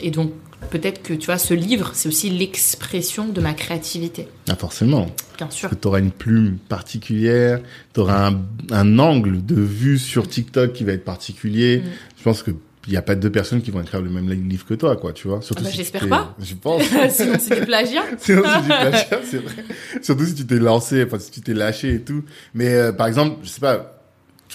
et 0.00 0.10
donc, 0.10 0.32
peut-être 0.70 1.02
que, 1.02 1.14
tu 1.14 1.26
vois, 1.26 1.38
ce 1.38 1.54
livre, 1.54 1.90
c'est 1.94 2.08
aussi 2.08 2.30
l'expression 2.30 3.28
de 3.28 3.40
ma 3.40 3.54
créativité, 3.54 4.28
Ah, 4.48 4.56
forcément. 4.56 5.06
bien 5.38 5.50
sûr. 5.50 5.70
tu 5.80 5.88
auras 5.88 5.98
une 6.00 6.10
plume 6.10 6.58
particulière, 6.68 7.60
tu 7.94 8.00
auras 8.00 8.30
un, 8.30 8.40
un 8.70 8.98
angle 8.98 9.44
de 9.44 9.60
vue 9.60 9.98
sur 9.98 10.28
TikTok 10.28 10.72
qui 10.72 10.84
va 10.84 10.92
être 10.92 11.04
particulier. 11.04 11.78
Mm. 11.78 11.82
Je 12.18 12.22
pense 12.22 12.42
que 12.42 12.50
il 12.88 12.92
y 12.92 12.96
a 12.96 13.02
pas 13.02 13.16
deux 13.16 13.30
personnes 13.32 13.62
qui 13.62 13.72
vont 13.72 13.80
écrire 13.82 14.00
le 14.00 14.08
même 14.10 14.30
livre 14.48 14.64
que 14.64 14.74
toi, 14.74 14.94
quoi, 14.96 15.12
tu 15.12 15.26
vois. 15.26 15.42
Surtout 15.42 15.62
Ah 15.62 15.66
bah, 15.66 15.70
si 15.72 15.76
j'espère 15.78 16.08
pas. 16.08 16.36
Je 16.40 16.54
pense. 16.54 16.82
Sinon, 17.10 17.34
c'est 17.40 17.58
du 17.58 17.66
plagiat. 17.66 18.04
Sinon, 18.16 18.42
c'est 18.44 18.60
du 18.60 18.66
plagiat, 18.68 19.20
c'est 19.28 19.38
vrai. 19.38 19.54
Surtout 20.02 20.24
si 20.24 20.34
tu 20.36 20.46
t'es 20.46 20.58
lancé, 20.60 21.02
enfin, 21.04 21.18
si 21.18 21.32
tu 21.32 21.40
t'es 21.40 21.52
lâché 21.52 21.94
et 21.94 22.00
tout. 22.02 22.22
Mais, 22.54 22.68
euh, 22.72 22.92
par 22.92 23.08
exemple, 23.08 23.38
je 23.42 23.48
sais 23.48 23.58
pas, 23.60 23.95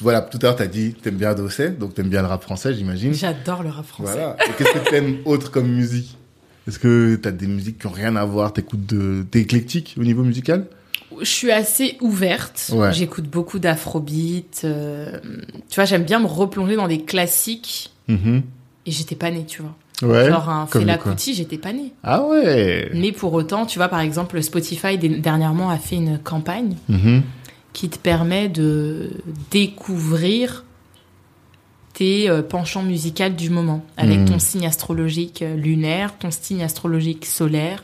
tu 0.01 0.03
vois, 0.03 0.13
là, 0.13 0.21
tout 0.21 0.39
à 0.41 0.45
l'heure, 0.45 0.55
t'as 0.55 0.65
dit, 0.65 0.95
t'aimes 0.95 1.17
bien 1.17 1.35
Dosset, 1.35 1.69
donc 1.73 1.93
t'aimes 1.93 2.09
bien 2.09 2.23
le 2.23 2.27
rap 2.27 2.41
français, 2.41 2.73
j'imagine. 2.73 3.13
J'adore 3.13 3.61
le 3.61 3.69
rap 3.69 3.85
français. 3.85 4.13
Voilà. 4.13 4.35
Et 4.47 4.51
qu'est-ce 4.57 4.71
que 4.73 4.89
t'aimes 4.89 5.17
autre 5.25 5.51
comme 5.51 5.67
musique? 5.67 6.17
Est-ce 6.67 6.79
que 6.79 7.19
t'as 7.21 7.29
des 7.29 7.45
musiques 7.45 7.77
qui 7.77 7.85
ont 7.85 7.91
rien 7.91 8.15
à 8.15 8.25
voir, 8.25 8.51
t'écoutes 8.51 8.87
de, 8.87 9.23
t'es 9.29 9.41
éclectique 9.41 9.93
au 9.99 10.03
niveau 10.03 10.23
musical? 10.23 10.65
Je 11.19 11.25
suis 11.25 11.51
assez 11.51 11.97
ouverte. 12.01 12.71
Ouais. 12.73 12.91
J'écoute 12.93 13.25
beaucoup 13.25 13.59
d'afrobeat. 13.59 14.61
euh, 14.63 15.19
tu 15.69 15.75
vois, 15.75 15.85
j'aime 15.85 16.03
bien 16.03 16.19
me 16.19 16.25
replonger 16.25 16.75
dans 16.77 16.87
des 16.87 17.01
classiques. 17.03 17.91
Mhm. 18.07 18.41
Et 18.87 18.91
j'étais 18.91 19.13
pas 19.15 19.29
née, 19.29 19.45
tu 19.45 19.61
vois. 19.61 19.75
Ouais. 20.01 20.29
Genre 20.29 20.49
un 20.49 20.65
Comme 20.65 20.81
Fela 20.81 20.97
Kuti, 20.97 21.35
j'étais 21.35 21.59
pas 21.59 21.73
née. 21.73 21.93
Ah 22.03 22.23
ouais. 22.23 22.89
Mais 22.95 23.11
pour 23.11 23.33
autant, 23.33 23.67
tu 23.67 23.77
vois, 23.77 23.87
par 23.87 23.99
exemple, 23.99 24.41
Spotify 24.41 24.97
dernièrement 24.97 25.69
a 25.69 25.77
fait 25.77 25.97
une 25.97 26.17
campagne 26.17 26.75
Mhm. 26.89 27.21
Qui 27.73 27.89
te 27.89 27.97
permet 27.97 28.49
de 28.49 29.11
découvrir 29.49 30.65
tes 31.93 32.29
euh, 32.29 32.41
penchants 32.41 32.83
musicaux 32.83 33.29
du 33.29 33.49
moment, 33.49 33.83
avec 33.97 34.19
Mhm. 34.19 34.25
ton 34.29 34.39
signe 34.39 34.65
astrologique 34.65 35.41
euh, 35.41 35.55
lunaire, 35.55 36.17
ton 36.17 36.31
signe 36.31 36.63
astrologique 36.63 37.25
solaire, 37.25 37.83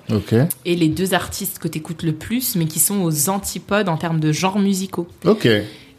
et 0.66 0.76
les 0.76 0.88
deux 0.88 1.14
artistes 1.14 1.60
que 1.60 1.68
tu 1.68 1.80
écoutes 1.80 2.04
le 2.04 2.14
plus, 2.14 2.56
mais 2.56 2.66
qui 2.66 2.80
sont 2.80 3.02
aux 3.02 3.30
antipodes 3.30 3.90
en 3.90 3.98
termes 3.98 4.20
de 4.22 4.32
genres 4.32 4.60
musicaux. 4.60 5.08
Ok. 5.26 5.46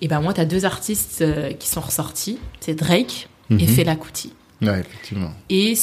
Et 0.00 0.08
ben 0.08 0.20
moi, 0.20 0.32
t'as 0.32 0.44
deux 0.46 0.64
artistes 0.64 1.18
euh, 1.20 1.52
qui 1.52 1.68
sont 1.68 1.80
ressortis, 1.80 2.38
c'est 2.60 2.74
Drake 2.74 3.28
et 3.50 3.54
Mhm. 3.54 3.66
Fela 3.66 3.96
Kuti. 3.96 4.32
Ouais, 4.62 4.80
effectivement. 4.80 5.32
Et 5.50 5.74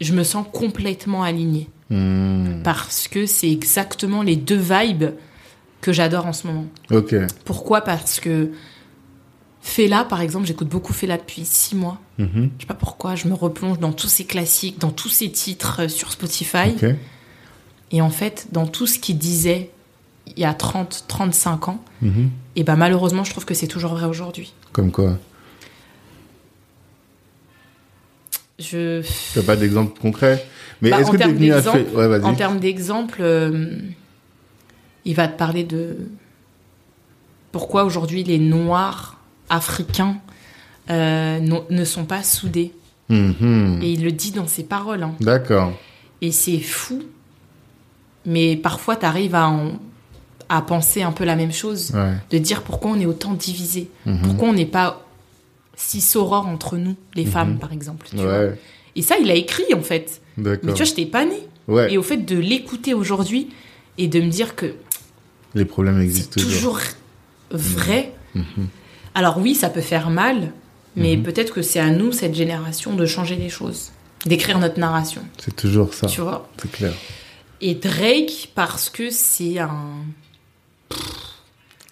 je 0.00 0.12
me 0.12 0.24
sens 0.24 0.46
complètement 0.52 1.22
alignée 1.22 1.68
Hmm. 1.90 2.62
parce 2.64 3.06
que 3.06 3.26
c'est 3.26 3.50
exactement 3.50 4.22
les 4.22 4.36
deux 4.36 4.56
vibes 4.58 5.10
que 5.82 5.92
j'adore 5.92 6.24
en 6.26 6.32
ce 6.32 6.46
moment. 6.46 6.64
Ok. 6.90 7.14
Pourquoi? 7.44 7.82
Parce 7.82 8.18
que 8.20 8.50
Fela, 9.60 10.04
par 10.04 10.20
exemple, 10.22 10.46
j'écoute 10.46 10.68
beaucoup 10.68 10.92
Fela 10.92 11.18
depuis 11.18 11.44
six 11.44 11.76
mois. 11.76 12.00
Mhm. 12.18 12.50
Je 12.56 12.62
sais 12.62 12.66
pas 12.66 12.74
pourquoi, 12.74 13.14
je 13.14 13.28
me 13.28 13.34
replonge 13.34 13.78
dans 13.78 13.92
tous 13.92 14.08
ces 14.08 14.24
classiques, 14.24 14.78
dans 14.80 14.90
tous 14.90 15.08
ces 15.10 15.30
titres 15.30 15.82
euh, 15.82 15.88
sur 15.88 16.10
Spotify. 16.10 16.74
Et 17.90 18.00
en 18.00 18.10
fait, 18.10 18.48
dans 18.52 18.66
tout 18.66 18.86
ce 18.86 18.98
qu'il 18.98 19.18
disait 19.18 19.70
il 20.36 20.40
y 20.40 20.44
a 20.44 20.54
30, 20.54 21.04
35 21.08 21.68
ans, 21.68 21.84
Mhm. 22.00 22.30
et 22.56 22.62
ben 22.64 22.76
malheureusement, 22.76 23.22
je 23.24 23.30
trouve 23.32 23.44
que 23.44 23.54
c'est 23.54 23.66
toujours 23.66 23.92
vrai 23.94 24.06
aujourd'hui. 24.06 24.54
Comme 24.72 24.90
quoi? 24.92 25.18
Je... 28.58 29.02
Tu 29.32 29.38
n'as 29.38 29.44
pas 29.44 29.56
d'exemple 29.56 29.98
concret? 30.00 30.44
Mais 30.80 30.90
Bah, 30.90 31.00
est-ce 31.00 31.08
en 31.08 31.12
que 31.12 31.16
tu 31.16 31.22
es 31.22 31.26
termes 31.26 31.34
venu 31.36 31.52
à 31.52 31.56
d'exemple- 31.56 31.84
fait 31.90 31.96
Ouais. 31.96 32.24
En 32.24 32.34
termes 32.34 32.58
d'exemple, 32.60 33.18
euh, 33.20 33.76
il 35.04 35.14
va 35.14 35.28
te 35.28 35.36
parler 35.38 35.64
de 35.64 35.96
pourquoi 37.50 37.84
aujourd'hui 37.84 38.24
les 38.24 38.38
Noirs 38.38 39.18
africains 39.50 40.16
euh, 40.90 41.38
no- 41.40 41.64
ne 41.70 41.84
sont 41.84 42.04
pas 42.04 42.22
soudés. 42.22 42.72
Mhm. 43.08 43.80
Et 43.82 43.92
il 43.92 44.04
le 44.04 44.12
dit 44.12 44.30
dans 44.32 44.46
ses 44.46 44.62
paroles. 44.64 45.02
hein. 45.02 45.14
D'accord. 45.20 45.72
Et 46.20 46.32
c'est 46.32 46.58
fou. 46.60 47.02
Mais 48.24 48.56
parfois, 48.56 48.96
tu 48.96 49.04
arrives 49.04 49.34
à, 49.34 49.48
en- 49.48 49.72
à 50.48 50.62
penser 50.62 51.02
un 51.02 51.12
peu 51.12 51.24
la 51.24 51.36
même 51.36 51.52
chose. 51.52 51.92
Ouais. 51.94 52.14
De 52.30 52.38
dire 52.38 52.62
pourquoi 52.62 52.92
on 52.92 53.00
est 53.00 53.06
autant 53.06 53.34
divisés. 53.34 53.88
Mhm. 54.06 54.22
Pourquoi 54.22 54.48
on 54.48 54.52
n'est 54.54 54.66
pas 54.66 55.04
si 55.76 56.00
sorores 56.00 56.46
entre 56.46 56.76
nous, 56.76 56.96
les 57.14 57.24
femmes, 57.26 57.58
par 57.58 57.72
exemple. 57.72 58.06
tu 58.10 58.16
vois. 58.16 58.38
Ouais. 58.38 58.60
Et 58.94 59.02
ça, 59.02 59.16
il 59.20 59.30
a 59.30 59.34
écrit, 59.34 59.74
en 59.74 59.82
fait. 59.82 60.20
Mais 60.36 60.56
tu 60.58 60.66
vois, 60.68 60.84
je 60.84 60.94
t'ai 60.94 61.06
pas 61.06 61.24
née. 61.24 61.46
Ouais. 61.68 61.92
Et 61.92 61.98
au 61.98 62.02
fait 62.02 62.18
de 62.18 62.36
l'écouter 62.38 62.94
aujourd'hui 62.94 63.48
et 63.98 64.08
de 64.08 64.20
me 64.20 64.28
dire 64.28 64.54
que 64.56 64.74
Les 65.54 65.64
problèmes 65.64 66.00
existent 66.00 66.40
toujours. 66.40 66.78
toujours 66.78 66.80
vrai. 67.50 68.12
Mhm. 68.34 68.68
Alors 69.14 69.38
oui, 69.38 69.54
ça 69.54 69.68
peut 69.68 69.80
faire 69.82 70.08
mal, 70.10 70.52
mais 70.96 71.16
Mhm. 71.16 71.22
peut-être 71.22 71.52
que 71.52 71.60
c'est 71.62 71.80
à 71.80 71.90
nous, 71.90 72.12
cette 72.12 72.34
génération, 72.34 72.94
de 72.94 73.04
changer 73.06 73.36
les 73.36 73.50
choses, 73.50 73.90
d'écrire 74.24 74.58
notre 74.58 74.78
narration, 74.80 75.22
C'est 75.38 75.54
toujours 75.54 75.92
ça. 75.92 76.06
tu 76.06 76.20
vois? 76.22 76.48
C'est 76.60 76.70
clair. 76.72 76.92
Et 77.60 77.74
Drake, 77.74 78.50
parce 78.54 78.88
que 78.90 79.10
c'est 79.10 79.58
un... 79.58 79.96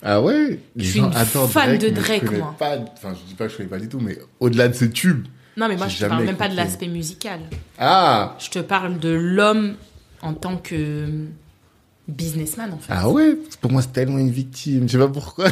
Ah 0.02 0.20
ouais? 0.22 0.58
Les 0.76 0.84
Je 0.84 0.90
suis 0.90 1.00
gens 1.00 1.10
une 1.10 1.16
adorent 1.16 1.50
fan 1.50 1.76
de 1.78 1.88
je 1.88 1.92
Drake, 1.92 2.32
moi. 2.38 2.54
Pas... 2.58 2.78
Enfin, 2.94 3.14
je 3.14 3.28
dis 3.28 3.34
pas 3.34 3.46
que 3.46 3.52
je 3.52 3.56
connais 3.58 3.68
pas 3.68 3.78
du 3.78 3.88
tout, 3.88 4.00
mais 4.00 4.18
au-delà 4.40 4.68
de 4.68 4.74
ce 4.74 4.86
tube. 4.86 5.26
Non, 5.56 5.68
mais 5.68 5.76
moi, 5.76 5.88
je 5.88 5.98
te 5.98 6.04
parle 6.06 6.24
même 6.24 6.36
pas 6.36 6.48
de 6.48 6.56
l'aspect 6.56 6.88
musical. 6.88 7.40
Ah 7.78 8.34
Je 8.40 8.48
te 8.48 8.58
parle 8.60 8.98
de 8.98 9.10
l'homme 9.10 9.74
en 10.22 10.32
tant 10.32 10.56
que 10.56 11.06
businessman, 12.08 12.72
en 12.72 12.78
fait. 12.78 12.92
Ah 12.94 13.08
ouais 13.10 13.36
Pour 13.60 13.70
moi, 13.72 13.82
c'est 13.82 13.92
tellement 13.92 14.18
une 14.18 14.30
victime. 14.30 14.88
Je 14.88 14.92
sais 14.92 14.98
pas 14.98 15.08
pourquoi. 15.08 15.46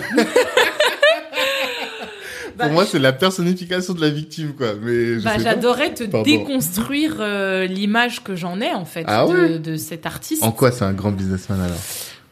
Bah, 2.57 2.65
Pour 2.65 2.73
moi, 2.73 2.87
c'est 2.87 2.99
la 2.99 3.13
personnification 3.13 3.95
de 3.95 4.01
la 4.01 4.11
victime, 4.11 4.53
quoi. 4.55 4.75
Mais 4.83 5.17
Bah, 5.17 5.39
j'adorais 5.39 5.95
te 5.95 6.05
Pardon. 6.05 6.29
déconstruire 6.29 7.17
euh, 7.21 7.67
l'image 7.67 8.25
que 8.25 8.35
j'en 8.35 8.61
ai 8.61 8.71
en 8.75 8.85
fait 8.85 9.05
Ah 9.07 9.27
de, 9.27 9.33
ouais 9.33 9.59
de 9.61 9.77
cet 9.77 10.07
artiste 10.07 10.43
En 10.43 10.51
quoi 10.51 10.73
c'est 10.73 10.85
un 10.85 10.93
grand 10.93 11.13
businessman 11.13 11.61
alors? 11.61 11.77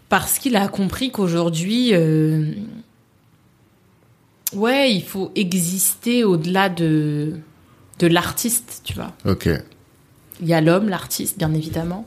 Parce 0.09 0.39
qu'il 0.39 0.57
a 0.57 0.67
compris 0.69 1.11
qu'aujourd'hui 1.13 1.91
euh, 1.93 2.53
ouais 4.53 4.93
il 4.93 5.03
faut 5.03 5.31
exister 5.35 6.25
au-delà 6.25 6.69
de 6.69 7.33
de 7.99 8.07
l'artiste 8.07 8.83
tu 8.85 8.95
vois 8.95 9.13
Ok. 9.25 9.49
il 10.41 10.47
y 10.47 10.55
a 10.55 10.61
l'homme 10.61 10.89
l'artiste 10.89 11.39
bien 11.39 11.53
évidemment 11.55 12.07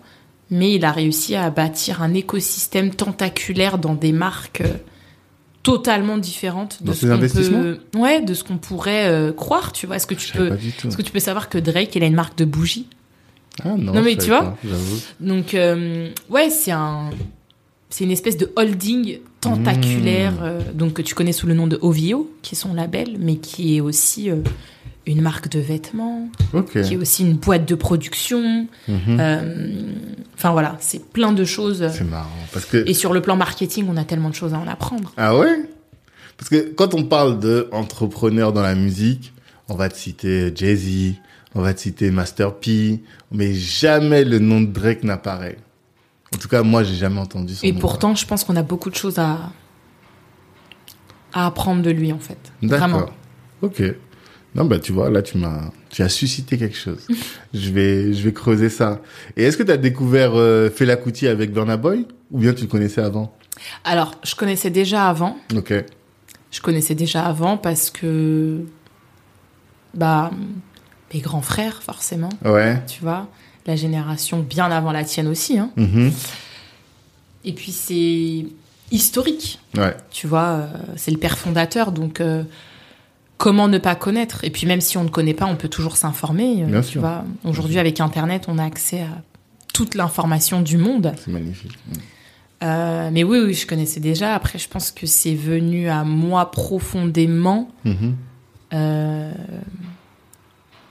mais 0.51 0.73
il 0.75 0.85
a 0.85 0.91
réussi 0.91 1.35
à 1.35 1.49
bâtir 1.49 2.01
un 2.01 2.13
écosystème 2.13 2.91
tentaculaire 2.93 3.77
dans 3.77 3.93
des 3.93 4.11
marques 4.11 4.61
euh, 4.61 4.73
totalement 5.63 6.17
différentes 6.17 6.81
de 6.81 6.87
Dans 6.87 6.93
ce 6.93 6.99
ses 7.01 7.49
qu'on 7.51 7.61
peut 7.61 7.79
ouais 7.95 8.21
de 8.21 8.33
ce 8.33 8.43
qu'on 8.43 8.57
pourrait 8.57 9.07
euh, 9.07 9.31
croire 9.33 9.71
tu 9.73 9.85
vois 9.87 9.97
est-ce 9.97 10.07
que 10.07 10.15
tu 10.15 10.31
peux 10.31 10.53
est-ce 10.53 10.95
que 10.97 11.01
tu 11.01 11.11
peux 11.11 11.19
savoir 11.19 11.49
que 11.49 11.57
Drake 11.57 11.95
il 11.95 12.03
a 12.03 12.07
une 12.07 12.15
marque 12.15 12.37
de 12.37 12.45
bougies? 12.45 12.87
Ah 13.63 13.75
non, 13.77 13.93
Non, 13.93 14.01
mais 14.01 14.15
tu 14.15 14.27
vois 14.27 14.41
pas. 14.43 14.57
Donc, 15.19 15.53
euh, 15.53 16.11
ouais, 16.29 16.49
c'est 16.49 16.71
un. 16.71 17.09
C'est 17.89 18.05
une 18.05 18.11
espèce 18.11 18.37
de 18.37 18.49
holding 18.55 19.19
tentaculaire, 19.41 20.31
Mmh. 20.33 20.43
euh, 20.43 20.59
donc 20.73 20.93
que 20.93 21.01
tu 21.01 21.13
connais 21.13 21.33
sous 21.33 21.45
le 21.47 21.55
nom 21.55 21.67
de 21.67 21.77
OVO, 21.81 22.31
qui 22.41 22.55
est 22.55 22.57
son 22.57 22.73
label, 22.73 23.17
mais 23.19 23.35
qui 23.35 23.75
est 23.75 23.81
aussi 23.81 24.29
une 25.05 25.21
marque 25.21 25.49
de 25.49 25.59
vêtements, 25.59 26.29
qui 26.71 26.77
est 26.93 26.97
aussi 26.97 27.23
une 27.23 27.35
boîte 27.37 27.65
de 27.67 27.75
production. 27.75 28.67
Mhm. 28.87 28.97
euh, 29.19 29.81
Enfin 30.35 30.51
voilà, 30.51 30.77
c'est 30.79 31.03
plein 31.11 31.31
de 31.33 31.43
choses. 31.43 31.89
C'est 31.91 32.03
marrant. 32.03 32.29
Parce 32.53 32.65
que. 32.65 32.87
Et 32.87 32.93
sur 32.93 33.11
le 33.13 33.21
plan 33.21 33.35
marketing, 33.35 33.87
on 33.89 33.97
a 33.97 34.03
tellement 34.05 34.29
de 34.29 34.35
choses 34.35 34.53
à 34.53 34.57
en 34.59 34.67
apprendre. 34.67 35.11
Ah 35.17 35.35
ouais? 35.37 35.69
Parce 36.37 36.49
que 36.49 36.71
quand 36.73 36.93
on 36.93 37.03
parle 37.03 37.39
d'entrepreneurs 37.39 38.53
dans 38.53 38.61
la 38.61 38.75
musique, 38.75 39.33
on 39.67 39.75
va 39.75 39.89
te 39.89 39.97
citer 39.97 40.53
Jay-Z, 40.55 41.15
on 41.55 41.61
va 41.61 41.73
te 41.73 41.81
citer 41.81 42.11
Master 42.11 42.55
P, 42.55 43.01
mais 43.31 43.53
jamais 43.53 44.23
le 44.23 44.39
nom 44.39 44.61
de 44.61 44.67
Drake 44.67 45.03
n'apparaît. 45.03 45.57
En 46.33 46.37
tout 46.37 46.47
cas, 46.47 46.61
moi, 46.63 46.83
j'ai 46.83 46.95
jamais 46.95 47.19
entendu 47.19 47.55
son 47.55 47.65
Et 47.65 47.71
nom. 47.73 47.79
pourtant, 47.79 48.15
je 48.15 48.25
pense 48.25 48.43
qu'on 48.45 48.55
a 48.55 48.63
beaucoup 48.63 48.89
de 48.89 48.95
choses 48.95 49.17
à 49.19 49.51
à 51.33 51.45
apprendre 51.45 51.83
de 51.83 51.91
lui 51.91 52.11
en 52.11 52.17
fait. 52.19 52.37
D'accord. 52.63 53.11
Ok. 53.61 53.83
Non, 54.59 54.65
bah, 54.65 54.77
tu 54.79 54.91
vois, 54.91 55.09
là, 55.09 55.21
tu 55.21 55.37
m'as, 55.37 55.71
tu 55.89 56.01
as 56.03 56.09
suscité 56.09 56.57
quelque 56.57 56.75
chose. 56.75 57.07
je 57.53 57.71
vais, 57.71 58.13
je 58.13 58.21
vais 58.23 58.33
creuser 58.33 58.69
ça. 58.69 58.99
Et 59.37 59.43
est-ce 59.43 59.55
que 59.57 59.63
tu 59.63 59.71
as 59.71 59.77
découvert 59.77 60.31
euh, 60.35 60.69
Fela 60.69 60.97
Kuti 60.97 61.27
avec 61.27 61.53
Burna 61.53 61.77
Boy? 61.77 62.05
Ou 62.31 62.39
bien 62.39 62.53
tu 62.53 62.63
le 62.63 62.67
connaissais 62.67 63.01
avant? 63.01 63.33
Alors, 63.85 64.15
je 64.23 64.35
connaissais 64.35 64.69
déjà 64.69 65.07
avant. 65.07 65.37
Ok. 65.55 65.73
Je 66.51 66.61
connaissais 66.61 66.95
déjà 66.95 67.25
avant 67.25 67.57
parce 67.57 67.89
que 67.89 68.61
bah 69.93 70.31
mes 71.13 71.19
grands 71.21 71.41
frères 71.41 71.81
forcément, 71.83 72.29
Ouais. 72.45 72.81
tu 72.87 73.01
vois, 73.01 73.27
la 73.65 73.75
génération 73.75 74.39
bien 74.39 74.65
avant 74.71 74.91
la 74.91 75.03
tienne 75.03 75.27
aussi 75.27 75.57
hein. 75.57 75.71
Mhm. 75.77 76.11
Et 77.45 77.53
puis 77.53 77.71
c'est 77.71 78.45
historique, 78.91 79.59
Ouais. 79.77 79.95
tu 80.11 80.27
vois, 80.27 80.47
euh, 80.47 80.67
c'est 80.95 81.11
le 81.11 81.17
père 81.17 81.37
fondateur 81.37 81.91
donc 81.91 82.19
euh, 82.21 82.43
comment 83.39 83.67
ne 83.67 83.79
pas 83.79 83.95
connaître 83.95 84.43
Et 84.43 84.51
puis 84.51 84.67
même 84.67 84.81
si 84.81 84.97
on 84.99 85.03
ne 85.05 85.09
connaît 85.09 85.33
pas, 85.33 85.47
on 85.47 85.55
peut 85.55 85.69
toujours 85.69 85.97
s'informer, 85.97 86.61
euh, 86.61 86.67
Bien 86.67 86.81
tu 86.81 86.89
sûr. 86.89 87.01
vois. 87.01 87.23
Aujourd'hui 87.43 87.79
avec 87.79 87.99
internet, 87.99 88.45
on 88.47 88.59
a 88.59 88.63
accès 88.65 88.99
à 89.01 89.23
toute 89.73 89.95
l'information 89.95 90.61
du 90.61 90.77
monde. 90.77 91.13
C'est 91.17 91.31
magnifique. 91.31 91.77
Euh, 92.61 93.09
mais 93.13 93.23
oui, 93.23 93.39
oui, 93.43 93.53
je 93.53 93.65
connaissais 93.65 94.01
déjà. 94.01 94.35
Après, 94.35 94.59
je 94.59 94.67
pense 94.67 94.91
que 94.91 95.07
c'est 95.07 95.33
venu 95.35 95.89
à 95.89 96.03
moi 96.03 96.51
profondément 96.51 97.71
Mhm. 97.85 98.15
Euh, 98.73 99.31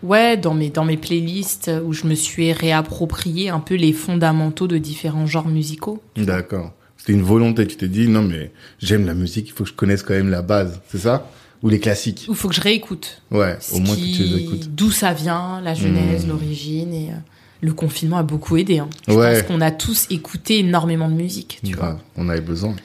ouais, 0.03 0.37
dans 0.37 0.55
mes, 0.55 0.71
dans 0.71 0.85
mes 0.85 0.97
playlists 0.97 1.71
où 1.85 1.93
je 1.93 2.07
me 2.07 2.15
suis 2.15 2.53
réapproprié 2.53 3.51
un 3.51 3.61
peu 3.61 3.75
les 3.75 3.93
fondamentaux 3.93 4.67
de 4.67 4.79
différents 4.79 5.27
genres 5.27 5.49
musicaux. 5.49 6.03
D'accord. 6.17 6.73
C'était 6.97 7.13
une 7.13 7.23
volonté. 7.23 7.67
Tu 7.67 7.77
t'es 7.77 7.89
dit, 7.89 8.09
non, 8.09 8.23
mais 8.23 8.51
j'aime 8.81 9.07
la 9.07 9.15
musique, 9.15 9.49
il 9.49 9.53
faut 9.53 9.65
que 9.65 9.71
je 9.71 9.75
connaisse 9.75 10.03
quand 10.03 10.15
même 10.15 10.31
la 10.31 10.43
base. 10.43 10.81
C'est 10.89 10.99
ça? 10.99 11.31
Ou 11.63 11.69
les 11.69 11.81
classiques? 11.81 12.27
Il 12.29 12.35
faut 12.35 12.49
que 12.49 12.55
je 12.55 12.61
réécoute. 12.61 13.21
Ouais. 13.31 13.57
ce 13.61 13.75
Au 13.75 13.79
moins 13.81 13.95
que 13.97 14.01
tu 14.01 14.23
les 14.23 14.37
écoutes. 14.43 14.69
D'où 14.75 14.91
ça 14.91 15.13
vient, 15.13 15.61
la 15.61 15.75
genèse, 15.75 16.25
Hmm. 16.25 16.31
l'origine. 16.31 16.95
Et 16.95 17.09
euh, 17.11 17.15
le 17.63 17.73
confinement 17.73 18.19
a 18.19 18.23
beaucoup 18.23 18.57
aidé. 18.57 18.79
hein. 18.79 18.89
Je 19.09 19.15
Ouais. 19.15 19.41
pense 19.41 19.49
qu'on 19.49 19.61
a 19.61 19.71
tous 19.73 20.07
écouté 20.11 20.61
énormément 20.61 21.09
de 21.09 21.15
musique. 21.15 21.59
Tu 21.65 21.73
Grave. 21.73 21.99
On 22.17 22.29
avait 22.29 22.41
besoin. 22.41 22.77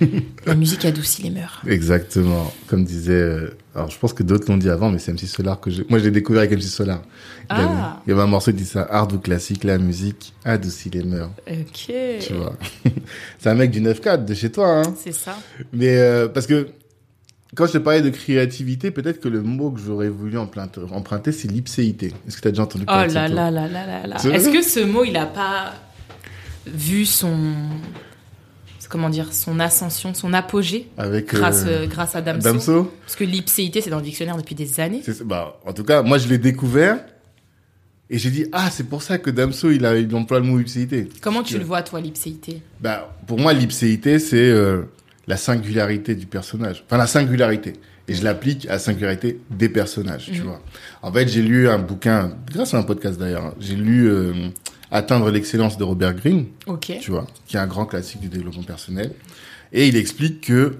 vois. 0.00 0.08
La 0.46 0.54
musique 0.56 0.84
adoucit 0.84 1.22
les 1.22 1.30
mœurs. 1.30 1.62
Exactement. 1.66 2.52
Comme 2.66 2.84
disait, 2.84 3.12
euh, 3.12 3.56
alors 3.76 3.90
je 3.90 3.98
pense 3.98 4.12
que 4.12 4.22
d'autres 4.24 4.50
l'ont 4.50 4.56
dit 4.56 4.68
avant, 4.68 4.90
mais 4.90 4.98
c'est 4.98 5.12
MC 5.12 5.26
Solar 5.26 5.60
que 5.60 5.70
j'ai, 5.70 5.86
moi 5.88 5.98
je 6.00 6.04
l'ai 6.04 6.10
découvert 6.10 6.40
avec 6.42 6.50
MC 6.52 6.62
Solar. 6.68 7.00
Il, 7.50 7.54
avait, 7.54 7.64
Ah. 7.68 8.02
il 8.06 8.10
y 8.10 8.12
avait 8.12 8.22
un 8.22 8.26
morceau 8.26 8.50
qui 8.50 8.56
dit 8.58 8.64
ça, 8.66 8.86
art 8.90 9.08
ou 9.14 9.18
classique, 9.18 9.62
la 9.64 9.78
musique 9.78 10.32
adoucit 10.44 10.90
les 10.90 11.04
mœurs. 11.04 11.30
Ok. 11.48 11.92
Tu 12.20 12.32
vois. 12.32 12.56
c'est 13.38 13.48
un 13.50 13.54
mec 13.54 13.70
du 13.70 13.80
9-4 13.80 14.24
de 14.24 14.34
chez 14.34 14.50
toi, 14.50 14.80
hein. 14.80 14.94
C'est 15.02 15.12
ça. 15.14 15.36
Mais, 15.72 15.96
euh, 15.96 16.26
parce 16.28 16.46
que, 16.46 16.68
quand 17.54 17.66
je 17.66 17.72
te 17.72 17.78
parlais 17.78 18.02
de 18.02 18.10
créativité, 18.10 18.90
peut-être 18.90 19.20
que 19.20 19.28
le 19.28 19.42
mot 19.42 19.70
que 19.70 19.80
j'aurais 19.80 20.08
voulu 20.08 20.36
emprunter, 20.38 20.80
emprunter 20.92 21.32
c'est 21.32 21.48
l'ipséité. 21.48 22.12
Est-ce 22.26 22.36
que 22.36 22.42
tu 22.42 22.48
as 22.48 22.50
déjà 22.52 22.62
entendu 22.64 22.84
Oh 22.86 22.92
parler 22.92 23.08
de 23.08 23.14
là 23.14 23.22
ça, 23.28 23.28
toi 23.32 23.36
là 23.36 23.50
là 23.50 23.68
là 23.68 23.86
là 23.86 24.06
là. 24.06 24.18
C'est 24.18 24.30
Est-ce 24.30 24.50
que 24.50 24.62
ce 24.62 24.80
mot, 24.80 25.04
il 25.04 25.16
a 25.16 25.26
pas 25.26 25.74
vu 26.66 27.04
son. 27.06 27.36
Comment 28.90 29.10
dire 29.10 29.32
Son 29.32 29.58
ascension, 29.58 30.14
son 30.14 30.32
apogée 30.32 30.88
Avec, 30.98 31.26
grâce, 31.34 31.64
euh, 31.66 31.82
euh, 31.82 31.86
grâce 31.88 32.14
à 32.14 32.20
Damso. 32.22 32.44
Damso? 32.44 32.94
Parce 33.04 33.16
que 33.16 33.24
l'ipséité, 33.24 33.80
c'est 33.80 33.90
dans 33.90 33.96
le 33.96 34.04
dictionnaire 34.04 34.36
depuis 34.36 34.54
des 34.54 34.78
années. 34.78 35.02
Bah, 35.24 35.58
en 35.66 35.72
tout 35.72 35.82
cas, 35.82 36.02
moi, 36.02 36.16
je 36.18 36.28
l'ai 36.28 36.38
découvert. 36.38 36.98
Et 38.08 38.18
j'ai 38.18 38.30
dit, 38.30 38.46
ah, 38.52 38.68
c'est 38.70 38.84
pour 38.84 39.02
ça 39.02 39.18
que 39.18 39.30
Damso, 39.30 39.70
il, 39.72 39.84
a, 39.84 39.96
il 39.96 40.14
emploie 40.14 40.38
le 40.38 40.44
mot 40.46 40.60
ipséité. 40.60 41.08
Comment 41.22 41.42
tu 41.42 41.54
que- 41.54 41.58
le 41.58 41.64
vois, 41.64 41.82
toi, 41.82 42.00
l'ipséité? 42.00 42.60
Bah, 42.80 43.16
pour 43.26 43.40
moi, 43.40 43.52
l'ipséité, 43.52 44.20
c'est 44.20 44.36
euh, 44.48 44.82
la 45.26 45.36
singularité 45.36 46.14
du 46.14 46.26
personnage. 46.26 46.84
Enfin, 46.86 46.96
la 46.98 47.06
singularité. 47.06 47.74
Et 48.06 48.14
je 48.14 48.22
l'applique 48.22 48.66
à 48.66 48.72
la 48.72 48.78
singularité 48.78 49.40
des 49.50 49.68
personnages, 49.70 50.26
tu 50.32 50.40
Mhm. 50.40 50.46
vois. 50.46 50.60
En 51.02 51.10
fait, 51.12 51.26
j'ai 51.28 51.40
lu 51.42 51.68
un 51.68 51.78
bouquin, 51.78 52.32
grâce 52.52 52.74
à 52.74 52.78
un 52.78 52.82
podcast 52.82 53.18
d'ailleurs, 53.18 53.44
hein, 53.46 53.54
j'ai 53.60 53.76
lu 53.76 54.08
euh, 54.08 54.32
Atteindre 54.90 55.28
l'excellence 55.30 55.76
de 55.76 55.82
Robert 55.82 56.14
Greene, 56.14 56.44
tu 57.00 57.10
vois, 57.10 57.26
qui 57.46 57.56
est 57.56 57.58
un 57.58 57.66
grand 57.66 57.84
classique 57.84 58.20
du 58.20 58.28
développement 58.28 58.62
personnel. 58.62 59.10
Et 59.72 59.88
il 59.88 59.96
explique 59.96 60.42
que 60.42 60.76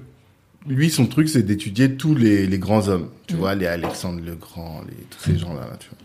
lui, 0.69 0.89
son 0.91 1.07
truc, 1.07 1.29
c'est 1.29 1.43
d'étudier 1.43 1.95
tous 1.97 2.15
les, 2.15 2.47
les 2.47 2.59
grands 2.59 2.87
hommes, 2.87 3.09
tu 3.27 3.35
Mhm. 3.35 3.41
vois, 3.41 3.55
les 3.57 3.67
Alexandre 3.67 4.21
le 4.25 4.37
Grand, 4.37 4.83
les, 4.89 4.95
tous 5.11 5.19
ces 5.33 5.37
gens-là, 5.39 5.63
là, 5.69 5.77
tu 5.81 5.89
vois. 5.89 5.99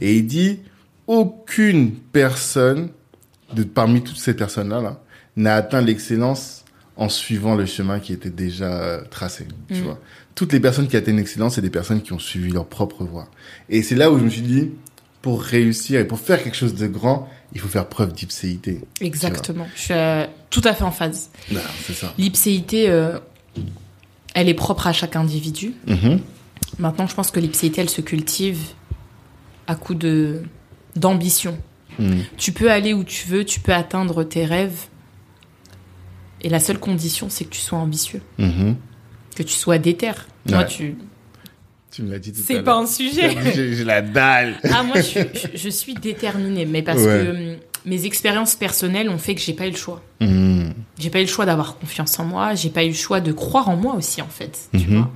Et 0.00 0.16
il 0.16 0.26
dit, 0.28 0.60
aucune 1.08 1.92
personne, 1.92 2.90
de, 3.54 3.64
parmi 3.64 4.02
toutes 4.02 4.18
ces 4.18 4.34
personnes-là, 4.34 4.80
là, 4.80 5.00
n'a 5.36 5.54
atteint 5.56 5.80
l'excellence 5.80 6.64
en 6.96 7.08
suivant 7.08 7.54
le 7.54 7.66
chemin 7.66 8.00
qui 8.00 8.12
était 8.12 8.30
déjà 8.30 8.72
euh, 8.82 9.02
tracé, 9.10 9.46
tu 9.68 9.74
Mhm. 9.74 9.82
vois. 9.82 9.98
Toutes 10.34 10.52
les 10.52 10.60
personnes 10.60 10.88
qui 10.88 10.96
atteignent 10.96 11.16
l'excellence, 11.16 11.54
c'est 11.54 11.62
des 11.62 11.70
personnes 11.70 12.02
qui 12.02 12.12
ont 12.12 12.18
suivi 12.18 12.50
leur 12.50 12.66
propre 12.66 13.04
voie. 13.04 13.28
Et 13.68 13.82
c'est 13.82 13.94
là 13.94 14.10
où 14.10 14.18
je 14.18 14.24
me 14.24 14.30
suis 14.30 14.42
dit, 14.42 14.70
pour 15.22 15.42
réussir 15.42 15.98
et 16.00 16.06
pour 16.06 16.18
faire 16.20 16.42
quelque 16.42 16.56
chose 16.56 16.74
de 16.74 16.86
grand, 16.86 17.28
il 17.54 17.60
faut 17.60 17.68
faire 17.68 17.86
preuve 17.88 18.12
d'ipséité. 18.12 18.80
Exactement. 19.00 19.66
Je 19.74 19.80
suis 19.80 19.94
euh, 19.94 20.26
tout 20.50 20.60
à 20.64 20.72
fait 20.74 20.84
en 20.84 20.90
phase. 20.90 21.30
C'est 21.86 21.94
ça. 21.94 22.12
L'ipséité, 22.18 22.88
euh, 22.90 23.18
elle 24.34 24.48
est 24.48 24.54
propre 24.54 24.86
à 24.86 24.92
chaque 24.92 25.16
individu. 25.16 25.72
Mhm. 25.86 26.20
Maintenant, 26.78 27.06
je 27.06 27.14
pense 27.14 27.30
que 27.30 27.40
l'ipséité, 27.40 27.80
elle 27.80 27.88
se 27.90 28.00
cultive 28.02 28.58
à 29.66 29.74
coup 29.74 29.94
de 29.94 30.42
d'ambition. 30.94 31.58
Mhm. 31.98 32.22
Tu 32.36 32.52
peux 32.52 32.70
aller 32.70 32.92
où 32.94 33.04
tu 33.04 33.26
veux, 33.28 33.44
tu 33.44 33.60
peux 33.60 33.72
atteindre 33.74 34.22
tes 34.24 34.44
rêves. 34.44 34.86
Et 36.46 36.48
la 36.48 36.60
seule 36.60 36.78
condition, 36.78 37.28
c'est 37.28 37.44
que 37.44 37.50
tu 37.50 37.60
sois 37.60 37.78
ambitieux, 37.78 38.22
Mhm. 38.38 38.76
que 39.34 39.42
tu 39.42 39.52
sois 39.52 39.78
déter. 39.78 40.12
Moi, 40.48 40.62
tu. 40.62 40.96
Tu 41.90 42.02
me 42.02 42.10
l'as 42.12 42.20
dit 42.20 42.30
tout 42.32 42.38
à 42.40 42.44
C'est 42.46 42.62
pas 42.62 42.76
un 42.76 42.86
sujet. 42.86 43.34
J'ai 43.52 43.82
la 43.82 44.00
dalle. 44.00 44.60
Ah, 44.72 44.84
moi, 44.84 44.94
je, 44.96 45.02
suis- 45.02 45.20
je- 45.34 45.58
je 45.58 45.68
suis 45.68 45.94
déterminée, 45.94 46.64
mais 46.64 46.82
parce 46.82 47.00
Ouais. 47.00 47.24
que 47.26 47.30
hum, 47.52 47.56
mes 47.84 48.04
expériences 48.04 48.54
personnelles 48.54 49.08
ont 49.10 49.18
fait 49.18 49.34
que 49.34 49.40
j'ai 49.40 49.54
pas 49.54 49.66
eu 49.66 49.70
le 49.72 49.76
choix. 49.76 50.02
Mhm. 50.20 50.72
J'ai 51.00 51.10
pas 51.10 51.18
eu 51.18 51.22
le 51.22 51.28
choix 51.28 51.46
d'avoir 51.46 51.78
confiance 51.78 52.16
en 52.20 52.24
moi, 52.24 52.54
j'ai 52.54 52.70
pas 52.70 52.84
eu 52.84 52.88
le 52.88 52.94
choix 52.94 53.20
de 53.20 53.32
croire 53.32 53.68
en 53.68 53.76
moi 53.76 53.94
aussi, 53.96 54.22
en 54.22 54.28
fait. 54.28 54.68
Tu 54.72 54.86
Mhm. 54.86 54.98
vois 54.98 55.10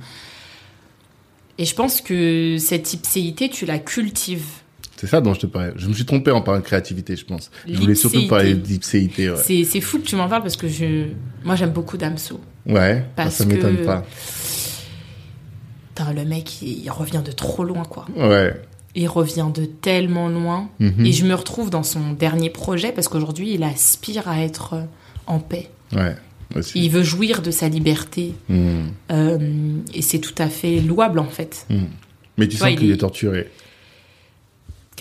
Et 1.57 1.63
je 1.65 1.75
pense 1.75 2.01
que 2.01 2.57
cette 2.59 2.93
ipséité, 2.93 3.47
tu 3.47 3.65
la 3.65 3.79
cultives. 3.79 4.43
C'est 5.01 5.07
ça 5.07 5.19
dont 5.19 5.33
je 5.33 5.39
te 5.39 5.47
parlais. 5.47 5.71
Je 5.77 5.87
me 5.87 5.93
suis 5.93 6.05
trompé 6.05 6.29
en 6.29 6.41
parlant 6.43 6.59
de 6.59 6.63
créativité, 6.65 7.15
je 7.15 7.25
pense. 7.25 7.49
Je 7.67 7.75
voulais 7.75 7.95
surtout 7.95 8.27
parler 8.27 8.53
d'ipséité, 8.53 9.31
ouais. 9.31 9.35
C'est 9.43 9.63
c'est 9.63 9.81
fou 9.81 9.97
que 9.97 10.03
tu 10.05 10.15
m'en 10.15 10.29
parles 10.29 10.43
parce 10.43 10.55
que 10.57 10.67
je, 10.67 11.07
moi, 11.43 11.55
j'aime 11.55 11.71
beaucoup 11.71 11.97
Damso. 11.97 12.39
Ouais, 12.67 13.03
Parce 13.15 13.33
ça 13.37 13.45
m'étonne 13.45 13.77
que- 13.77 13.83
pas. 13.83 14.05
Putain, 15.95 16.13
le 16.13 16.23
mec, 16.23 16.61
il, 16.61 16.87
revient 16.91 17.23
de 17.25 17.31
trop 17.31 17.63
loin, 17.63 17.83
quoi. 17.83 18.05
Ouais. 18.15 18.53
Il 18.93 19.07
revient 19.07 19.47
de 19.51 19.65
tellement 19.65 20.29
loin. 20.29 20.69
Mhm. 20.79 21.03
Et 21.03 21.11
je 21.13 21.25
me 21.25 21.33
retrouve 21.33 21.71
dans 21.71 21.81
son 21.83 22.11
dernier 22.13 22.51
projet 22.51 22.91
parce 22.91 23.07
qu'aujourd'hui, 23.07 23.53
il 23.55 23.63
aspire 23.63 24.27
à 24.27 24.41
être 24.43 24.73
euh, 24.75 24.83
en 25.25 25.39
paix. 25.39 25.69
Ouais, 25.93 26.15
aussi. 26.55 26.79
Il 26.83 26.91
veut 26.91 27.01
jouir 27.03 27.41
de 27.41 27.49
sa 27.49 27.69
liberté. 27.69 28.35
Mhm. 28.49 28.91
Euh, 29.11 29.39
et 29.95 30.01
c'est 30.03 30.19
tout 30.19 30.35
à 30.37 30.47
fait 30.47 30.79
louable, 30.79 31.17
en 31.17 31.25
fait. 31.25 31.65
Mhm. 31.71 31.87
Mais 32.37 32.45
tu 32.47 32.51
Tu 32.51 32.57
vois, 32.57 32.67
sens 32.69 32.77
qu'il 32.77 32.87
il- 32.89 32.93
est 32.93 32.97
torturé. 32.97 33.49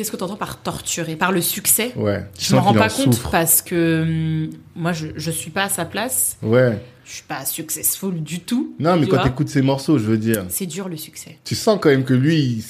Qu'est-ce 0.01 0.11
que 0.11 0.17
tu 0.17 0.25
entends 0.25 0.37
par 0.37 0.57
torturer 0.63 1.15
Par 1.15 1.31
le 1.31 1.43
succès 1.43 1.93
Ouais. 1.95 2.25
Je 2.39 2.55
m'en 2.57 2.63
rends 2.63 2.73
pas 2.73 2.89
compte 2.89 3.13
souffre. 3.13 3.31
parce 3.31 3.61
que 3.61 4.01
hum, 4.47 4.51
moi, 4.75 4.95
je, 4.95 5.09
je 5.15 5.31
suis 5.31 5.51
pas 5.51 5.65
à 5.65 5.69
sa 5.69 5.85
place. 5.85 6.39
Ouais. 6.43 6.79
Je 7.05 7.13
suis 7.13 7.23
pas 7.25 7.45
successful 7.45 8.15
du 8.23 8.41
tout. 8.41 8.75
Non, 8.81 8.97
mais 8.97 9.03
tu 9.05 9.11
quand 9.11 9.17
vois. 9.17 9.25
t'écoutes 9.27 9.51
ses 9.51 9.61
morceaux, 9.61 9.99
je 9.99 10.05
veux 10.05 10.17
dire, 10.17 10.47
C'est 10.49 10.65
dur 10.65 10.89
le 10.89 10.97
succès. 10.97 11.37
tu 11.45 11.55
sens 11.55 11.79
quand 11.83 11.91
même 11.91 12.05
que 12.05 12.15
lui, 12.15 12.39
il- 12.39 12.65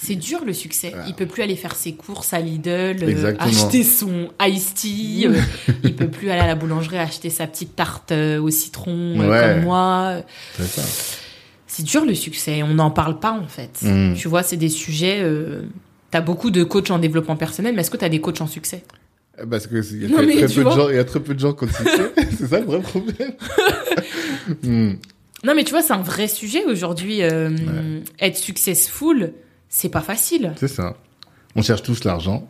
C'est 0.00 0.14
dur 0.14 0.44
le 0.46 0.52
succès. 0.52 0.90
Voilà. 0.90 1.06
Il 1.08 1.14
peut 1.14 1.26
plus 1.26 1.42
aller 1.42 1.56
faire 1.56 1.74
ses 1.74 1.94
courses 1.94 2.32
à 2.32 2.38
Lidl, 2.38 2.70
euh, 3.02 3.08
Exactement. 3.08 3.48
acheter 3.50 3.82
son 3.82 4.28
iced 4.40 4.74
tea. 4.74 5.26
euh, 5.26 5.34
il 5.82 5.96
peut 5.96 6.06
plus 6.08 6.30
aller 6.30 6.42
à 6.42 6.46
la 6.46 6.54
boulangerie 6.54 6.98
acheter 6.98 7.30
sa 7.30 7.48
petite 7.48 7.74
tarte 7.74 8.12
euh, 8.12 8.40
au 8.40 8.50
citron 8.50 9.16
euh, 9.20 9.28
Ouais. 9.28 9.54
comme 9.56 9.64
moi. 9.64 10.18
c'est 10.56 10.80
ça. 10.80 10.82
C'est 11.66 11.82
dur 11.82 12.04
le 12.04 12.14
succès. 12.14 12.62
On 12.62 12.74
n'en 12.74 12.92
parle 12.92 13.18
pas 13.18 13.32
en 13.32 13.48
fait. 13.48 13.80
Mm. 13.82 14.14
Tu 14.14 14.28
vois, 14.28 14.44
c'est 14.44 14.56
des 14.56 14.68
sujets. 14.68 15.18
Euh, 15.22 15.62
T'as 16.10 16.20
beaucoup 16.22 16.50
de 16.50 16.64
coachs 16.64 16.90
en 16.90 16.98
développement 16.98 17.36
personnel, 17.36 17.74
mais 17.74 17.82
est-ce 17.82 17.90
que 17.90 17.96
t'as 17.98 18.08
des 18.08 18.20
coachs 18.20 18.40
en 18.40 18.46
succès? 18.46 18.82
Parce 19.50 19.66
que 19.66 19.76
il 19.94 20.04
y 20.08 20.94
y 20.94 20.98
a 20.98 21.04
très 21.04 21.20
peu 21.20 21.34
de 21.34 21.38
gens 21.38 21.52
qui 21.52 21.64
ont 21.64 21.68
succès. 21.68 22.12
c'est 22.38 22.46
ça 22.48 22.60
le 22.60 22.66
vrai 22.66 22.80
problème. 22.80 23.32
Hmm. 24.62 24.92
Non, 25.44 25.54
mais 25.54 25.62
tu 25.64 25.70
vois, 25.72 25.82
c'est 25.82 25.92
un 25.92 26.00
vrai 26.02 26.26
sujet 26.26 26.64
aujourd'hui. 26.64 27.22
euh, 27.22 28.00
Être 28.18 28.36
successful, 28.36 29.32
c'est 29.68 29.90
pas 29.90 30.00
facile. 30.00 30.52
C'est 30.56 30.68
ça. 30.68 30.96
On 31.54 31.62
cherche 31.62 31.82
tous 31.82 32.04
l'argent, 32.04 32.48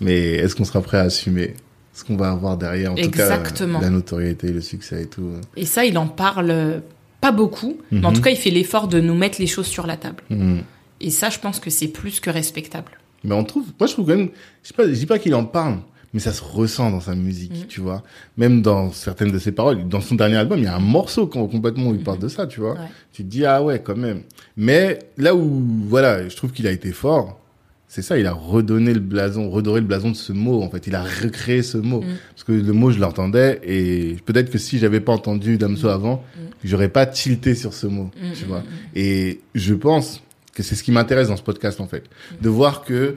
mais 0.00 0.32
est-ce 0.34 0.56
qu'on 0.56 0.64
sera 0.64 0.80
prêt 0.80 0.96
à 0.98 1.02
assumer 1.02 1.54
ce 1.92 2.04
qu'on 2.04 2.16
va 2.16 2.30
avoir 2.30 2.56
derrière 2.56 2.92
En 2.92 2.96
Exactement. 2.96 3.74
tout 3.78 3.80
cas, 3.80 3.90
la 3.90 3.90
notoriété, 3.90 4.48
le 4.50 4.60
succès 4.62 5.02
et 5.02 5.06
tout. 5.06 5.30
Et 5.56 5.66
ça, 5.66 5.84
il 5.84 5.96
en 5.98 6.06
parle 6.08 6.50
euh, 6.50 6.78
pas 7.20 7.32
beaucoup, 7.32 7.76
mais 7.90 8.04
en 8.06 8.10
Mhm. 8.10 8.16
tout 8.16 8.22
cas, 8.22 8.30
il 8.30 8.36
fait 8.38 8.50
l'effort 8.50 8.88
de 8.88 8.98
nous 9.00 9.14
mettre 9.14 9.38
les 9.40 9.46
choses 9.46 9.66
sur 9.66 9.86
la 9.86 9.96
table. 9.96 10.22
Hmm. 10.30 10.60
Et 11.00 11.10
ça, 11.10 11.28
je 11.30 11.38
pense 11.38 11.60
que 11.60 11.70
c'est 11.70 11.88
plus 11.88 12.20
que 12.20 12.30
respectable. 12.30 12.92
Mais 13.24 13.34
on 13.34 13.44
trouve, 13.44 13.64
moi 13.78 13.86
je 13.86 13.92
trouve 13.92 14.06
quand 14.06 14.16
même, 14.16 14.28
je 14.62 14.68
sais 14.68 14.74
pas, 14.74 14.86
je 14.86 14.92
dis 14.92 15.06
pas 15.06 15.18
qu'il 15.18 15.34
en 15.34 15.44
parle, 15.44 15.78
mais 16.14 16.20
ça 16.20 16.32
se 16.32 16.42
ressent 16.42 16.90
dans 16.90 17.00
sa 17.00 17.14
musique, 17.14 17.52
Mhm. 17.52 17.66
tu 17.66 17.80
vois. 17.80 18.02
Même 18.36 18.62
dans 18.62 18.92
certaines 18.92 19.32
de 19.32 19.38
ses 19.38 19.52
paroles, 19.52 19.88
dans 19.88 20.00
son 20.00 20.14
dernier 20.14 20.36
album, 20.36 20.58
il 20.58 20.64
y 20.64 20.68
a 20.68 20.76
un 20.76 20.80
morceau 20.80 21.26
com- 21.26 21.48
complètement 21.50 21.88
où 21.90 21.94
il 21.94 22.02
parle 22.02 22.18
de 22.20 22.28
ça, 22.28 22.46
tu 22.46 22.60
vois. 22.60 22.74
Ouais. 22.74 22.88
Tu 23.12 23.24
te 23.24 23.28
dis 23.28 23.44
ah 23.44 23.62
ouais 23.62 23.80
quand 23.82 23.96
même. 23.96 24.22
Mais 24.56 24.98
là 25.18 25.34
où 25.34 25.62
voilà, 25.88 26.28
je 26.28 26.36
trouve 26.36 26.52
qu'il 26.52 26.66
a 26.66 26.72
été 26.72 26.92
fort, 26.92 27.40
c'est 27.88 28.02
ça, 28.02 28.18
il 28.18 28.26
a 28.26 28.32
redonné 28.32 28.92
le 28.94 29.00
blason, 29.00 29.50
redoré 29.50 29.80
le 29.80 29.86
blason 29.86 30.10
de 30.10 30.16
ce 30.16 30.32
mot 30.32 30.62
en 30.62 30.70
fait. 30.70 30.86
Il 30.86 30.94
a 30.94 31.02
recréé 31.02 31.62
ce 31.62 31.78
mot 31.78 32.02
Mhm. 32.02 32.16
parce 32.30 32.44
que 32.44 32.52
le 32.52 32.72
mot 32.72 32.90
je 32.90 32.98
l'entendais 33.00 33.60
et 33.64 34.16
peut-être 34.24 34.50
que 34.50 34.58
si 34.58 34.78
j'avais 34.78 35.00
pas 35.00 35.12
entendu 35.12 35.56
Damso 35.58 35.88
avant, 35.88 36.22
j'aurais 36.64 36.88
pas 36.90 37.06
tilté 37.06 37.54
sur 37.54 37.74
ce 37.74 37.86
mot, 37.86 38.10
tu 38.38 38.44
vois. 38.44 38.62
Et 38.94 39.40
je 39.54 39.74
pense 39.74 40.22
que 40.56 40.62
c'est 40.64 40.74
ce 40.74 40.82
qui 40.82 40.90
m'intéresse 40.90 41.28
dans 41.28 41.36
ce 41.36 41.42
podcast 41.42 41.80
en 41.80 41.86
fait, 41.86 42.04
de 42.40 42.48
voir 42.48 42.82
que 42.82 43.14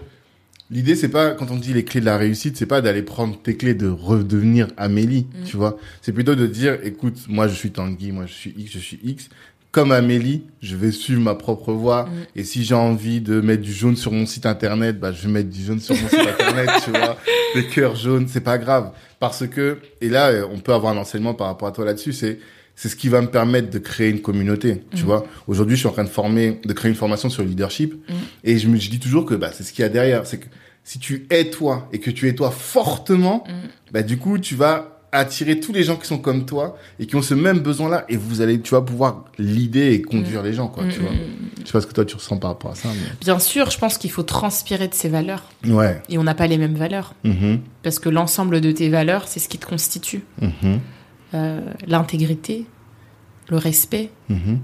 l'idée 0.70 0.96
c'est 0.96 1.10
pas 1.10 1.32
quand 1.32 1.50
on 1.52 1.56
dit 1.56 1.74
les 1.74 1.84
clés 1.86 2.02
de 2.02 2.06
la 2.06 2.18
réussite, 2.18 2.58
c'est 2.58 2.66
pas 2.66 2.82
d'aller 2.82 3.02
prendre 3.02 3.42
tes 3.42 3.56
clés 3.56 3.74
de 3.74 3.88
redevenir 3.88 4.68
Amélie, 4.78 5.26
Mm. 5.34 5.44
tu 5.46 5.58
vois. 5.58 5.78
C'est 6.02 6.12
plutôt 6.12 6.36
de 6.36 6.46
dire 6.46 6.78
écoute, 6.84 7.16
moi 7.30 7.48
je 7.48 7.56
suis 7.56 7.72
Tanguy, 7.72 8.12
moi 8.12 8.26
je 8.28 8.34
suis 8.34 8.54
X, 8.58 8.72
je 8.74 8.80
suis 8.80 9.00
X. 9.04 9.30
Comme 9.72 9.92
Amélie, 9.92 10.42
je 10.64 10.76
vais 10.76 10.92
suivre 10.92 11.22
ma 11.22 11.36
propre 11.36 11.74
voie. 11.74 12.06
Mm. 12.06 12.10
Et 12.38 12.44
si 12.44 12.64
j'ai 12.64 12.74
envie 12.76 13.22
de 13.22 13.40
mettre 13.40 13.62
du 13.62 13.72
jaune 13.72 13.96
sur 13.96 14.12
mon 14.12 14.26
site 14.26 14.48
internet, 14.48 15.00
bah, 15.00 15.12
je 15.12 15.22
vais 15.28 15.32
mettre 15.32 15.50
du 15.50 15.64
jaune 15.64 15.80
sur 15.80 15.96
mon 15.96 16.08
site 16.10 16.20
internet, 16.28 16.70
tu 16.84 16.90
vois. 16.90 17.18
Des 17.54 17.68
cœurs 17.68 17.96
jaunes, 17.96 18.28
c'est 18.28 18.42
pas 18.42 18.58
grave. 18.58 18.92
Parce 19.20 19.46
que, 19.48 19.78
et 20.02 20.10
là, 20.10 20.30
euh, 20.30 20.46
on 20.52 20.58
peut 20.58 20.74
avoir 20.74 20.92
un 20.94 20.98
enseignement 20.98 21.36
par 21.36 21.46
rapport 21.48 21.68
à 21.68 21.72
toi 21.72 21.86
là-dessus, 21.86 22.14
c'est, 22.14 22.40
c'est 22.82 22.88
ce 22.88 22.96
qui 22.96 23.10
va 23.10 23.20
me 23.20 23.28
permettre 23.28 23.70
de 23.70 23.78
créer 23.78 24.10
une 24.10 24.22
communauté, 24.22 24.84
tu 24.96 25.02
Mhm. 25.02 25.06
vois. 25.06 25.26
Aujourd'hui, 25.48 25.76
je 25.76 25.82
suis 25.82 25.90
en 25.90 25.92
train 25.92 26.06
de 26.06 26.10
former, 26.10 26.62
de 26.64 26.72
créer 26.72 26.90
une 26.90 26.96
formation 26.96 27.30
sur 27.30 27.44
le 27.44 27.50
leadership. 27.50 27.94
Mhm. 28.10 28.16
Et 28.46 28.58
je 28.58 28.70
me, 28.70 28.78
je 28.78 28.90
dis 28.90 29.00
toujours 29.00 29.26
que, 29.26 29.34
bah, 29.36 29.50
c'est 29.54 29.64
ce 29.64 29.74
qu'il 29.74 29.82
y 29.82 29.86
a 29.86 29.90
derrière. 29.90 30.26
C'est 30.26 30.38
que 30.38 30.46
si 30.86 30.98
tu 30.98 31.28
es 31.30 31.50
toi 31.50 31.90
et 31.92 32.00
que 32.00 32.10
tu 32.10 32.30
es 32.30 32.34
toi 32.36 32.52
fortement, 32.52 33.44
Mhm. 33.50 33.54
bah, 33.92 34.02
du 34.02 34.18
coup, 34.18 34.38
tu 34.40 34.56
vas 34.56 34.96
attirer 35.12 35.60
tous 35.60 35.74
les 35.74 35.84
gens 35.84 35.98
qui 35.98 36.08
sont 36.08 36.20
comme 36.20 36.46
toi 36.46 36.78
et 37.00 37.06
qui 37.06 37.18
ont 37.18 37.22
ce 37.22 37.34
même 37.34 37.60
besoin-là 37.60 38.06
et 38.08 38.16
vous 38.16 38.40
allez, 38.40 38.62
tu 38.62 38.72
vas 38.76 38.82
pouvoir 38.82 39.26
l'idée 39.38 39.92
et 39.94 40.02
conduire 40.02 40.42
les 40.42 40.54
gens, 40.54 40.68
quoi, 40.70 40.84
tu 40.90 41.00
Mm, 41.00 41.02
vois. 41.02 41.12
Je 41.60 41.66
sais 41.66 41.72
pas 41.74 41.82
ce 41.82 41.88
que 41.88 41.94
toi 41.94 42.06
tu 42.06 42.16
ressens 42.16 42.38
par 42.38 42.52
rapport 42.52 42.72
à 42.72 42.76
ça, 42.76 42.88
mais... 42.94 43.10
Bien 43.20 43.40
sûr, 43.40 43.72
je 43.72 43.78
pense 43.80 43.98
qu'il 43.98 44.12
faut 44.12 44.24
transpirer 44.24 44.88
de 44.88 44.94
ses 44.94 45.10
valeurs. 45.10 45.44
Ouais. 45.68 46.02
Et 46.10 46.18
on 46.18 46.24
n'a 46.24 46.36
pas 46.36 46.48
les 46.48 46.58
mêmes 46.60 46.76
valeurs. 46.76 47.14
Parce 47.84 48.00
que 48.00 48.08
l'ensemble 48.08 48.62
de 48.62 48.72
tes 48.72 48.88
valeurs, 48.90 49.28
c'est 49.28 49.40
ce 49.42 49.50
qui 49.50 49.58
te 49.58 49.66
constitue. 49.66 50.22
Euh, 51.34 51.62
L'intégrité, 51.88 52.66
le 53.50 53.58
respect, 53.58 54.10
Mhm. 54.30 54.60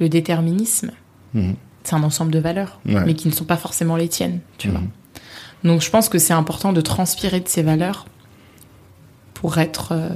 le 0.00 0.08
déterminisme, 0.08 0.90
Mhm. 1.34 1.54
c'est 1.84 1.94
un 1.94 2.02
ensemble 2.02 2.32
de 2.32 2.38
valeurs, 2.40 2.80
Ouais. 2.86 3.04
mais 3.06 3.14
qui 3.14 3.28
ne 3.28 3.32
sont 3.32 3.44
pas 3.44 3.56
forcément 3.56 3.96
les 3.96 4.08
tiennes, 4.08 4.40
tu 4.58 4.68
Mhm. 4.68 4.74
vois. 4.74 4.82
Donc 5.64 5.80
je 5.82 5.90
pense 5.90 6.08
que 6.08 6.18
c'est 6.18 6.32
important 6.32 6.72
de 6.72 6.80
transpirer 6.80 7.40
de 7.40 7.48
ces 7.48 7.62
valeurs 7.62 8.06
pour 9.34 9.58
être, 9.58 9.92
euh, 9.92 10.08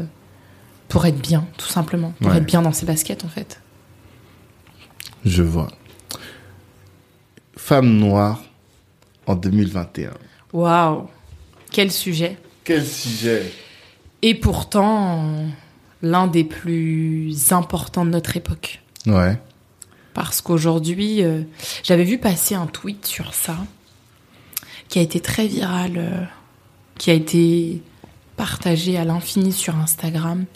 pour 0.88 1.05
être 1.07 1.20
bien, 1.20 1.46
tout 1.59 1.68
simplement. 1.68 2.12
Pour 2.20 2.30
Ouais. 2.32 2.38
être 2.38 2.46
bien 2.46 2.62
dans 2.62 2.72
ses 2.72 2.86
baskets, 2.86 3.24
en 3.24 3.28
fait. 3.28 3.61
Je 5.24 5.42
vois. 5.42 5.70
Femme 7.57 7.88
noire 7.98 8.42
en 9.26 9.34
2021. 9.36 10.12
Waouh 10.52 11.09
Quel 11.70 11.90
sujet 11.90 12.38
Quel 12.64 12.84
sujet? 12.86 13.52
Et 14.27 14.35
pourtant, 14.35 15.22
l'un 16.01 16.27
des 16.27 16.45
plus 16.45 17.53
importants 17.53 18.07
de 18.07 18.11
notre 18.11 18.39
époque. 18.39 18.81
Ouais. 19.07 19.39
Parce 20.14 20.41
qu'aujourd'hui, 20.41 21.22
euh, 21.22 21.43
j'avais 21.83 22.05
vu 22.05 22.16
passer 22.16 22.55
un 22.55 22.64
tweet 22.66 23.05
sur 23.05 23.35
ça, 23.35 23.59
qui 24.89 24.99
a 24.99 25.03
été 25.03 25.20
très 25.20 25.47
viral, 25.47 25.93
euh, 25.97 26.22
qui 26.97 27.11
a 27.11 27.12
été 27.12 27.83
partagé 28.39 28.97
à 28.97 29.05
l'infini 29.05 29.53
sur 29.53 29.77
Instagram. 29.77 30.47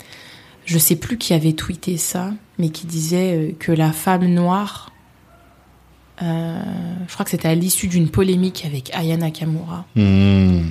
je 0.64 0.78
sais 0.78 0.96
plus 0.96 1.18
qui 1.18 1.34
avait 1.34 1.52
tweeté 1.52 1.98
ça, 1.98 2.32
mais 2.58 2.70
qui 2.70 2.86
disait 2.86 3.36
euh, 3.36 3.52
que 3.58 3.70
la 3.70 3.92
femme 3.92 4.24
noire, 4.26 4.92
euh, 6.22 6.62
je 7.06 7.12
crois 7.12 7.24
que 7.24 7.30
c'était 7.30 7.48
à 7.48 7.54
l'issue 7.54 7.88
d'une 7.88 8.08
polémique 8.08 8.64
avec 8.64 8.94
Aya 8.94 9.18
Nakamura, 9.18 9.84
Hmm. 9.94 10.70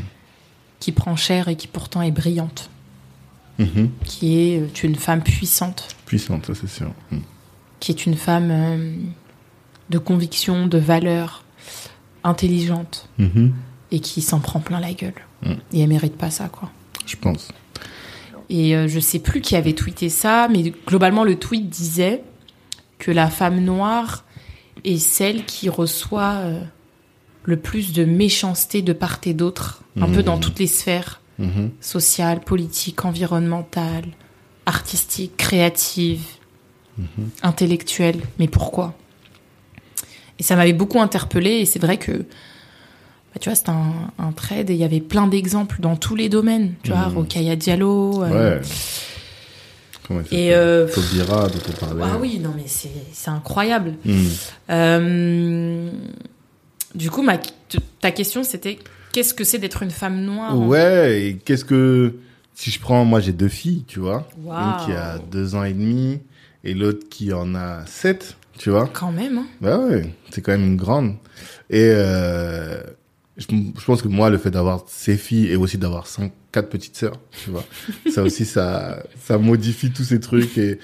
qui 0.80 0.92
prend 0.92 1.16
cher 1.16 1.48
et 1.48 1.56
qui 1.56 1.68
pourtant 1.68 2.02
est 2.02 2.12
brillante, 2.12 2.72
Mhm. 3.60 3.90
qui 4.06 4.38
est 4.40 4.60
euh, 4.62 4.68
une 4.84 4.96
femme 4.96 5.24
puissante, 5.24 5.88
Puissante, 6.06 6.46
ça 6.46 6.54
c'est 6.56 6.70
sûr. 6.70 6.92
Hmm. 7.12 7.20
qui 7.80 7.92
est 7.92 8.06
une 8.06 8.16
femme 8.16 8.50
euh, 8.52 8.94
de 9.90 9.98
conviction, 9.98 10.68
de 10.68 10.78
valeur, 10.78 11.44
intelligente, 12.24 13.10
Mhm. 13.18 13.54
et 13.92 14.00
qui 14.00 14.22
s'en 14.22 14.40
prend 14.40 14.60
plein 14.60 14.80
la 14.80 14.94
gueule. 14.94 15.14
Et 15.72 15.82
elle 15.82 15.88
mérite 15.90 16.18
pas 16.18 16.30
ça, 16.32 16.50
quoi. 16.50 16.70
Je 17.06 17.16
pense. 17.16 17.50
Et 18.50 18.76
euh, 18.76 18.88
je 18.88 19.00
sais 19.00 19.20
plus 19.20 19.40
qui 19.42 19.56
avait 19.56 19.74
tweeté 19.74 20.10
ça, 20.10 20.48
mais 20.50 20.74
globalement 20.88 21.24
le 21.24 21.38
tweet 21.38 21.70
disait 21.70 22.24
que 22.98 23.12
la 23.12 23.30
femme 23.30 23.60
noire 23.64 24.26
est 24.84 24.98
celle 24.98 25.46
qui 25.46 25.70
reçoit 25.70 26.36
euh, 26.38 26.60
le 27.44 27.58
plus 27.58 27.94
de 27.94 28.04
méchanceté 28.04 28.82
de 28.82 28.94
part 28.94 29.20
et 29.26 29.34
d'autre, 29.34 29.84
un 30.00 30.10
peu 30.10 30.22
dans 30.24 30.38
toutes 30.38 30.60
les 30.60 30.68
sphères 30.68 31.22
Mhm. 31.40 31.72
sociales, 31.82 32.40
politiques, 32.42 33.06
environnementales, 33.06 34.06
artistiques, 34.66 35.38
créatives, 35.38 36.24
intellectuelles. 37.44 38.22
Mais 38.40 38.48
pourquoi? 38.48 38.96
Et 40.40 40.44
ça 40.44 40.56
m'avait 40.56 40.74
beaucoup 40.74 41.00
interpellée, 41.00 41.60
et 41.62 41.66
c'est 41.66 41.80
vrai 41.80 41.98
que 41.98 42.12
bah, 42.12 43.40
tu 43.40 43.50
vois, 43.50 43.56
c'était 43.56 43.70
un, 43.70 44.12
un 44.18 44.32
trade 44.32 44.70
et 44.70 44.74
il 44.74 44.80
y 44.80 44.84
avait 44.84 45.00
plein 45.02 45.28
d'exemples 45.28 45.78
dans 45.80 45.96
tous 45.96 46.16
les 46.16 46.30
domaines. 46.30 46.74
Tu 46.84 46.92
vois, 46.92 47.08
Mhm. 47.08 47.18
Rokhaya 47.18 47.56
Diallo. 47.56 48.24
euh, 48.24 48.60
Ouais. 48.60 48.62
Comment 50.08 50.22
Et 50.32 50.54
euh, 50.56 50.88
Taubira, 50.88 51.48
dont 51.50 51.60
on 51.70 51.86
parlait. 51.86 52.04
ah 52.06 52.18
oui, 52.20 52.40
non 52.40 52.54
mais 52.56 52.66
c'est 52.68 53.30
incroyable. 53.30 53.96
Hmm. 54.06 54.26
Euh, 54.70 55.92
du 56.96 57.12
coup, 57.12 57.22
ma, 57.22 57.38
ta 58.00 58.12
question 58.12 58.44
c'était 58.44 58.80
qu'est-ce 59.18 59.34
que 59.34 59.44
c'est 59.44 59.58
d'être 59.58 59.82
une 59.82 59.90
femme 59.90 60.22
noire 60.22 60.56
Ouais, 60.60 61.24
et 61.24 61.34
qu'est-ce 61.38 61.66
que. 61.66 62.14
Si 62.54 62.70
je 62.70 62.80
prends. 62.80 63.04
Moi, 63.04 63.20
j'ai 63.20 63.34
deux 63.34 63.48
filles, 63.48 63.84
tu 63.88 64.00
vois. 64.00 64.28
Une 64.38 64.86
qui 64.86 64.92
a 64.92 65.18
deux 65.32 65.56
ans 65.56 65.64
et 65.64 65.74
demi 65.74 66.20
et 66.64 66.76
l'autre 66.76 67.08
qui 67.10 67.34
en 67.34 67.56
a 67.56 67.84
sept, 67.88 68.38
tu 68.60 68.70
vois. 68.70 68.88
Quand 68.94 69.12
même. 69.12 69.40
hein? 69.40 69.48
Bah 69.60 69.80
ouais, 69.80 70.14
c'est 70.30 70.42
quand 70.42 70.52
même 70.52 70.66
une 70.66 70.76
grande. 70.76 71.16
Et 71.72 71.90
euh, 71.92 72.80
je, 73.38 73.46
je 73.50 73.86
pense 73.86 74.04
que 74.04 74.08
moi, 74.08 74.30
le 74.30 74.38
fait 74.38 74.52
d'avoir 74.52 74.84
ces 74.88 75.18
filles 75.18 75.48
et 75.48 75.56
aussi 75.56 75.78
d'avoir 75.80 76.06
cinq, 76.06 76.32
quatre 76.52 76.70
petites 76.70 76.96
sœurs, 76.96 77.20
tu 77.44 77.50
vois, 77.50 77.64
ça 78.14 78.22
aussi, 78.24 78.46
ça, 78.46 79.02
ça 79.24 79.38
modifie 79.40 79.90
tous 79.92 80.04
ces 80.04 80.20
trucs 80.20 80.58
et 80.60 80.78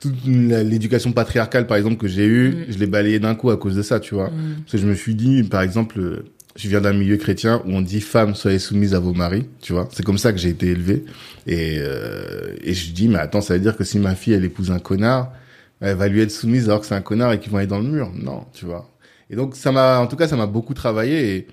toute 0.00 0.14
l'éducation 0.26 1.12
patriarcale, 1.12 1.66
par 1.66 1.76
exemple, 1.78 1.96
que 1.96 2.08
j'ai 2.08 2.26
eue, 2.26 2.50
Mm. 2.50 2.64
je 2.72 2.78
l'ai 2.78 2.86
balayée 2.86 3.18
d'un 3.20 3.34
coup 3.34 3.50
à 3.50 3.56
cause 3.58 3.74
de 3.76 3.82
ça, 3.82 4.00
tu 4.00 4.14
vois. 4.14 4.28
Mm. 4.30 4.56
Parce 4.60 4.72
que 4.72 4.78
je 4.78 4.86
me 4.86 4.94
suis 4.94 5.14
dit, 5.14 5.42
par 5.42 5.62
exemple, 5.62 6.24
je 6.56 6.68
viens 6.68 6.80
d'un 6.80 6.92
milieu 6.92 7.16
chrétien 7.16 7.62
où 7.66 7.72
on 7.72 7.82
dit 7.82 8.00
femmes 8.00 8.34
soyez 8.34 8.58
soumises 8.58 8.94
à 8.94 9.00
vos 9.00 9.12
maris, 9.12 9.46
tu 9.60 9.72
vois? 9.72 9.88
C'est 9.92 10.04
comme 10.04 10.18
ça 10.18 10.32
que 10.32 10.38
j'ai 10.38 10.50
été 10.50 10.68
élevé. 10.68 11.04
Et, 11.46 11.78
euh, 11.80 12.54
et 12.62 12.74
je 12.74 12.92
dis, 12.92 13.08
mais 13.08 13.18
attends, 13.18 13.40
ça 13.40 13.54
veut 13.54 13.60
dire 13.60 13.76
que 13.76 13.84
si 13.84 13.98
ma 13.98 14.14
fille, 14.14 14.34
elle 14.34 14.44
épouse 14.44 14.70
un 14.70 14.78
connard, 14.78 15.32
elle 15.80 15.96
va 15.96 16.08
lui 16.08 16.20
être 16.20 16.30
soumise 16.30 16.68
alors 16.68 16.80
que 16.80 16.86
c'est 16.86 16.94
un 16.94 17.02
connard 17.02 17.32
et 17.32 17.40
qu'ils 17.40 17.50
vont 17.50 17.58
aller 17.58 17.66
dans 17.66 17.80
le 17.80 17.88
mur. 17.88 18.12
Non, 18.14 18.46
tu 18.52 18.66
vois? 18.66 18.90
Et 19.30 19.36
donc, 19.36 19.56
ça 19.56 19.72
m'a, 19.72 19.98
en 19.98 20.06
tout 20.06 20.16
cas, 20.16 20.28
ça 20.28 20.36
m'a 20.36 20.46
beaucoup 20.46 20.74
travaillé. 20.74 21.34
Et 21.34 21.46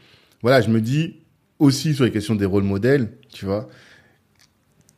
voilà, 0.43 0.61
je 0.61 0.69
me 0.69 0.81
dis 0.81 1.15
aussi 1.57 1.95
sur 1.95 2.05
les 2.05 2.11
questions 2.11 2.35
des 2.35 2.45
rôles 2.45 2.63
modèles, 2.63 3.11
tu 3.33 3.45
vois. 3.45 3.69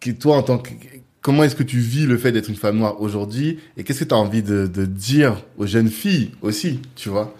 Que 0.02 0.12
toi, 0.12 0.36
en 0.36 0.44
tant 0.44 0.58
que, 0.58 0.70
comment 1.22 1.44
est-ce 1.46 1.56
que 1.56 1.64
tu 1.64 1.78
vis 1.78 2.06
le 2.06 2.18
fait 2.18 2.34
d'être 2.34 2.50
une 2.50 2.56
femme 2.56 2.78
noire 2.78 3.00
aujourd'hui 3.02 3.60
et 3.78 3.84
qu'est-ce 3.84 4.02
que 4.02 4.10
tu 4.10 4.14
as 4.14 4.18
envie 4.18 4.44
de, 4.44 4.68
de 4.68 4.86
dire 4.86 5.42
aux 5.58 5.66
jeunes 5.66 5.90
filles 5.90 6.32
aussi, 6.42 6.82
tu 6.96 7.08
vois? 7.08 7.34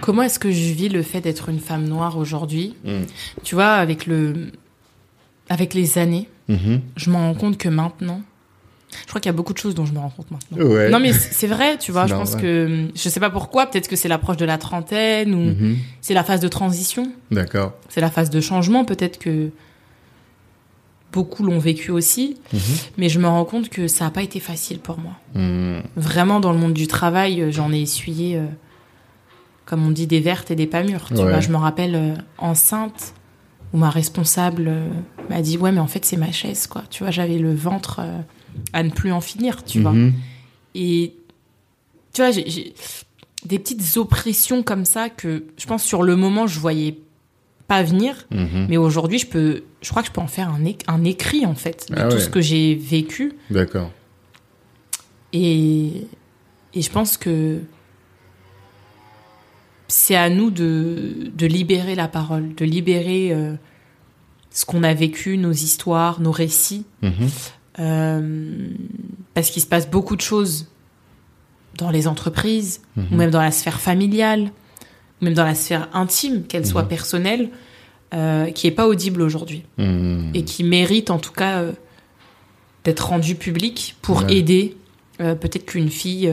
Comment 0.00 0.22
est-ce 0.22 0.38
que 0.38 0.50
je 0.50 0.72
vis 0.72 0.88
le 0.88 1.02
fait 1.02 1.20
d'être 1.20 1.48
une 1.48 1.60
femme 1.60 1.84
noire 1.86 2.16
aujourd'hui? 2.18 2.74
Mm. 2.84 3.02
Tu 3.44 3.54
vois, 3.54 3.72
avec 3.74 4.06
le, 4.06 4.50
avec 5.48 5.74
les 5.74 5.98
années, 5.98 6.28
Mhm. 6.48 6.80
je 6.96 7.10
me 7.10 7.16
rends 7.16 7.34
compte 7.34 7.58
que 7.58 7.68
maintenant, 7.68 8.22
je 9.02 9.06
crois 9.06 9.20
qu'il 9.20 9.28
y 9.28 9.34
a 9.34 9.36
beaucoup 9.36 9.52
de 9.52 9.58
choses 9.58 9.74
dont 9.76 9.86
je 9.86 9.92
me 9.92 9.98
rends 10.00 10.10
compte 10.10 10.30
maintenant. 10.32 10.58
Ouais. 10.66 10.90
Non 10.90 10.98
mais 10.98 11.12
c'est 11.12 11.46
vrai, 11.46 11.78
tu 11.78 11.92
vois. 11.92 12.06
Je 12.08 12.14
pense 12.14 12.34
que 12.34 12.88
je 12.94 13.08
sais 13.08 13.20
pas 13.20 13.30
pourquoi. 13.30 13.66
Peut-être 13.66 13.86
que 13.86 13.94
c'est 13.94 14.08
l'approche 14.08 14.36
de 14.36 14.44
la 14.44 14.58
trentaine 14.58 15.32
ou 15.34 15.38
Mhm. 15.38 15.76
c'est 16.00 16.14
la 16.14 16.24
phase 16.24 16.40
de 16.40 16.48
transition. 16.48 17.12
D'accord. 17.30 17.74
C'est 17.88 18.00
la 18.00 18.10
phase 18.10 18.30
de 18.30 18.40
changement. 18.40 18.84
Peut-être 18.84 19.18
que 19.18 19.50
beaucoup 21.12 21.42
l'ont 21.44 21.58
vécu 21.58 21.90
aussi. 21.90 22.36
Mhm. 22.52 22.60
Mais 22.98 23.08
je 23.08 23.18
me 23.20 23.26
rends 23.28 23.44
compte 23.44 23.68
que 23.68 23.86
ça 23.88 24.04
n'a 24.06 24.10
pas 24.10 24.22
été 24.22 24.40
facile 24.40 24.78
pour 24.80 24.98
moi. 24.98 25.12
Mhm. 25.34 25.82
Vraiment, 25.96 26.40
dans 26.40 26.52
le 26.52 26.58
monde 26.58 26.72
du 26.74 26.86
travail, 26.86 27.40
euh, 27.42 27.50
j'en 27.52 27.72
ai 27.72 27.80
essuyé, 27.80 28.36
euh, 28.36 28.46
comme 29.66 29.86
on 29.86 29.90
dit, 29.90 30.06
des 30.06 30.20
vertes 30.20 30.50
et 30.50 30.56
des 30.56 30.66
pas 30.66 30.82
mûres. 30.82 31.06
Tu 31.08 31.14
Ouais. 31.14 31.22
vois, 31.30 31.40
je 31.40 31.50
me 31.50 31.56
rappelle 31.56 31.94
euh, 31.94 32.14
enceinte 32.38 33.14
où 33.72 33.78
ma 33.78 33.90
responsable 33.90 34.66
euh, 34.68 34.88
m'a 35.28 35.42
dit 35.42 35.56
ouais, 35.58 35.70
mais 35.72 35.80
en 35.80 35.86
fait 35.86 36.04
c'est 36.04 36.16
ma 36.16 36.32
chaise, 36.32 36.66
quoi. 36.66 36.82
Tu 36.90 37.02
vois, 37.04 37.12
j'avais 37.12 37.38
le 37.38 37.54
ventre 37.54 38.00
euh, 38.00 38.18
à 38.72 38.82
ne 38.82 38.90
plus 38.90 39.12
en 39.12 39.20
finir, 39.20 39.62
tu 39.64 39.80
vois. 39.80 39.92
Mhm. 39.92 40.12
Et 40.74 41.14
tu 42.12 42.22
vois, 42.22 42.30
j'ai- 42.32 42.74
des 43.44 43.58
petites 43.58 43.96
oppressions 43.96 44.62
comme 44.62 44.84
ça 44.84 45.08
que 45.08 45.44
je 45.56 45.66
pense 45.66 45.82
sur 45.82 46.02
le 46.02 46.14
moment 46.14 46.46
je 46.46 46.60
voyais 46.60 46.98
pas 47.68 47.82
venir, 47.84 48.26
Mhm. 48.32 48.66
mais 48.68 48.76
aujourd'hui 48.76 49.18
je 49.18 49.26
peux, 49.28 49.62
je 49.80 49.88
crois 49.90 50.02
que 50.02 50.08
je 50.08 50.12
peux 50.12 50.20
en 50.20 50.26
faire 50.26 50.48
un, 50.50 50.60
un 50.88 51.04
écrit 51.04 51.46
en 51.46 51.54
fait 51.54 51.86
de 51.90 51.94
Ah 51.96 52.08
tout 52.08 52.16
ouais. 52.16 52.20
ce 52.22 52.28
que 52.28 52.40
j'ai 52.42 52.74
vécu. 52.74 53.32
D'accord. 53.50 53.90
Et, 55.32 56.06
et 56.74 56.82
je 56.82 56.90
pense 56.90 57.16
que 57.16 57.60
c'est 59.90 60.14
à 60.16 60.30
nous 60.30 60.50
de, 60.50 61.30
de 61.36 61.46
libérer 61.46 61.94
la 61.94 62.08
parole, 62.08 62.54
de 62.54 62.64
libérer 62.64 63.32
euh, 63.32 63.54
ce 64.50 64.64
qu'on 64.64 64.82
a 64.82 64.94
vécu, 64.94 65.36
nos 65.36 65.52
histoires, 65.52 66.20
nos 66.20 66.32
récits. 66.32 66.84
Mhm. 67.02 67.12
Euh, 67.78 68.68
parce 69.34 69.50
qu'il 69.50 69.62
se 69.62 69.66
passe 69.66 69.88
beaucoup 69.90 70.16
de 70.16 70.20
choses 70.20 70.68
dans 71.78 71.90
les 71.90 72.06
entreprises, 72.08 72.82
Mhm. 72.96 73.06
ou 73.12 73.16
même 73.16 73.30
dans 73.30 73.40
la 73.40 73.50
sphère 73.52 73.80
familiale, 73.80 74.50
ou 75.20 75.24
même 75.24 75.34
dans 75.34 75.44
la 75.44 75.54
sphère 75.54 75.88
intime, 75.92 76.44
qu'elle 76.44 76.66
soit 76.66 76.82
Mhm. 76.82 76.88
personnelle, 76.88 77.48
euh, 78.12 78.50
qui 78.50 78.66
est 78.66 78.72
pas 78.72 78.86
audible 78.88 79.22
aujourd'hui 79.22 79.62
et 80.34 80.44
qui 80.44 80.64
mérite 80.64 81.10
en 81.10 81.18
tout 81.18 81.32
cas 81.32 81.64
d'être 82.84 83.06
rendue 83.08 83.36
publique 83.36 83.96
pour 84.02 84.24
Ouais. 84.24 84.36
aider 84.38 84.76
peut-être 85.18 85.66
qu'une 85.66 85.90
fille 85.90 86.32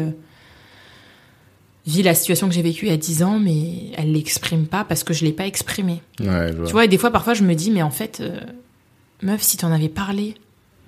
vit 1.88 2.04
la 2.04 2.14
situation 2.14 2.48
que 2.50 2.54
j'ai 2.54 2.62
vécue 2.62 2.86
il 2.86 2.90
y 2.90 2.94
a 2.94 2.98
10 2.98 3.24
ans, 3.24 3.40
mais 3.40 3.92
elle 3.96 4.12
l'exprime 4.12 4.68
pas 4.68 4.84
parce 4.84 5.04
que 5.04 5.14
je 5.14 5.24
l'ai 5.26 5.32
pas 5.32 5.48
exprimée. 5.48 6.02
Ouais. 6.20 6.52
Tu 6.66 6.72
vois, 6.74 6.86
et 6.86 6.88
des 6.88 6.98
fois, 6.98 7.10
parfois, 7.12 7.34
je 7.34 7.44
me 7.44 7.56
dis, 7.56 7.72
mais 7.72 7.82
en 7.82 7.90
fait, 7.92 8.20
euh, 8.20 8.40
meuf, 9.22 9.42
si 9.42 9.56
t'en 9.58 9.72
avais 9.72 9.88
parlé, 9.90 10.36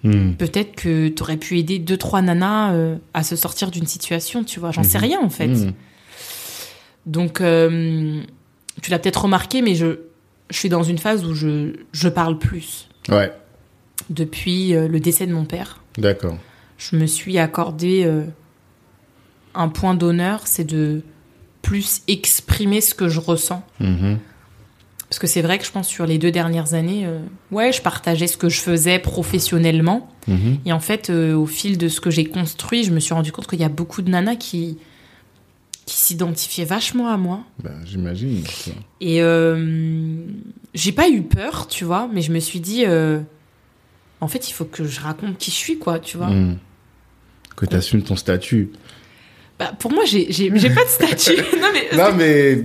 Mhm. 0.04 0.36
peut-être 0.38 0.76
que 0.76 1.08
t'aurais 1.10 1.36
pu 1.38 1.58
aider 1.58 1.78
deux 1.80 1.97
trois 1.97 2.22
nanas 2.22 2.74
euh, 2.74 2.95
à 3.14 3.24
se 3.24 3.36
sortir 3.36 3.70
d'une 3.72 3.86
situation, 3.88 4.43
tu 4.43 4.60
vois. 4.60 4.72
J'en 4.72 4.84
sais 4.84 4.97
Mhm. 4.97 5.04
rien 5.04 5.20
en 5.22 5.30
fait. 5.30 5.47
Mhm. 5.47 5.74
Donc, 7.06 7.41
euh, 7.41 8.22
tu 8.82 8.91
l'as 8.91 9.00
peut-être 9.00 9.24
remarqué, 9.24 9.62
mais 9.62 9.76
je, 9.76 10.00
je 10.50 10.58
suis 10.58 10.70
dans 10.70 10.84
une 10.84 10.97
phase 10.97 11.26
où 11.26 11.34
je, 11.34 11.74
je 11.91 12.10
parle 12.10 12.38
plus. 12.38 12.88
Ouais, 13.10 13.32
Depuis 14.10 14.70
le 14.74 15.00
décès 15.00 15.26
de 15.28 15.34
mon 15.34 15.45
père, 15.45 15.82
d'accord. 15.97 16.38
je 16.78 16.95
me 16.95 17.06
suis 17.06 17.38
accordé 17.38 18.04
un 19.60 19.68
point 19.68 19.93
d'honneur, 19.93 20.41
c'est 20.45 20.64
de 20.64 21.01
plus 21.62 22.01
exprimer 22.07 22.80
ce 22.82 22.95
que 22.95 23.10
je 23.10 23.20
ressens. 23.20 23.62
Mhm. 23.80 24.18
Parce 25.10 25.20
que 25.20 25.28
c'est 25.28 25.41
vrai 25.41 25.57
que 25.57 25.66
je 25.66 25.72
pense 25.72 25.88
sur 25.88 26.05
les 26.05 26.18
deux 26.18 26.32
dernières 26.32 26.76
années, 26.76 27.05
euh, 27.05 27.20
ouais, 27.51 27.74
je 27.74 27.82
partageais 27.82 28.28
ce 28.28 28.38
que 28.38 28.47
je 28.47 28.62
faisais 28.62 28.99
professionnellement. 28.99 30.10
Mhm. 30.28 30.60
Et 30.66 30.72
en 30.72 30.80
fait, 30.80 31.10
euh, 31.10 31.36
au 31.36 31.45
fil 31.45 31.78
de 31.78 31.89
ce 31.89 31.99
que 31.99 32.10
j'ai 32.10 32.26
construit, 32.26 32.84
je 32.84 32.91
me 32.91 32.99
suis 32.99 33.14
rendu 33.14 33.32
compte 33.32 33.47
qu'il 33.47 33.60
y 33.60 33.64
a 33.64 33.70
beaucoup 33.70 34.01
de 34.01 34.10
nanas 34.10 34.38
qui, 34.38 34.78
qui 35.86 35.95
s'identifiaient 35.97 36.66
vachement 36.66 37.10
à 37.10 37.18
moi. 37.18 37.43
Ben, 37.62 37.82
j'imagine. 37.86 38.43
Et 39.01 39.22
euh, 39.22 40.16
j'ai 40.74 40.91
pas 40.93 41.10
eu 41.10 41.24
peur, 41.24 41.68
tu 41.68 41.84
vois, 41.84 42.07
mais 42.14 42.22
je 42.22 42.32
me 42.32 42.39
suis 42.39 42.62
dit, 42.62 42.86
en 44.22 44.28
fait, 44.28 44.49
il 44.49 44.53
faut 44.53 44.66
que 44.66 44.86
je 44.86 45.01
raconte 45.01 45.38
qui 45.38 45.51
je 45.51 45.55
suis, 45.55 45.80
quoi, 45.80 45.99
tu 45.99 46.18
vois. 46.18 46.30
Mhm. 46.30 46.57
Que 47.57 47.66
tu 47.66 47.76
assumes 47.76 48.03
ton 48.03 48.16
statut. 48.16 48.70
Bah, 49.60 49.74
pour 49.78 49.91
moi, 49.91 50.05
j'ai 50.05 50.32
j'ai- 50.32 50.51
j'ai 50.55 50.70
pas 50.70 50.84
de 50.86 50.89
statut. 50.89 51.36
non, 51.62 51.68
mais. 51.74 51.97
Non, 51.97 52.16
mais 52.18 52.64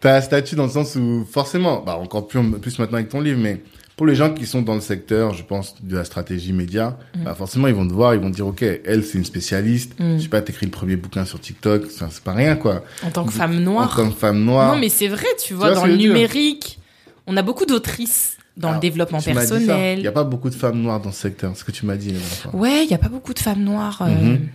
t'as 0.00 0.16
un 0.16 0.20
statut 0.20 0.54
dans 0.56 0.64
le 0.64 0.70
sens 0.70 0.96
où, 0.96 1.26
forcément, 1.30 1.82
bah, 1.84 1.96
encore 1.96 2.26
plus, 2.26 2.40
plus 2.60 2.78
maintenant 2.78 2.96
avec 2.98 3.10
ton 3.10 3.20
livre, 3.20 3.38
mais 3.40 3.60
pour 3.96 4.06
les 4.06 4.14
gens 4.16 4.32
qui 4.34 4.46
sont 4.46 4.62
dans 4.62 4.74
le 4.74 4.80
secteur, 4.80 5.34
je 5.34 5.42
pense, 5.44 5.76
de 5.82 5.96
la 5.96 6.04
stratégie 6.04 6.52
média, 6.52 6.96
Mm. 7.16 7.24
bah, 7.24 7.34
forcément, 7.34 7.68
ils 7.68 7.74
vont 7.74 7.86
te 7.86 7.92
voir, 7.92 8.14
ils 8.14 8.20
vont 8.20 8.30
te 8.30 8.36
dire, 8.36 8.46
OK, 8.46 8.62
elle, 8.62 9.04
c'est 9.04 9.18
une 9.18 9.24
spécialiste. 9.24 9.92
Mm. 10.00 10.16
Je 10.16 10.22
sais 10.22 10.28
pas, 10.28 10.40
t'écris 10.42 10.66
le 10.66 10.72
premier 10.72 10.96
bouquin 10.96 11.24
sur 11.24 11.38
TikTok, 11.40 11.84
c'est 11.90 12.20
pas 12.24 12.32
rien, 12.32 12.56
quoi. 12.56 12.82
En 13.04 13.10
tant 13.10 13.24
que 13.24 13.32
femme 13.32 13.60
noire. 13.60 13.94
Comme 13.94 14.12
femme 14.12 14.42
noire. 14.42 14.74
Non, 14.74 14.80
mais 14.80 14.88
c'est 14.88 15.08
vrai, 15.08 15.26
tu 15.44 15.54
vois, 15.54 15.66
vois 15.68 15.74
dans 15.76 15.82
que 15.82 15.88
le 15.88 15.96
numérique, 15.96 16.78
on 17.26 17.36
a 17.36 17.42
beaucoup 17.42 17.66
d'autrices 17.66 18.36
dans 18.56 18.68
Alors, 18.68 18.80
le 18.80 18.88
développement 18.88 19.18
tu 19.20 19.32
personnel. 19.32 19.98
Il 19.98 20.02
n'y 20.02 20.08
a 20.08 20.12
pas 20.12 20.24
beaucoup 20.24 20.48
de 20.50 20.54
femmes 20.54 20.80
noires 20.80 21.00
dans 21.00 21.12
ce 21.12 21.20
secteur, 21.20 21.56
ce 21.56 21.64
que 21.64 21.70
tu 21.72 21.86
m'as 21.86 21.96
dit. 21.96 22.14
Ouais, 22.52 22.82
il 22.84 22.88
n'y 22.88 22.94
a 22.94 22.98
pas 22.98 23.08
beaucoup 23.08 23.34
de 23.34 23.38
femmes 23.40 23.62
noires 23.64 24.02
euh, 24.02 24.08
Mhm. 24.08 24.48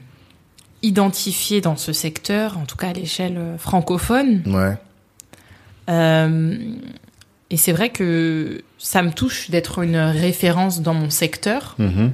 Identifiées 0.83 1.61
dans 1.61 1.75
ce 1.75 1.91
secteur, 1.93 2.57
en 2.57 2.65
tout 2.65 2.77
cas 2.77 2.89
à 2.89 2.93
l'échelle 2.93 3.37
euh, 3.37 3.57
francophone. 3.57 4.41
Ouais. 4.47 4.77
Euh, 5.89 6.57
et 7.49 7.57
c'est 7.57 7.71
vrai 7.71 7.89
que 7.89 8.61
ça 8.77 9.01
me 9.01 9.11
touche 9.11 9.49
d'être 9.49 9.79
une 9.83 9.97
référence 9.97 10.81
dans 10.81 10.93
mon 10.93 11.09
secteur. 11.09 11.75
Mhm. 11.79 12.11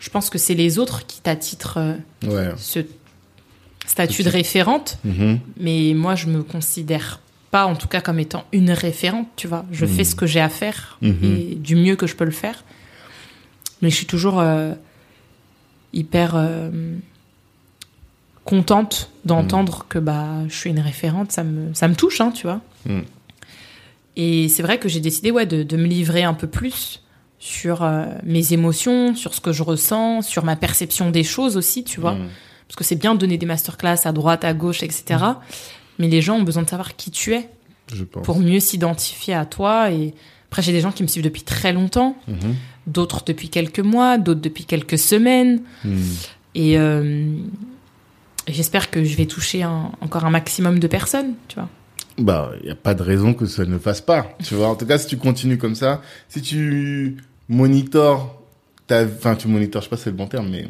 Je 0.00 0.08
pense 0.10 0.30
que 0.30 0.38
c'est 0.38 0.54
les 0.54 0.78
autres 0.78 1.06
qui 1.06 1.20
t'attitrent 1.20 1.78
euh, 1.78 1.94
Ouais. 2.26 2.52
ce 2.56 2.80
statut 3.86 4.22
de 4.22 4.30
référente, 4.30 4.98
Mhm. 5.04 5.40
mais 5.58 5.92
moi 5.94 6.14
je 6.14 6.26
me 6.26 6.42
considère 6.42 7.20
pas 7.50 7.66
en 7.66 7.74
tout 7.74 7.88
cas 7.88 8.00
comme 8.00 8.18
étant 8.20 8.44
une 8.52 8.70
référente, 8.70 9.26
tu 9.36 9.48
vois. 9.48 9.64
Je 9.72 9.84
fais 9.84 10.04
ce 10.04 10.14
que 10.14 10.24
j'ai 10.26 10.40
à 10.40 10.48
faire 10.48 10.98
et 11.02 11.56
du 11.56 11.74
mieux 11.76 11.96
que 11.96 12.06
je 12.06 12.14
peux 12.14 12.24
le 12.24 12.30
faire. 12.30 12.64
Mais 13.82 13.90
je 13.90 13.96
suis 13.96 14.06
toujours 14.06 14.38
euh, 14.38 14.72
hyper 15.92 16.34
euh, 16.36 16.70
contente 18.50 19.10
d'entendre 19.24 19.86
que 19.88 19.98
bah 19.98 20.28
je 20.48 20.54
suis 20.54 20.70
une 20.70 20.80
référente, 20.80 21.30
ça 21.32 21.44
me 21.44 21.72
ça 21.74 21.86
me 21.88 21.94
touche 21.94 22.20
hein, 22.20 22.32
tu 22.32 22.42
vois. 22.48 22.60
Mhm. 22.86 23.04
Et 24.16 24.48
c'est 24.48 24.62
vrai 24.62 24.78
que 24.78 24.88
j'ai 24.88 25.00
décidé 25.00 25.30
ouais 25.30 25.46
de, 25.46 25.62
de 25.62 25.76
me 25.76 25.86
livrer 25.86 26.22
un 26.24 26.34
peu 26.34 26.46
plus 26.46 27.02
sur 27.38 27.82
euh, 27.82 28.04
mes 28.24 28.52
émotions, 28.52 29.14
sur 29.14 29.32
ce 29.34 29.40
que 29.40 29.52
je 29.52 29.62
ressens, 29.62 30.22
sur 30.22 30.44
ma 30.44 30.56
perception 30.56 31.10
des 31.10 31.24
choses 31.24 31.56
aussi, 31.56 31.84
tu 31.84 32.00
vois. 32.00 32.14
Mhm. 32.14 32.28
Parce 32.66 32.76
que 32.76 32.84
c'est 32.84 32.96
bien 32.96 33.14
de 33.14 33.20
donner 33.20 33.38
des 33.38 33.46
masterclass 33.46 34.00
à 34.04 34.12
droite, 34.12 34.44
à 34.44 34.52
gauche, 34.52 34.82
etc. 34.82 35.04
Mais 35.98 36.08
les 36.08 36.20
gens 36.22 36.36
ont 36.36 36.42
besoin 36.42 36.62
de 36.64 36.68
savoir 36.68 36.96
qui 36.96 37.10
tu 37.10 37.32
es 37.34 37.48
Je 37.92 38.04
pense. 38.04 38.24
pour 38.24 38.38
mieux 38.40 38.60
s'identifier 38.60 39.34
à 39.34 39.44
toi. 39.46 39.90
Et 39.90 40.12
après, 40.50 40.62
j'ai 40.62 40.72
des 40.72 40.80
gens 40.80 40.92
qui 40.92 41.02
me 41.02 41.08
suivent 41.08 41.24
depuis 41.24 41.42
très 41.42 41.72
longtemps, 41.72 42.16
Mhm. 42.28 42.54
d'autres 42.86 43.22
depuis 43.26 43.48
quelques 43.48 43.80
mois, 43.80 44.18
d'autres 44.18 44.40
depuis 44.40 44.64
quelques 44.66 44.98
semaines. 44.98 45.62
Et 46.54 46.78
euh, 46.78 47.02
et 47.02 47.38
j'espère 48.48 48.90
que 48.90 49.04
je 49.04 49.16
vais 49.16 49.26
toucher 49.26 49.62
un- 49.62 49.92
encore 50.00 50.24
un 50.24 50.30
maximum 50.30 50.78
de 50.78 50.86
personnes, 50.86 51.34
tu 51.48 51.56
vois. 51.56 51.68
Bah, 52.18 52.50
il 52.60 52.66
n'y 52.66 52.70
a 52.72 52.74
pas 52.74 52.94
de 52.94 53.02
raison 53.02 53.32
que 53.34 53.46
ça 53.46 53.64
ne 53.64 53.78
fasse 53.78 54.00
pas. 54.00 54.36
Tu 54.44 54.54
vois, 54.54 54.68
en 54.68 54.74
tout 54.76 54.84
cas, 54.86 54.98
si 54.98 55.06
tu 55.06 55.16
continues 55.16 55.58
comme 55.58 55.74
ça, 55.74 56.02
si 56.28 56.42
tu 56.42 57.16
monitores, 57.48 58.42
ta... 58.86 59.04
enfin, 59.04 59.34
tu 59.36 59.48
monitores, 59.48 59.82
je 59.82 59.86
sais 59.86 59.90
pas 59.90 59.96
si 59.96 60.04
c'est 60.04 60.10
le 60.10 60.16
bon 60.16 60.26
terme, 60.26 60.48
mais 60.50 60.68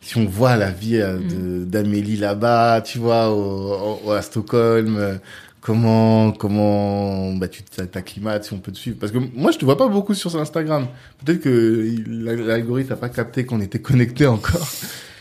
si 0.00 0.16
on 0.18 0.26
voit 0.26 0.56
la 0.56 0.70
vie 0.70 0.96
euh, 1.00 1.18
de- 1.18 1.64
d'Amélie 1.64 2.16
là-bas, 2.16 2.80
tu 2.82 2.98
vois, 2.98 3.30
au, 3.30 4.00
au- 4.06 4.10
à 4.12 4.22
Stockholm, 4.22 4.96
euh, 4.98 5.14
comment, 5.60 6.30
comment, 6.32 7.32
bah, 7.34 7.48
tu 7.48 7.62
t'a- 7.62 7.86
t'acclimates, 7.86 8.44
si 8.44 8.52
on 8.52 8.58
peut 8.58 8.70
te 8.70 8.78
suivre. 8.78 8.98
Parce 9.00 9.10
que 9.12 9.18
moi, 9.34 9.50
je 9.50 9.58
te 9.58 9.64
vois 9.64 9.78
pas 9.78 9.88
beaucoup 9.88 10.14
sur 10.14 10.34
Instagram. 10.36 10.86
Peut-être 11.24 11.40
que 11.40 11.86
l'algorithme 12.06 12.90
n'a 12.90 12.96
pas 12.96 13.08
capté 13.08 13.44
qu'on 13.46 13.60
était 13.62 13.80
connectés 13.80 14.26
encore. 14.26 14.68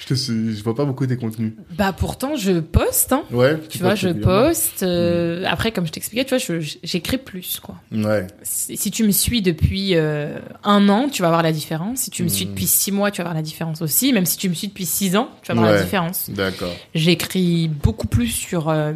Je 0.04 0.08
te 0.10 0.14
suis, 0.16 0.56
je 0.58 0.64
vois 0.64 0.76
pas 0.76 0.84
beaucoup 0.84 1.08
tes 1.08 1.16
contenus. 1.16 1.54
Bah 1.78 1.94
pourtant, 1.98 2.36
je 2.36 2.60
poste, 2.60 3.14
hein. 3.14 3.24
Ouais. 3.32 3.58
Tu 3.70 3.78
vois, 3.78 3.96
je 3.96 4.10
poste. 4.10 4.84
euh, 4.84 5.46
Après, 5.48 5.72
comme 5.72 5.88
je 5.88 5.94
t'expliquais, 5.94 6.26
tu 6.26 6.36
vois, 6.38 6.60
j'écris 6.84 7.18
plus, 7.18 7.62
quoi. 7.62 7.76
Ouais. 7.92 8.28
Si 8.44 8.76
si 8.76 8.92
tu 8.92 9.06
me 9.06 9.12
suis 9.12 9.42
depuis 9.42 9.96
euh, 9.96 10.40
un 10.66 10.90
an, 10.90 11.08
tu 11.08 11.22
vas 11.22 11.30
voir 11.30 11.42
la 11.42 11.54
différence. 11.54 12.00
Si 12.00 12.12
tu 12.12 12.24
me 12.24 12.28
suis 12.28 12.46
Mm. 12.46 12.50
depuis 12.50 12.68
six 12.68 12.92
mois, 12.92 13.12
tu 13.12 13.20
vas 13.20 13.24
voir 13.26 13.34
la 13.36 13.42
différence 13.42 13.82
aussi. 13.82 14.12
Même 14.12 14.26
si 14.26 14.38
tu 14.38 14.50
me 14.50 14.54
suis 14.54 14.68
depuis 14.68 14.86
six 14.86 15.16
ans, 15.16 15.30
tu 15.42 15.54
vas 15.54 15.60
voir 15.62 15.72
la 15.72 15.82
différence. 15.84 16.30
D'accord. 16.30 16.76
J'écris 16.94 17.70
beaucoup 17.70 18.08
plus 18.08 18.28
sur 18.28 18.68
euh, 18.70 18.92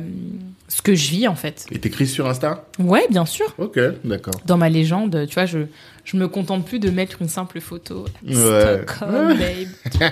ce 0.68 0.82
que 0.82 0.96
je 0.96 1.10
vis, 1.10 1.28
en 1.28 1.36
fait. 1.36 1.66
Et 1.72 1.80
t'écris 1.80 2.08
sur 2.08 2.28
Insta? 2.28 2.66
Ouais, 2.80 3.06
bien 3.10 3.26
sûr. 3.26 3.54
Ok, 3.58 3.80
d'accord. 4.04 4.34
Dans 4.46 4.58
ma 4.58 4.70
légende, 4.70 5.26
tu 5.28 5.34
vois, 5.36 5.46
je, 5.46 5.60
je 6.04 6.18
me 6.18 6.28
contente 6.28 6.66
plus 6.66 6.80
de 6.80 6.90
mettre 6.90 7.22
une 7.22 7.30
simple 7.30 7.62
photo. 7.62 8.06
Ouais. 8.28 8.34
Stockholm, 8.34 9.38
babe. 9.38 10.02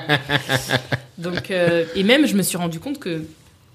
Donc, 1.17 1.51
euh, 1.51 1.85
et 1.95 2.03
même, 2.03 2.25
je 2.25 2.35
me 2.35 2.41
suis 2.41 2.57
rendu 2.57 2.79
compte 2.79 2.99
que 2.99 3.23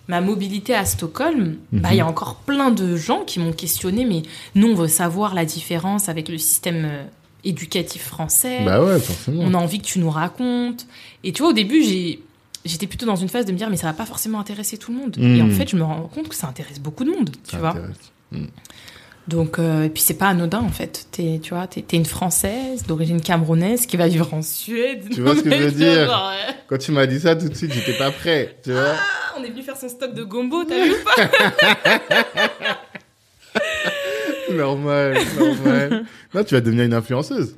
ma 0.08 0.20
mobilité 0.20 0.74
à 0.74 0.84
Stockholm, 0.84 1.56
bah, 1.72 1.90
il 1.92 1.96
y 1.96 2.00
a 2.00 2.06
encore 2.06 2.36
plein 2.36 2.70
de 2.70 2.96
gens 2.96 3.24
qui 3.24 3.40
m'ont 3.40 3.52
questionné, 3.52 4.04
mais 4.04 4.22
nous, 4.54 4.68
on 4.68 4.74
veut 4.74 4.88
savoir 4.88 5.34
la 5.34 5.44
différence 5.44 6.08
avec 6.08 6.28
le 6.28 6.36
système 6.38 6.84
euh, 6.84 7.04
éducatif 7.44 8.02
français. 8.02 8.64
Bah 8.64 8.82
ouais, 8.82 8.98
forcément. 8.98 9.42
On 9.44 9.54
a 9.54 9.58
envie 9.58 9.80
que 9.80 9.86
tu 9.86 9.98
nous 9.98 10.10
racontes. 10.10 10.86
Et 11.24 11.32
tu 11.32 11.42
vois, 11.42 11.50
au 11.50 11.54
début, 11.54 11.82
j'ai, 11.82 12.20
j'étais 12.64 12.86
plutôt 12.86 13.06
dans 13.06 13.16
une 13.16 13.28
phase 13.28 13.46
de 13.46 13.52
me 13.52 13.56
dire, 13.56 13.70
mais 13.70 13.76
ça 13.76 13.86
va 13.86 13.92
pas 13.92 14.06
forcément 14.06 14.40
intéresser 14.40 14.76
tout 14.78 14.92
le 14.92 14.98
monde. 14.98 15.16
Mm. 15.18 15.36
Et 15.36 15.42
en 15.42 15.50
fait, 15.50 15.68
je 15.68 15.76
me 15.76 15.82
rends 15.82 16.08
compte 16.12 16.28
que 16.28 16.34
ça 16.34 16.46
intéresse 16.46 16.80
beaucoup 16.80 17.04
de 17.04 17.10
monde, 17.10 17.30
tu 17.30 17.52
Ça 17.52 17.58
vois. 17.58 17.70
intéresse. 17.70 18.46
Donc, 19.28 19.58
euh, 19.58 19.84
et 19.84 19.90
puis 19.90 20.02
c'est 20.02 20.14
pas 20.14 20.28
anodin 20.28 20.58
en 20.60 20.70
fait. 20.70 21.06
T'es, 21.12 21.38
tu 21.42 21.54
vois, 21.54 21.66
t'es, 21.68 21.84
une 21.92 22.06
Française 22.06 22.84
d'origine 22.86 23.20
camerounaise 23.20 23.86
qui 23.86 23.96
va 23.96 24.08
vivre 24.08 24.32
en 24.34 24.42
Suède. 24.42 25.04
Tu 25.12 25.22
vois 25.22 25.36
ce 25.36 25.42
que 25.42 25.50
je 25.50 25.56
veux 25.56 25.70
dire 25.84 26.06
genre, 26.06 26.32
euh, 26.32 26.52
Quand 26.66 26.78
tu 26.78 26.90
m'as 26.90 27.06
dit 27.06 27.20
ça, 27.20 27.36
tout 27.36 27.48
de 27.48 27.54
suite, 27.54 27.72
j'étais 27.72 27.96
pas 27.96 28.10
prêt. 28.10 28.56
Tu 28.64 28.72
vois 28.72 28.94
ah, 28.96 29.34
on 29.38 29.44
est 29.44 29.50
venu 29.50 29.62
faire 29.62 29.76
son 29.76 29.88
stock 29.88 30.14
de 30.14 30.24
gombo, 30.24 30.64
t'as 30.64 30.84
vu 30.84 30.90
ou 30.92 31.04
pas 31.04 31.28
Normal, 34.52 35.18
normal. 35.38 36.04
Non, 36.34 36.42
tu 36.42 36.54
vas 36.54 36.60
devenir 36.60 36.84
une 36.84 36.94
influenceuse. 36.94 37.54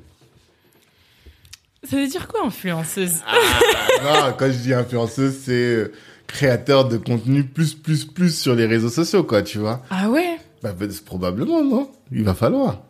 Ça 1.89 1.97
veut 1.97 2.07
dire 2.07 2.28
quoi 2.28 2.47
influenceuse 2.47 3.22
non, 4.05 4.35
quand 4.39 4.47
je 4.47 4.59
dis 4.59 4.72
influenceuse, 4.72 5.37
c'est 5.45 5.53
euh, 5.53 5.93
créateur 6.26 6.87
de 6.89 6.97
contenu 6.97 7.45
plus, 7.45 7.74
plus, 7.74 8.05
plus 8.05 8.37
sur 8.37 8.55
les 8.55 8.66
réseaux 8.66 8.89
sociaux, 8.89 9.24
quoi, 9.24 9.43
tu 9.43 9.59
vois 9.59 9.83
Ah 9.91 10.09
ouais? 10.09 10.39
Bah, 10.62 10.72
bah, 10.78 10.87
probablement, 11.05 11.64
non? 11.64 11.91
Il 12.12 12.22
va 12.22 12.35
falloir. 12.35 12.83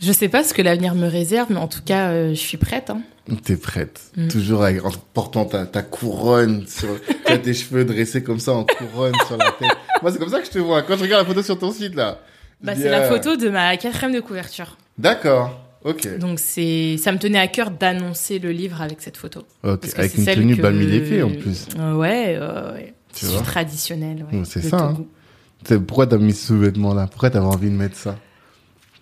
Je 0.00 0.12
sais 0.12 0.28
pas 0.28 0.44
ce 0.44 0.54
que 0.54 0.62
l'avenir 0.62 0.94
me 0.94 1.06
réserve, 1.06 1.48
mais 1.50 1.58
en 1.58 1.68
tout 1.68 1.82
cas, 1.82 2.08
euh, 2.08 2.30
je 2.30 2.40
suis 2.40 2.56
prête. 2.56 2.90
Hein. 2.90 3.02
T'es 3.44 3.56
prête. 3.56 4.00
Mm. 4.16 4.28
Toujours 4.28 4.64
avec, 4.64 4.84
en 4.84 4.90
portant 5.12 5.44
ta, 5.44 5.66
ta 5.66 5.82
couronne 5.82 6.66
sur, 6.66 6.88
as 7.26 7.38
tes 7.38 7.54
cheveux 7.54 7.84
dressés 7.84 8.22
comme 8.22 8.40
ça 8.40 8.52
en 8.52 8.64
couronne 8.64 9.14
sur 9.26 9.36
la 9.36 9.52
tête. 9.52 9.76
Moi, 10.02 10.12
c'est 10.12 10.18
comme 10.18 10.30
ça 10.30 10.40
que 10.40 10.46
je 10.46 10.50
te 10.50 10.58
vois. 10.58 10.82
Quand 10.82 10.96
je 10.96 11.02
regarde 11.02 11.22
la 11.22 11.28
photo 11.28 11.42
sur 11.42 11.58
ton 11.58 11.70
site, 11.70 11.94
là. 11.94 12.20
Bah, 12.62 12.72
c'est 12.76 12.90
la 12.90 13.04
ah, 13.04 13.08
photo 13.08 13.36
de 13.36 13.48
ma 13.48 13.76
quatrième 13.76 14.12
de 14.12 14.20
couverture. 14.20 14.76
D'accord. 14.98 15.69
Ok. 15.84 16.18
Donc 16.18 16.38
c'est, 16.38 16.96
ça 16.98 17.10
me 17.12 17.18
tenait 17.18 17.38
à 17.38 17.46
cœur 17.48 17.70
d'annoncer 17.70 18.38
le 18.38 18.50
livre 18.52 18.82
avec 18.82 19.00
cette 19.00 19.16
photo. 19.16 19.40
Ok. 19.62 19.80
Parce 19.80 19.94
que 19.94 19.98
Avec 20.00 20.10
c'est 20.12 20.18
une 20.18 20.24
celle 20.24 20.34
tenue 20.36 20.56
que- 20.56 21.22
en 21.22 21.30
plus. 21.30 21.66
Euh, 21.78 21.94
ouais, 21.94 22.36
euh, 22.38 22.74
ouais. 22.74 22.94
Tu 23.14 23.24
vois 23.26 23.40
traditionnel. 23.40 24.26
Ouais, 24.32 24.42
c'est 24.44 24.62
ça, 24.62 24.76
hein. 24.78 25.78
Pourquoi 25.86 26.06
t'as 26.06 26.16
mis 26.18 26.32
ce 26.34 26.52
vêtement-là? 26.54 27.06
Pourquoi 27.06 27.30
t'avais 27.30 27.44
envie 27.46 27.70
de 27.70 27.74
mettre 27.76 27.96
ça? 27.96 28.16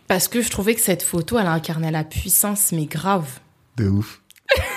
Parce 0.07 0.29
que 0.29 0.41
je 0.41 0.51
trouvais 0.51 0.74
que 0.74 0.81
cette 0.81 1.03
photo, 1.03 1.39
elle 1.39 1.47
incarnait 1.47 1.91
la 1.91 2.05
puissance, 2.05 2.72
mais 2.72 2.87
grave. 2.87 3.29
De 3.76 3.89
ouf. 3.89 4.22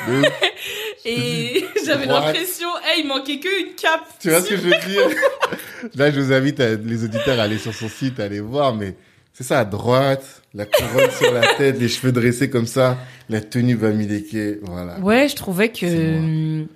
De 0.07 0.19
ouf. 0.19 0.25
Et 1.05 1.65
j'avais 1.85 2.05
l'impression, 2.05 2.67
hey, 2.83 3.01
il 3.03 3.07
manquait 3.07 3.39
qu'une 3.39 3.73
cape. 3.75 4.01
Tu 4.19 4.29
vois 4.29 4.41
ce 4.41 4.49
que 4.49 4.57
je 4.57 4.61
veux 4.61 4.69
dire? 4.69 5.07
Là, 5.95 6.11
je 6.11 6.19
vous 6.19 6.31
invite 6.33 6.59
à- 6.59 6.75
les 6.75 7.03
auditeurs 7.03 7.39
à 7.39 7.43
aller 7.43 7.57
sur 7.57 7.73
son 7.73 7.89
site, 7.89 8.19
à 8.19 8.25
aller 8.25 8.39
voir, 8.41 8.75
mais 8.75 8.95
c'est 9.33 9.43
ça, 9.43 9.59
à 9.59 9.65
droite, 9.65 10.41
la 10.53 10.65
couronne 10.65 11.09
sur 11.19 11.31
la 11.33 11.55
tête, 11.55 11.79
les 11.79 11.87
cheveux 11.89 12.11
dressés 12.11 12.49
comme 12.49 12.67
ça, 12.67 12.97
la 13.29 13.41
tenue 13.41 13.75
balméliquée, 13.75 14.59
voilà. 14.63 14.99
Ouais, 14.99 15.27
je 15.29 15.35
trouvais 15.35 15.69
que 15.69 16.17
hum, 16.17 16.67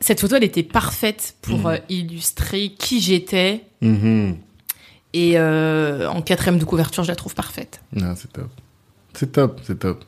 cette 0.00 0.20
photo, 0.20 0.36
elle 0.36 0.44
était 0.44 0.62
parfaite 0.62 1.34
pour 1.42 1.58
Mhm. 1.60 1.66
euh, 1.66 1.78
illustrer 1.88 2.70
qui 2.78 3.00
j'étais. 3.00 3.62
Mhm. 3.80 4.36
Et 5.14 5.38
euh, 5.38 6.08
en 6.08 6.20
quatrième 6.22 6.58
de 6.58 6.64
couverture, 6.64 7.02
je 7.02 7.08
la 7.08 7.16
trouve 7.16 7.34
parfaite. 7.34 7.80
Non, 7.92 8.14
c'est 8.16 8.30
top. 8.32 8.50
C'est 9.14 9.32
top, 9.32 9.60
c'est 9.64 9.78
top. 9.78 10.04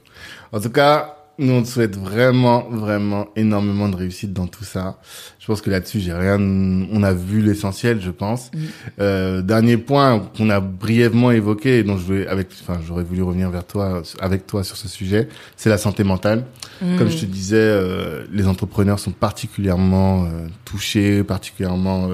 En 0.53 0.61
tout 0.61 0.71
cas, 0.71 1.17
nous, 1.41 1.55
on 1.55 1.63
te 1.63 1.69
souhaite 1.69 1.97
vraiment, 1.97 2.69
vraiment 2.71 3.29
énormément 3.35 3.89
de 3.89 3.97
réussite 3.97 4.33
dans 4.33 4.47
tout 4.47 4.65
ça. 4.65 5.01
Je 5.39 5.47
pense 5.47 5.63
que 5.63 5.71
là-dessus, 5.71 5.99
j'ai 6.01 6.13
rien, 6.13 6.39
on 6.39 7.03
a 7.03 7.13
vu 7.13 7.41
l'essentiel, 7.41 8.01
je 8.01 8.11
pense. 8.11 8.51
Mm. 8.53 8.59
Euh, 9.01 9.43
dernier 9.43 9.77
point 9.79 10.21
qu'on 10.37 10.51
a 10.51 10.61
brièvement 10.61 11.31
évoqué 11.31 11.79
et 11.79 11.83
dont 11.83 11.97
je 11.97 12.03
voulais, 12.03 12.27
avec, 12.27 12.49
enfin, 12.61 12.79
j'aurais 12.87 13.05
voulu 13.05 13.23
revenir 13.23 13.51
vers 13.51 13.67
toi, 13.67 14.03
avec 14.21 14.47
toi 14.47 14.63
sur 14.63 14.77
ce 14.77 14.87
sujet, 14.87 15.29
c'est 15.57 15.71
la 15.71 15.79
santé 15.79 16.05
mentale. 16.05 16.45
Comme 16.79 17.09
Mm. 17.09 17.11
je 17.11 17.19
te 17.19 17.27
disais, 17.27 17.57
euh, 17.57 18.25
les 18.31 18.47
entrepreneurs 18.47 18.99
sont 18.99 19.13
particulièrement 19.13 20.25
euh, 20.25 20.47
touchés, 20.65 21.25
particulièrement 21.25 22.11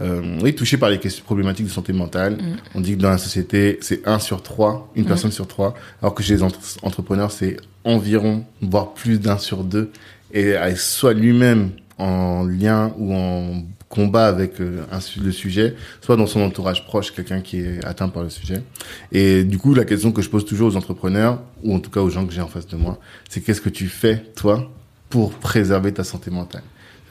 euh, 0.00 0.38
oui, 0.42 0.54
touchés 0.54 0.76
par 0.78 0.88
les 0.90 0.98
questions 0.98 1.24
problématiques 1.24 1.66
de 1.66 1.70
santé 1.70 1.92
mentale. 1.92 2.34
Mm. 2.34 2.56
On 2.76 2.80
dit 2.80 2.96
que 2.96 3.02
dans 3.02 3.10
la 3.10 3.18
société, 3.18 3.78
c'est 3.82 4.06
un 4.06 4.18
sur 4.18 4.42
trois, 4.42 4.90
une 4.94 5.04
Mm. 5.04 5.08
personne 5.08 5.32
sur 5.32 5.46
trois, 5.46 5.74
alors 6.02 6.14
que 6.14 6.22
chez 6.22 6.34
les 6.34 6.42
entre- 6.42 6.58
entrepreneurs, 6.82 7.32
c'est 7.32 7.56
environ, 7.84 8.44
voire 8.62 8.94
plus 8.94 9.18
d'un 9.20 9.38
sur 9.38 9.64
deux, 9.64 9.90
et 10.32 10.54
soit 10.76 11.12
lui-même 11.12 11.70
en 11.98 12.44
lien 12.44 12.92
ou 12.98 13.14
en 13.14 13.62
combat 13.88 14.26
avec 14.28 14.60
euh, 14.60 14.84
un 14.92 15.00
le 15.20 15.32
sujet, 15.32 15.74
soit 16.00 16.16
dans 16.16 16.26
son 16.28 16.40
entourage 16.42 16.84
proche, 16.86 17.10
quelqu'un 17.12 17.40
qui 17.40 17.58
est 17.60 17.84
atteint 17.84 18.08
par 18.08 18.22
le 18.22 18.30
sujet. 18.30 18.62
Et 19.10 19.42
du 19.42 19.58
coup, 19.58 19.74
la 19.74 19.84
question 19.84 20.12
que 20.12 20.22
je 20.22 20.30
pose 20.30 20.44
toujours 20.44 20.68
aux 20.68 20.76
entrepreneurs, 20.76 21.42
ou 21.64 21.74
en 21.74 21.80
tout 21.80 21.90
cas 21.90 22.00
aux 22.00 22.08
gens 22.10 22.24
que 22.24 22.32
j'ai 22.32 22.40
en 22.40 22.46
face 22.46 22.68
de 22.68 22.76
moi, 22.76 23.00
c'est 23.28 23.40
qu'est-ce 23.40 23.60
que 23.60 23.68
tu 23.68 23.88
fais, 23.88 24.22
toi, 24.36 24.70
pour 25.08 25.32
préserver 25.32 25.92
ta 25.92 26.04
santé 26.04 26.30
mentale? 26.30 26.62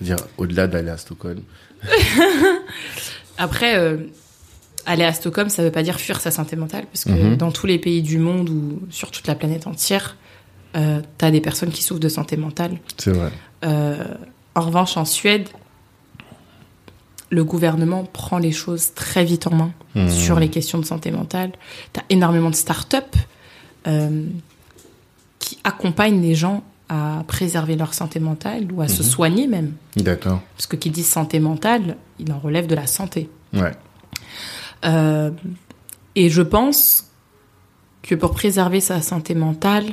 C'est-à-dire, 0.02 0.26
au-delà 0.38 0.68
d'aller 0.68 0.90
à 0.90 0.98
Stockholm. 0.98 1.42
Après, 3.38 3.78
euh, 3.78 3.98
aller 4.86 5.04
à 5.04 5.14
Stockholm, 5.14 5.50
ça 5.50 5.64
veut 5.64 5.72
pas 5.72 5.84
dire 5.84 6.00
fuir 6.00 6.20
sa 6.20 6.32
santé 6.32 6.56
mentale, 6.56 6.86
parce 6.92 7.06
que 7.06 7.12
Mhm. 7.12 7.38
dans 7.38 7.52
tous 7.52 7.68
les 7.68 7.78
pays 7.80 8.02
du 8.02 8.18
monde 8.18 8.50
ou 8.50 8.80
sur 8.90 9.12
toute 9.12 9.28
la 9.28 9.36
planète 9.36 9.68
entière, 9.68 10.18
euh, 10.76 11.02
t'as 11.18 11.32
des 11.32 11.42
personnes 11.42 11.72
qui 11.72 11.84
souffrent 11.84 12.00
de 12.02 12.10
santé 12.10 12.38
mentale. 12.38 12.78
C'est 12.98 13.12
vrai. 13.12 13.32
Euh, 13.66 14.04
en 14.56 14.62
revanche, 14.62 14.98
en 14.98 15.06
Suède, 15.06 15.48
le 17.30 17.44
gouvernement 17.44 18.04
prend 18.06 18.40
les 18.40 18.52
choses 18.52 18.94
très 18.96 19.24
vite 19.24 19.48
en 19.48 19.54
main 19.56 19.72
Mhm. 19.96 20.10
sur 20.10 20.40
les 20.40 20.50
questions 20.50 20.78
de 20.80 20.86
santé 20.86 21.12
mentale. 21.12 21.52
T'as 21.94 22.02
énormément 22.10 22.50
de 22.50 22.56
start-up 22.56 23.06
euh, 23.88 24.26
qui 25.40 25.58
accompagnent 25.64 26.22
les 26.22 26.36
gens 26.36 26.64
à 26.90 27.24
préserver 27.28 27.76
leur 27.76 27.94
santé 27.94 28.20
mentale 28.20 28.72
ou 28.74 28.82
à 28.82 28.88
se 28.88 29.04
Mhm. 29.04 29.10
soigner 29.10 29.48
même. 29.48 29.74
D'accord. 29.96 30.42
Parce 30.58 30.66
que 30.68 30.76
qui 30.76 30.90
dit 30.90 31.04
santé 31.04 31.40
mentale, 31.40 31.98
il 32.20 32.32
en 32.32 32.40
relève 32.40 32.66
de 32.68 32.76
la 32.76 32.88
santé. 32.88 33.30
Ouais. 33.54 33.72
Euh, 34.86 35.32
et 36.16 36.30
je 36.30 36.42
pense 36.42 37.12
que 38.02 38.16
pour 38.16 38.32
préserver 38.32 38.82
sa 38.82 39.02
santé 39.02 39.36
mentale, 39.36 39.86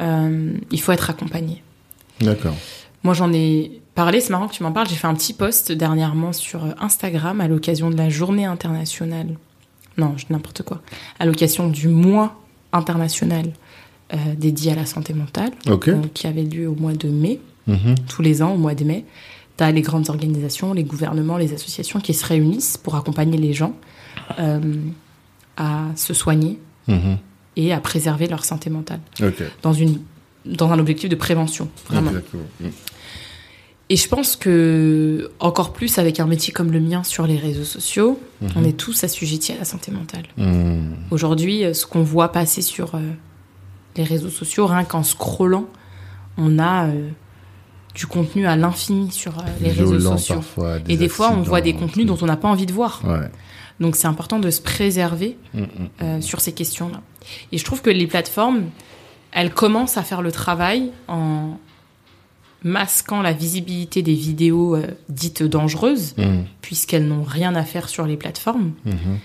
euh, 0.00 0.52
il 0.70 0.80
faut 0.80 0.92
être 0.92 1.10
accompagné. 1.10 1.62
D'accord. 2.20 2.54
Moi, 3.04 3.14
j'en 3.14 3.32
ai 3.32 3.80
parlé, 3.94 4.20
c'est 4.20 4.30
marrant 4.30 4.48
que 4.48 4.54
tu 4.54 4.62
m'en 4.62 4.72
parles. 4.72 4.88
J'ai 4.88 4.96
fait 4.96 5.06
un 5.06 5.14
petit 5.14 5.34
post 5.34 5.70
dernièrement 5.72 6.32
sur 6.32 6.64
euh, 6.64 6.70
Instagram 6.80 7.40
à 7.40 7.48
l'occasion 7.48 7.90
de 7.90 7.96
la 7.96 8.08
journée 8.08 8.44
internationale. 8.44 9.36
Non, 9.96 10.14
n'importe 10.30 10.62
quoi. 10.62 10.80
À 11.18 11.26
l'occasion 11.26 11.68
du 11.68 11.88
mois 11.88 12.40
international 12.72 13.52
dédié 14.36 14.72
à 14.72 14.74
la 14.74 14.86
santé 14.86 15.12
mentale, 15.14 15.50
donc, 15.66 15.88
qui 16.14 16.26
avait 16.26 16.42
lieu 16.44 16.68
au 16.68 16.74
mois 16.74 16.94
de 16.94 17.08
mai, 17.08 17.40
Mhm. 17.66 17.94
tous 18.08 18.22
les 18.22 18.40
ans, 18.42 18.54
au 18.54 18.56
mois 18.56 18.74
de 18.74 18.84
mai. 18.84 19.04
Tu 19.58 19.64
as 19.64 19.70
les 19.72 19.82
grandes 19.82 20.08
organisations, 20.08 20.72
les 20.72 20.84
gouvernements, 20.84 21.36
les 21.36 21.52
associations 21.52 22.00
qui 22.00 22.14
se 22.14 22.24
réunissent 22.24 22.76
pour 22.78 22.94
accompagner 22.94 23.36
les 23.36 23.52
gens 23.52 23.74
euh, 24.38 24.60
à 25.56 25.84
se 25.96 26.14
soigner 26.14 26.58
Mhm. 26.86 27.18
et 27.56 27.72
à 27.72 27.80
préserver 27.80 28.26
leur 28.28 28.44
santé 28.44 28.70
mentale 28.70 29.00
dans, 29.62 29.72
une, 29.74 29.98
dans 30.46 30.70
un 30.72 30.78
objectif 30.78 31.10
de 31.10 31.16
prévention, 31.16 31.68
vraiment. 31.88 32.10
Exactement. 32.10 32.44
Mhm. 32.60 32.70
Et 33.90 33.96
je 33.96 34.06
pense 34.08 34.36
que, 34.36 35.30
encore 35.40 35.72
plus 35.72 35.98
avec 35.98 36.20
un 36.20 36.26
métier 36.26 36.52
comme 36.52 36.70
le 36.72 36.80
mien 36.80 37.02
sur 37.04 37.26
les 37.26 37.36
réseaux 37.36 37.64
sociaux, 37.64 38.20
Mhm. 38.42 38.48
on 38.56 38.64
est 38.64 38.76
tous 38.76 39.02
assujettis 39.04 39.52
à 39.52 39.58
la 39.58 39.64
santé 39.64 39.90
mentale. 39.90 40.24
Mhm. 40.36 40.94
Aujourd'hui, 41.10 41.64
euh, 41.64 41.72
ce 41.74 41.84
qu'on 41.86 42.02
voit 42.02 42.30
passer 42.32 42.60
sur 42.62 42.94
euh, 42.94 43.00
les 43.98 44.04
réseaux 44.04 44.30
sociaux, 44.30 44.66
rien 44.66 44.84
qu'en 44.84 45.02
scrollant, 45.02 45.66
on 46.38 46.58
a 46.58 46.86
euh, 46.86 47.08
du 47.94 48.06
contenu 48.06 48.46
à 48.46 48.56
l'infini 48.56 49.10
sur 49.10 49.38
euh, 49.38 49.42
les 49.60 49.70
réseaux 49.72 50.00
sociaux. 50.00 50.36
parfois. 50.36 50.76
Et 50.88 50.96
des 50.96 51.08
fois, 51.08 51.30
on 51.32 51.42
voit 51.42 51.60
des 51.60 51.74
contenus 51.74 52.06
dont 52.06 52.16
on 52.22 52.26
n'a 52.26 52.36
pas 52.36 52.48
envie 52.48 52.66
de 52.66 52.72
voir. 52.72 53.02
Ouais. 53.04 53.28
Donc 53.80 53.94
c'est 53.96 54.06
important 54.06 54.38
de 54.38 54.50
se 54.50 54.60
préserver 54.60 55.36
Mhm. 55.54 55.66
euh, 56.02 56.20
sur 56.20 56.40
ces 56.40 56.52
questions-là. 56.52 57.00
Et 57.52 57.58
je 57.58 57.64
trouve 57.64 57.82
que 57.82 57.90
les 57.90 58.06
plateformes, 58.06 58.62
elles 59.32 59.52
commencent 59.52 59.96
à 59.98 60.02
faire 60.02 60.22
le 60.22 60.32
travail 60.32 60.90
en 61.08 61.58
masquant 62.64 63.22
la 63.22 63.32
visibilité 63.32 64.02
des 64.02 64.14
vidéos 64.14 64.74
euh, 64.76 64.86
dites 65.08 65.42
dangereuses, 65.44 66.14
puisqu'elles 66.60 67.06
n'ont 67.06 67.22
rien 67.22 67.54
à 67.54 67.62
faire 67.64 67.88
sur 67.88 68.04
les 68.06 68.16
plateformes. 68.16 68.72
Mhm. 68.84 69.18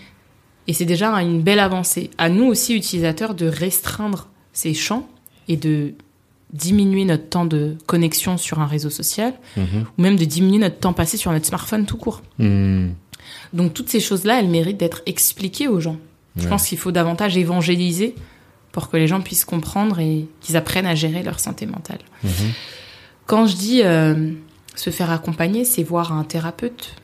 Et 0.68 0.74
c'est 0.74 0.86
déjà 0.86 1.10
une 1.22 1.42
belle 1.42 1.60
avancée. 1.60 2.10
À 2.18 2.30
nous 2.30 2.46
aussi, 2.46 2.76
utilisateurs, 2.76 3.34
de 3.36 3.48
restreindre 3.48 4.30
ces 4.54 4.74
champs 4.74 5.08
et 5.48 5.58
de 5.58 5.94
diminuer 6.54 7.04
notre 7.06 7.28
temps 7.30 7.46
de 7.46 7.76
connexion 7.88 8.38
sur 8.38 8.60
un 8.60 8.68
réseau 8.68 8.90
social, 8.92 9.34
Mhm. 9.58 9.86
ou 9.98 10.02
même 10.02 10.16
de 10.16 10.26
diminuer 10.26 10.60
notre 10.60 10.78
temps 10.78 10.94
passé 10.94 11.18
sur 11.18 11.32
notre 11.32 11.46
smartphone 11.48 11.86
tout 11.86 11.98
court. 11.98 12.22
Mhm. 12.38 12.94
Donc 13.54 13.74
toutes 13.74 13.90
ces 13.90 14.00
choses-là, 14.00 14.40
elles 14.40 14.50
méritent 14.50 14.78
d'être 14.78 15.02
expliquées 15.06 15.68
aux 15.68 15.80
gens. 15.80 15.98
Je 16.36 16.48
pense 16.48 16.68
qu'il 16.68 16.78
faut 16.80 16.92
davantage 16.92 17.38
évangéliser 17.38 18.16
pour 18.72 18.90
que 18.90 18.98
les 18.98 19.08
gens 19.08 19.22
puissent 19.22 19.46
comprendre 19.46 20.00
et 20.00 20.28
qu'ils 20.42 20.58
apprennent 20.58 20.88
à 20.88 20.96
gérer 20.96 21.22
leur 21.24 21.40
santé 21.40 21.66
mentale. 21.68 22.00
Mhm. 22.24 22.30
Quand 23.28 23.46
je 23.46 23.56
dis 23.56 23.82
euh, 23.84 24.32
se 24.76 24.90
faire 24.90 25.12
accompagner, 25.12 25.64
c'est 25.66 25.84
voir 25.84 26.12
un 26.12 26.24
thérapeute, 26.24 26.96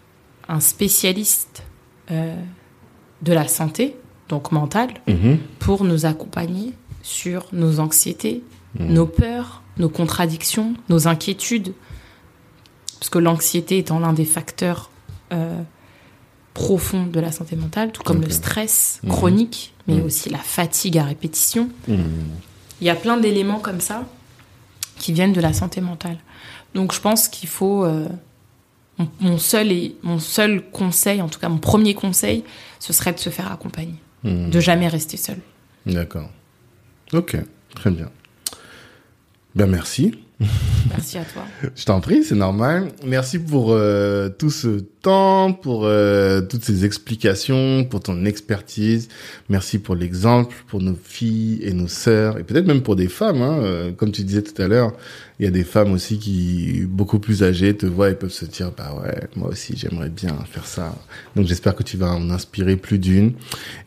un 0.48 0.60
spécialiste 0.60 1.64
euh, 2.12 2.36
de 3.22 3.34
la 3.34 3.48
santé, 3.48 3.96
donc 4.30 4.52
mentale, 4.52 4.90
pour 5.60 5.84
nous 5.84 6.06
accompagner 6.08 6.74
sur 7.10 7.48
nos 7.52 7.80
anxiétés, 7.80 8.44
Mhm. 8.80 8.94
nos 8.94 9.06
peurs, 9.08 9.64
nos 9.78 9.90
contradictions, 9.90 10.76
nos 10.90 11.08
inquiétudes. 11.08 11.74
Parce 13.00 13.10
que 13.10 13.18
l'anxiété 13.18 13.78
étant 13.80 14.00
l'un 14.00 14.14
des 14.14 14.26
facteurs 14.26 14.92
euh, 15.32 15.62
profonds 16.54 17.06
de 17.06 17.20
la 17.20 17.32
santé 17.32 17.56
mentale, 17.56 17.92
tout 17.92 18.02
comme 18.04 18.22
le 18.22 18.30
stress 18.30 19.00
Mhm. 19.04 19.10
chronique, 19.10 19.74
mais 19.88 19.96
Mhm. 19.96 20.06
aussi 20.06 20.30
la 20.30 20.38
fatigue 20.40 20.98
à 20.98 21.04
répétition. 21.04 21.70
Il 21.88 22.88
y 22.88 22.90
a 22.90 22.96
plein 22.96 23.18
d'éléments 23.18 23.60
comme 23.60 23.80
ça 23.82 24.08
qui 24.98 25.14
viennent 25.14 25.34
de 25.34 25.42
la 25.42 25.54
santé 25.54 25.82
mentale. 25.82 26.18
Donc 26.76 26.94
je 26.94 27.00
pense 27.02 27.28
qu'il 27.28 27.50
faut... 27.50 27.84
euh, 27.86 28.08
mon, 29.22 29.38
seul 29.38 29.72
et, 29.72 29.96
mon 30.04 30.20
seul 30.20 30.62
conseil, 30.72 31.22
en 31.22 31.30
tout 31.30 31.40
cas 31.40 31.48
mon 31.48 31.58
premier 31.60 31.94
conseil, 31.94 32.44
ce 32.80 32.92
serait 32.92 33.14
de 33.14 33.20
se 33.20 33.30
faire 33.30 33.50
accompagner. 33.52 33.96
De 34.26 34.60
jamais 34.60 34.90
rester 34.90 35.16
seul. 35.16 35.40
D'accord. 35.86 36.30
Ok, 37.14 37.38
très 37.76 37.92
bien. 37.92 38.10
Ben 39.56 39.68
merci. 39.68 40.14
Merci 40.90 41.18
à 41.18 41.26
toi. 41.26 41.44
Je 41.76 41.86
t'en 41.86 42.00
prie, 42.00 42.24
c'est 42.24 42.36
normal. 42.36 42.90
Merci 43.06 43.40
pour 43.40 43.72
euh, 43.72 44.30
tout 44.30 44.50
ce 44.50 44.80
temps, 45.02 45.52
pour 45.52 45.86
euh, 45.86 46.42
toutes 46.42 46.64
ces 46.64 46.86
explications, 46.86 47.84
pour 47.84 48.00
ton 48.00 48.26
expertise. 48.26 49.10
Merci 49.50 49.80
pour 49.80 49.96
l'exemple, 49.96 50.56
pour 50.68 50.82
nos 50.82 50.96
filles 50.96 51.60
et 51.64 51.74
nos 51.74 51.88
sœurs, 51.88 52.38
et 52.38 52.44
peut-être 52.44 52.68
même 52.68 52.84
pour 52.84 52.96
des 52.96 53.10
femmes. 53.10 53.42
Hein, 53.42 53.60
euh, 53.62 53.92
comme 53.92 54.12
tu 54.12 54.24
disais 54.24 54.44
tout 54.44 54.60
à 54.62 54.68
l'heure, 54.68 54.94
il 55.40 55.46
y 55.46 55.48
a 55.48 55.52
des 55.52 55.64
femmes 55.64 55.94
aussi 55.94 56.20
qui, 56.20 56.84
beaucoup 56.86 57.18
plus 57.18 57.44
âgées, 57.44 57.76
te 57.76 57.86
voient 57.86 58.10
et 58.10 58.16
peuvent 58.16 58.30
se 58.30 58.44
dire, 58.44 58.74
bah 58.78 58.94
ouais, 59.02 59.30
moi 59.38 59.50
aussi 59.50 59.74
j'aimerais 59.78 60.10
bien 60.10 60.36
faire 60.52 60.66
ça. 60.66 60.94
Donc 61.38 61.48
j'espère 61.48 61.76
que 61.76 61.84
tu 61.84 61.96
vas 61.96 62.12
en 62.12 62.30
inspirer 62.30 62.76
plus 62.76 63.00
d'une. 63.00 63.32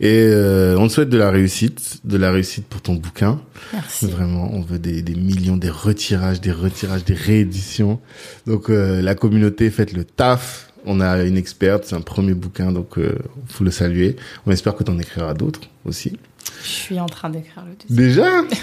Et 0.00 0.28
euh, 0.28 0.78
on 0.78 0.88
te 0.88 0.94
souhaite 0.94 1.10
de 1.10 1.18
la 1.18 1.30
réussite, 1.30 2.00
de 2.04 2.16
la 2.16 2.32
réussite 2.32 2.64
pour 2.66 2.80
ton 2.80 2.94
bouquin. 2.94 3.38
Merci. 3.74 4.06
Vraiment, 4.06 4.50
on 4.54 4.62
veut 4.62 4.78
des, 4.78 5.02
des 5.02 5.14
millions, 5.14 5.58
des 5.58 5.68
retirages, 5.68 6.40
des 6.40 6.52
retirages, 6.52 7.04
des 7.04 7.14
rééditions. 7.14 8.00
Donc 8.46 8.70
euh, 8.70 9.02
la 9.02 9.14
communauté, 9.14 9.70
faites 9.70 9.92
le 9.92 10.04
taf. 10.04 10.72
On 10.86 11.00
a 11.00 11.22
une 11.22 11.36
experte, 11.36 11.84
c'est 11.84 11.94
un 11.94 12.00
premier 12.00 12.34
bouquin, 12.34 12.72
donc 12.72 12.98
euh, 12.98 13.18
faut 13.46 13.62
le 13.62 13.70
saluer. 13.70 14.16
On 14.46 14.50
espère 14.50 14.74
que 14.74 14.84
tu 14.84 14.90
en 14.90 14.98
écriras 14.98 15.34
d'autres 15.34 15.60
aussi. 15.84 16.18
Je 16.64 16.68
suis 16.68 16.98
en 16.98 17.06
train 17.06 17.28
d'écrire 17.28 17.64
le 17.66 17.94
deuxième. 17.94 18.08
Déjà? 18.08 18.56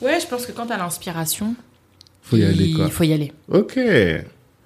Ouais, 0.00 0.20
je 0.20 0.28
pense 0.28 0.46
que 0.46 0.52
quand 0.52 0.66
t'as 0.66 0.76
l'inspiration, 0.76 1.56
Faut 2.28 2.36
y 2.36 2.44
aller, 2.44 2.66
il 2.66 2.90
faut 2.90 3.04
y 3.04 3.12
aller. 3.12 3.32
Ok. 3.50 3.78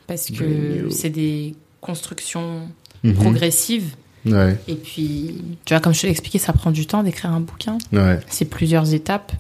Parce 0.07 0.31
que 0.31 0.89
c'est 0.91 1.11
des 1.11 1.55
constructions 1.81 2.69
Mhm. 3.05 3.15
progressives. 3.15 3.95
Ouais, 4.25 4.57
Et 4.69 4.77
puis, 4.77 5.35
tu 5.65 5.75
vois, 5.75 5.81
comme 5.81 5.93
je 5.93 6.01
te 6.03 6.07
l'ai 6.07 6.13
expliqué, 6.13 6.39
ça 6.39 6.53
prend 6.53 6.71
du 6.71 6.87
temps 6.87 7.03
d'écrire 7.03 7.33
un 7.33 7.41
bouquin. 7.41 7.79
ouais. 7.93 8.21
C'est 8.29 8.45
plusieurs 8.45 8.95
étapes. 8.95 9.33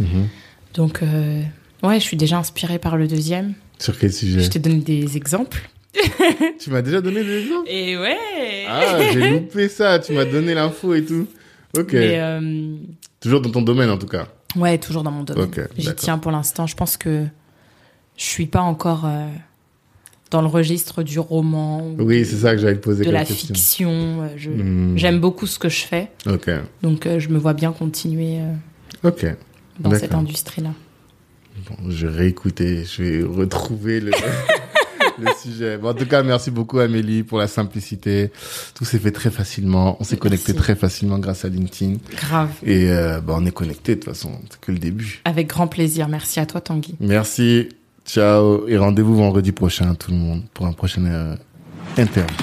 Mhm. 0.00 0.26
Donc, 0.74 1.02
euh, 1.02 1.40
ouais, 1.84 2.00
je 2.00 2.04
suis 2.04 2.16
déjà 2.16 2.38
inspirée 2.38 2.80
par 2.80 2.96
le 2.96 3.06
deuxième. 3.06 3.54
Sur 3.78 3.96
quel 3.98 4.12
sujet 4.12 4.40
Je 4.40 4.50
te 4.50 4.58
donne 4.58 4.80
des 4.80 5.16
exemples. 5.16 5.68
Tu 6.58 6.70
m'as 6.70 6.82
déjà 6.82 7.00
donné 7.00 7.22
des 7.22 7.42
exemples 7.44 7.68
Et 7.68 7.96
ouais 7.96 8.16
Ah, 8.68 8.98
j'ai 9.12 9.30
loupé 9.30 9.68
ça. 9.68 9.98
Tu 10.00 10.12
m'as 10.12 10.24
donné 10.24 10.54
l'info 10.54 10.94
et 10.94 11.04
tout. 11.04 11.26
Ok. 11.78 11.92
Mais, 11.92 12.18
euh, 12.20 12.74
Toujours 13.20 13.40
dans 13.40 13.50
ton 13.50 13.62
domaine, 13.62 13.90
en 13.90 13.98
tout 13.98 14.06
cas. 14.08 14.26
ouais, 14.56 14.78
toujours 14.78 15.02
dans 15.04 15.10
mon 15.12 15.22
domaine. 15.22 15.48
J'y 15.78 15.94
tiens 15.94 16.18
pour 16.18 16.32
l'instant. 16.32 16.66
Je 16.66 16.74
pense 16.74 16.96
que 16.96 17.24
je 18.16 18.24
suis 18.24 18.46
pas 18.46 18.60
encore 18.60 19.04
euh, 19.06 19.26
dans 20.30 20.40
le 20.40 20.48
registre 20.48 21.02
du 21.02 21.18
roman. 21.18 21.82
ou 21.86 21.96
Oui, 22.02 22.24
c'est 22.24 22.36
ça 22.36 22.54
que 22.54 22.60
j'allais 22.60 22.76
te 22.76 22.80
poser 22.84 23.04
de 23.04 23.10
la 23.10 23.24
question. 23.24 23.54
fiction. 23.54 23.90
euh, 24.22 24.28
Hmm. 24.48 24.96
J'aime 24.96 25.20
beaucoup 25.20 25.46
ce 25.46 25.58
que 25.58 25.68
je 25.68 25.84
fais, 25.84 26.10
Ok. 26.26 26.50
donc 26.82 27.06
euh, 27.06 27.18
je 27.20 27.28
me 27.28 27.38
vois 27.38 27.54
bien 27.54 27.72
continuer 27.72 28.38
Ok. 29.02 29.26
dans 29.80 29.94
cette 29.94 30.14
industrie-là. 30.14 30.70
Bon, 31.68 31.88
je 31.90 32.06
vais 32.08 32.18
réécouter, 32.18 32.84
je 32.84 33.02
vais 33.02 33.22
retrouver 33.22 34.00
le, 34.00 34.10
le 35.20 35.26
sujet. 35.40 35.78
Bon, 35.78 35.90
en 35.90 35.94
tout 35.94 36.04
cas, 36.06 36.22
merci 36.24 36.50
beaucoup 36.50 36.80
Amélie 36.80 37.22
pour 37.22 37.38
la 37.38 37.46
simplicité. 37.46 38.32
Tout 38.74 38.84
s'est 38.84 38.98
fait 38.98 39.12
très 39.12 39.30
facilement. 39.30 39.96
On 40.00 40.04
s'est 40.04 40.16
connecté 40.16 40.52
très 40.52 40.74
facilement 40.74 41.18
grâce 41.20 41.44
à 41.44 41.48
LinkedIn. 41.48 41.98
Grave. 42.16 42.50
Et 42.64 42.90
euh, 42.90 43.20
bah, 43.20 43.34
on 43.38 43.46
est 43.46 43.52
connecté 43.52 43.94
de 43.94 44.00
toute 44.00 44.10
façon. 44.12 44.32
C'est 44.50 44.60
que 44.60 44.72
le 44.72 44.78
début. 44.78 45.20
Avec 45.24 45.46
grand 45.46 45.68
plaisir. 45.68 46.08
Merci 46.08 46.40
à 46.40 46.46
toi, 46.46 46.60
Tanguy. 46.60 46.96
Merci. 46.98 47.68
Ciao. 48.04 48.68
Et 48.68 48.76
rendez-vous 48.76 49.16
vendredi 49.16 49.52
prochain 49.52 49.94
tout 49.94 50.10
le 50.10 50.18
monde 50.18 50.42
pour 50.52 50.66
un 50.66 50.72
prochain 50.72 51.04
euh, 51.06 51.36
interview. 51.96 52.36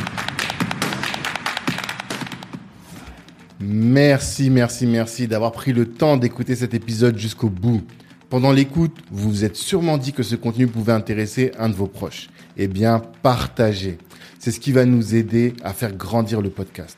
Merci, 3.59 4.49
merci, 4.49 4.87
merci 4.87 5.27
d'avoir 5.27 5.51
pris 5.51 5.71
le 5.71 5.85
temps 5.85 6.17
d'écouter 6.17 6.55
cet 6.55 6.73
épisode 6.73 7.17
jusqu'au 7.17 7.49
bout. 7.49 7.83
Pendant 8.29 8.51
l'écoute, 8.51 8.97
vous 9.11 9.29
vous 9.29 9.45
êtes 9.45 9.55
sûrement 9.55 9.99
dit 9.99 10.13
que 10.13 10.23
ce 10.23 10.35
contenu 10.35 10.65
pouvait 10.65 10.93
intéresser 10.93 11.51
un 11.59 11.69
de 11.69 11.75
vos 11.75 11.87
proches. 11.87 12.29
Eh 12.57 12.67
bien, 12.67 13.01
partagez. 13.21 13.99
C'est 14.39 14.51
ce 14.51 14.59
qui 14.59 14.71
va 14.71 14.85
nous 14.85 15.13
aider 15.13 15.53
à 15.63 15.73
faire 15.73 15.93
grandir 15.93 16.41
le 16.41 16.49
podcast. 16.49 16.97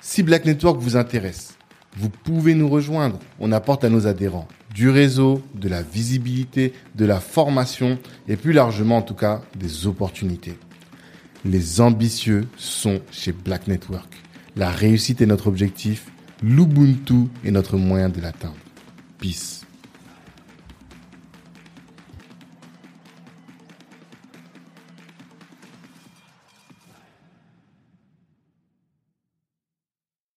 Si 0.00 0.24
Black 0.24 0.44
Network 0.44 0.80
vous 0.80 0.96
intéresse, 0.96 1.56
vous 1.96 2.10
pouvez 2.10 2.54
nous 2.54 2.68
rejoindre. 2.68 3.18
On 3.38 3.52
apporte 3.52 3.84
à 3.84 3.88
nos 3.88 4.06
adhérents 4.06 4.48
du 4.76 4.90
réseau, 4.90 5.42
de 5.54 5.70
la 5.70 5.80
visibilité, 5.80 6.74
de 6.96 7.06
la 7.06 7.18
formation 7.18 7.98
et 8.28 8.36
plus 8.36 8.52
largement 8.52 8.98
en 8.98 9.02
tout 9.02 9.14
cas 9.14 9.40
des 9.58 9.86
opportunités. 9.86 10.58
Les 11.46 11.80
ambitieux 11.80 12.46
sont 12.58 13.00
chez 13.10 13.32
Black 13.32 13.68
Network. 13.68 14.12
La 14.54 14.70
réussite 14.70 15.22
est 15.22 15.26
notre 15.26 15.46
objectif, 15.46 16.12
l'Ubuntu 16.42 17.28
est 17.42 17.52
notre 17.52 17.78
moyen 17.78 18.10
de 18.10 18.20
l'atteindre. 18.20 18.56
Peace. 19.18 19.65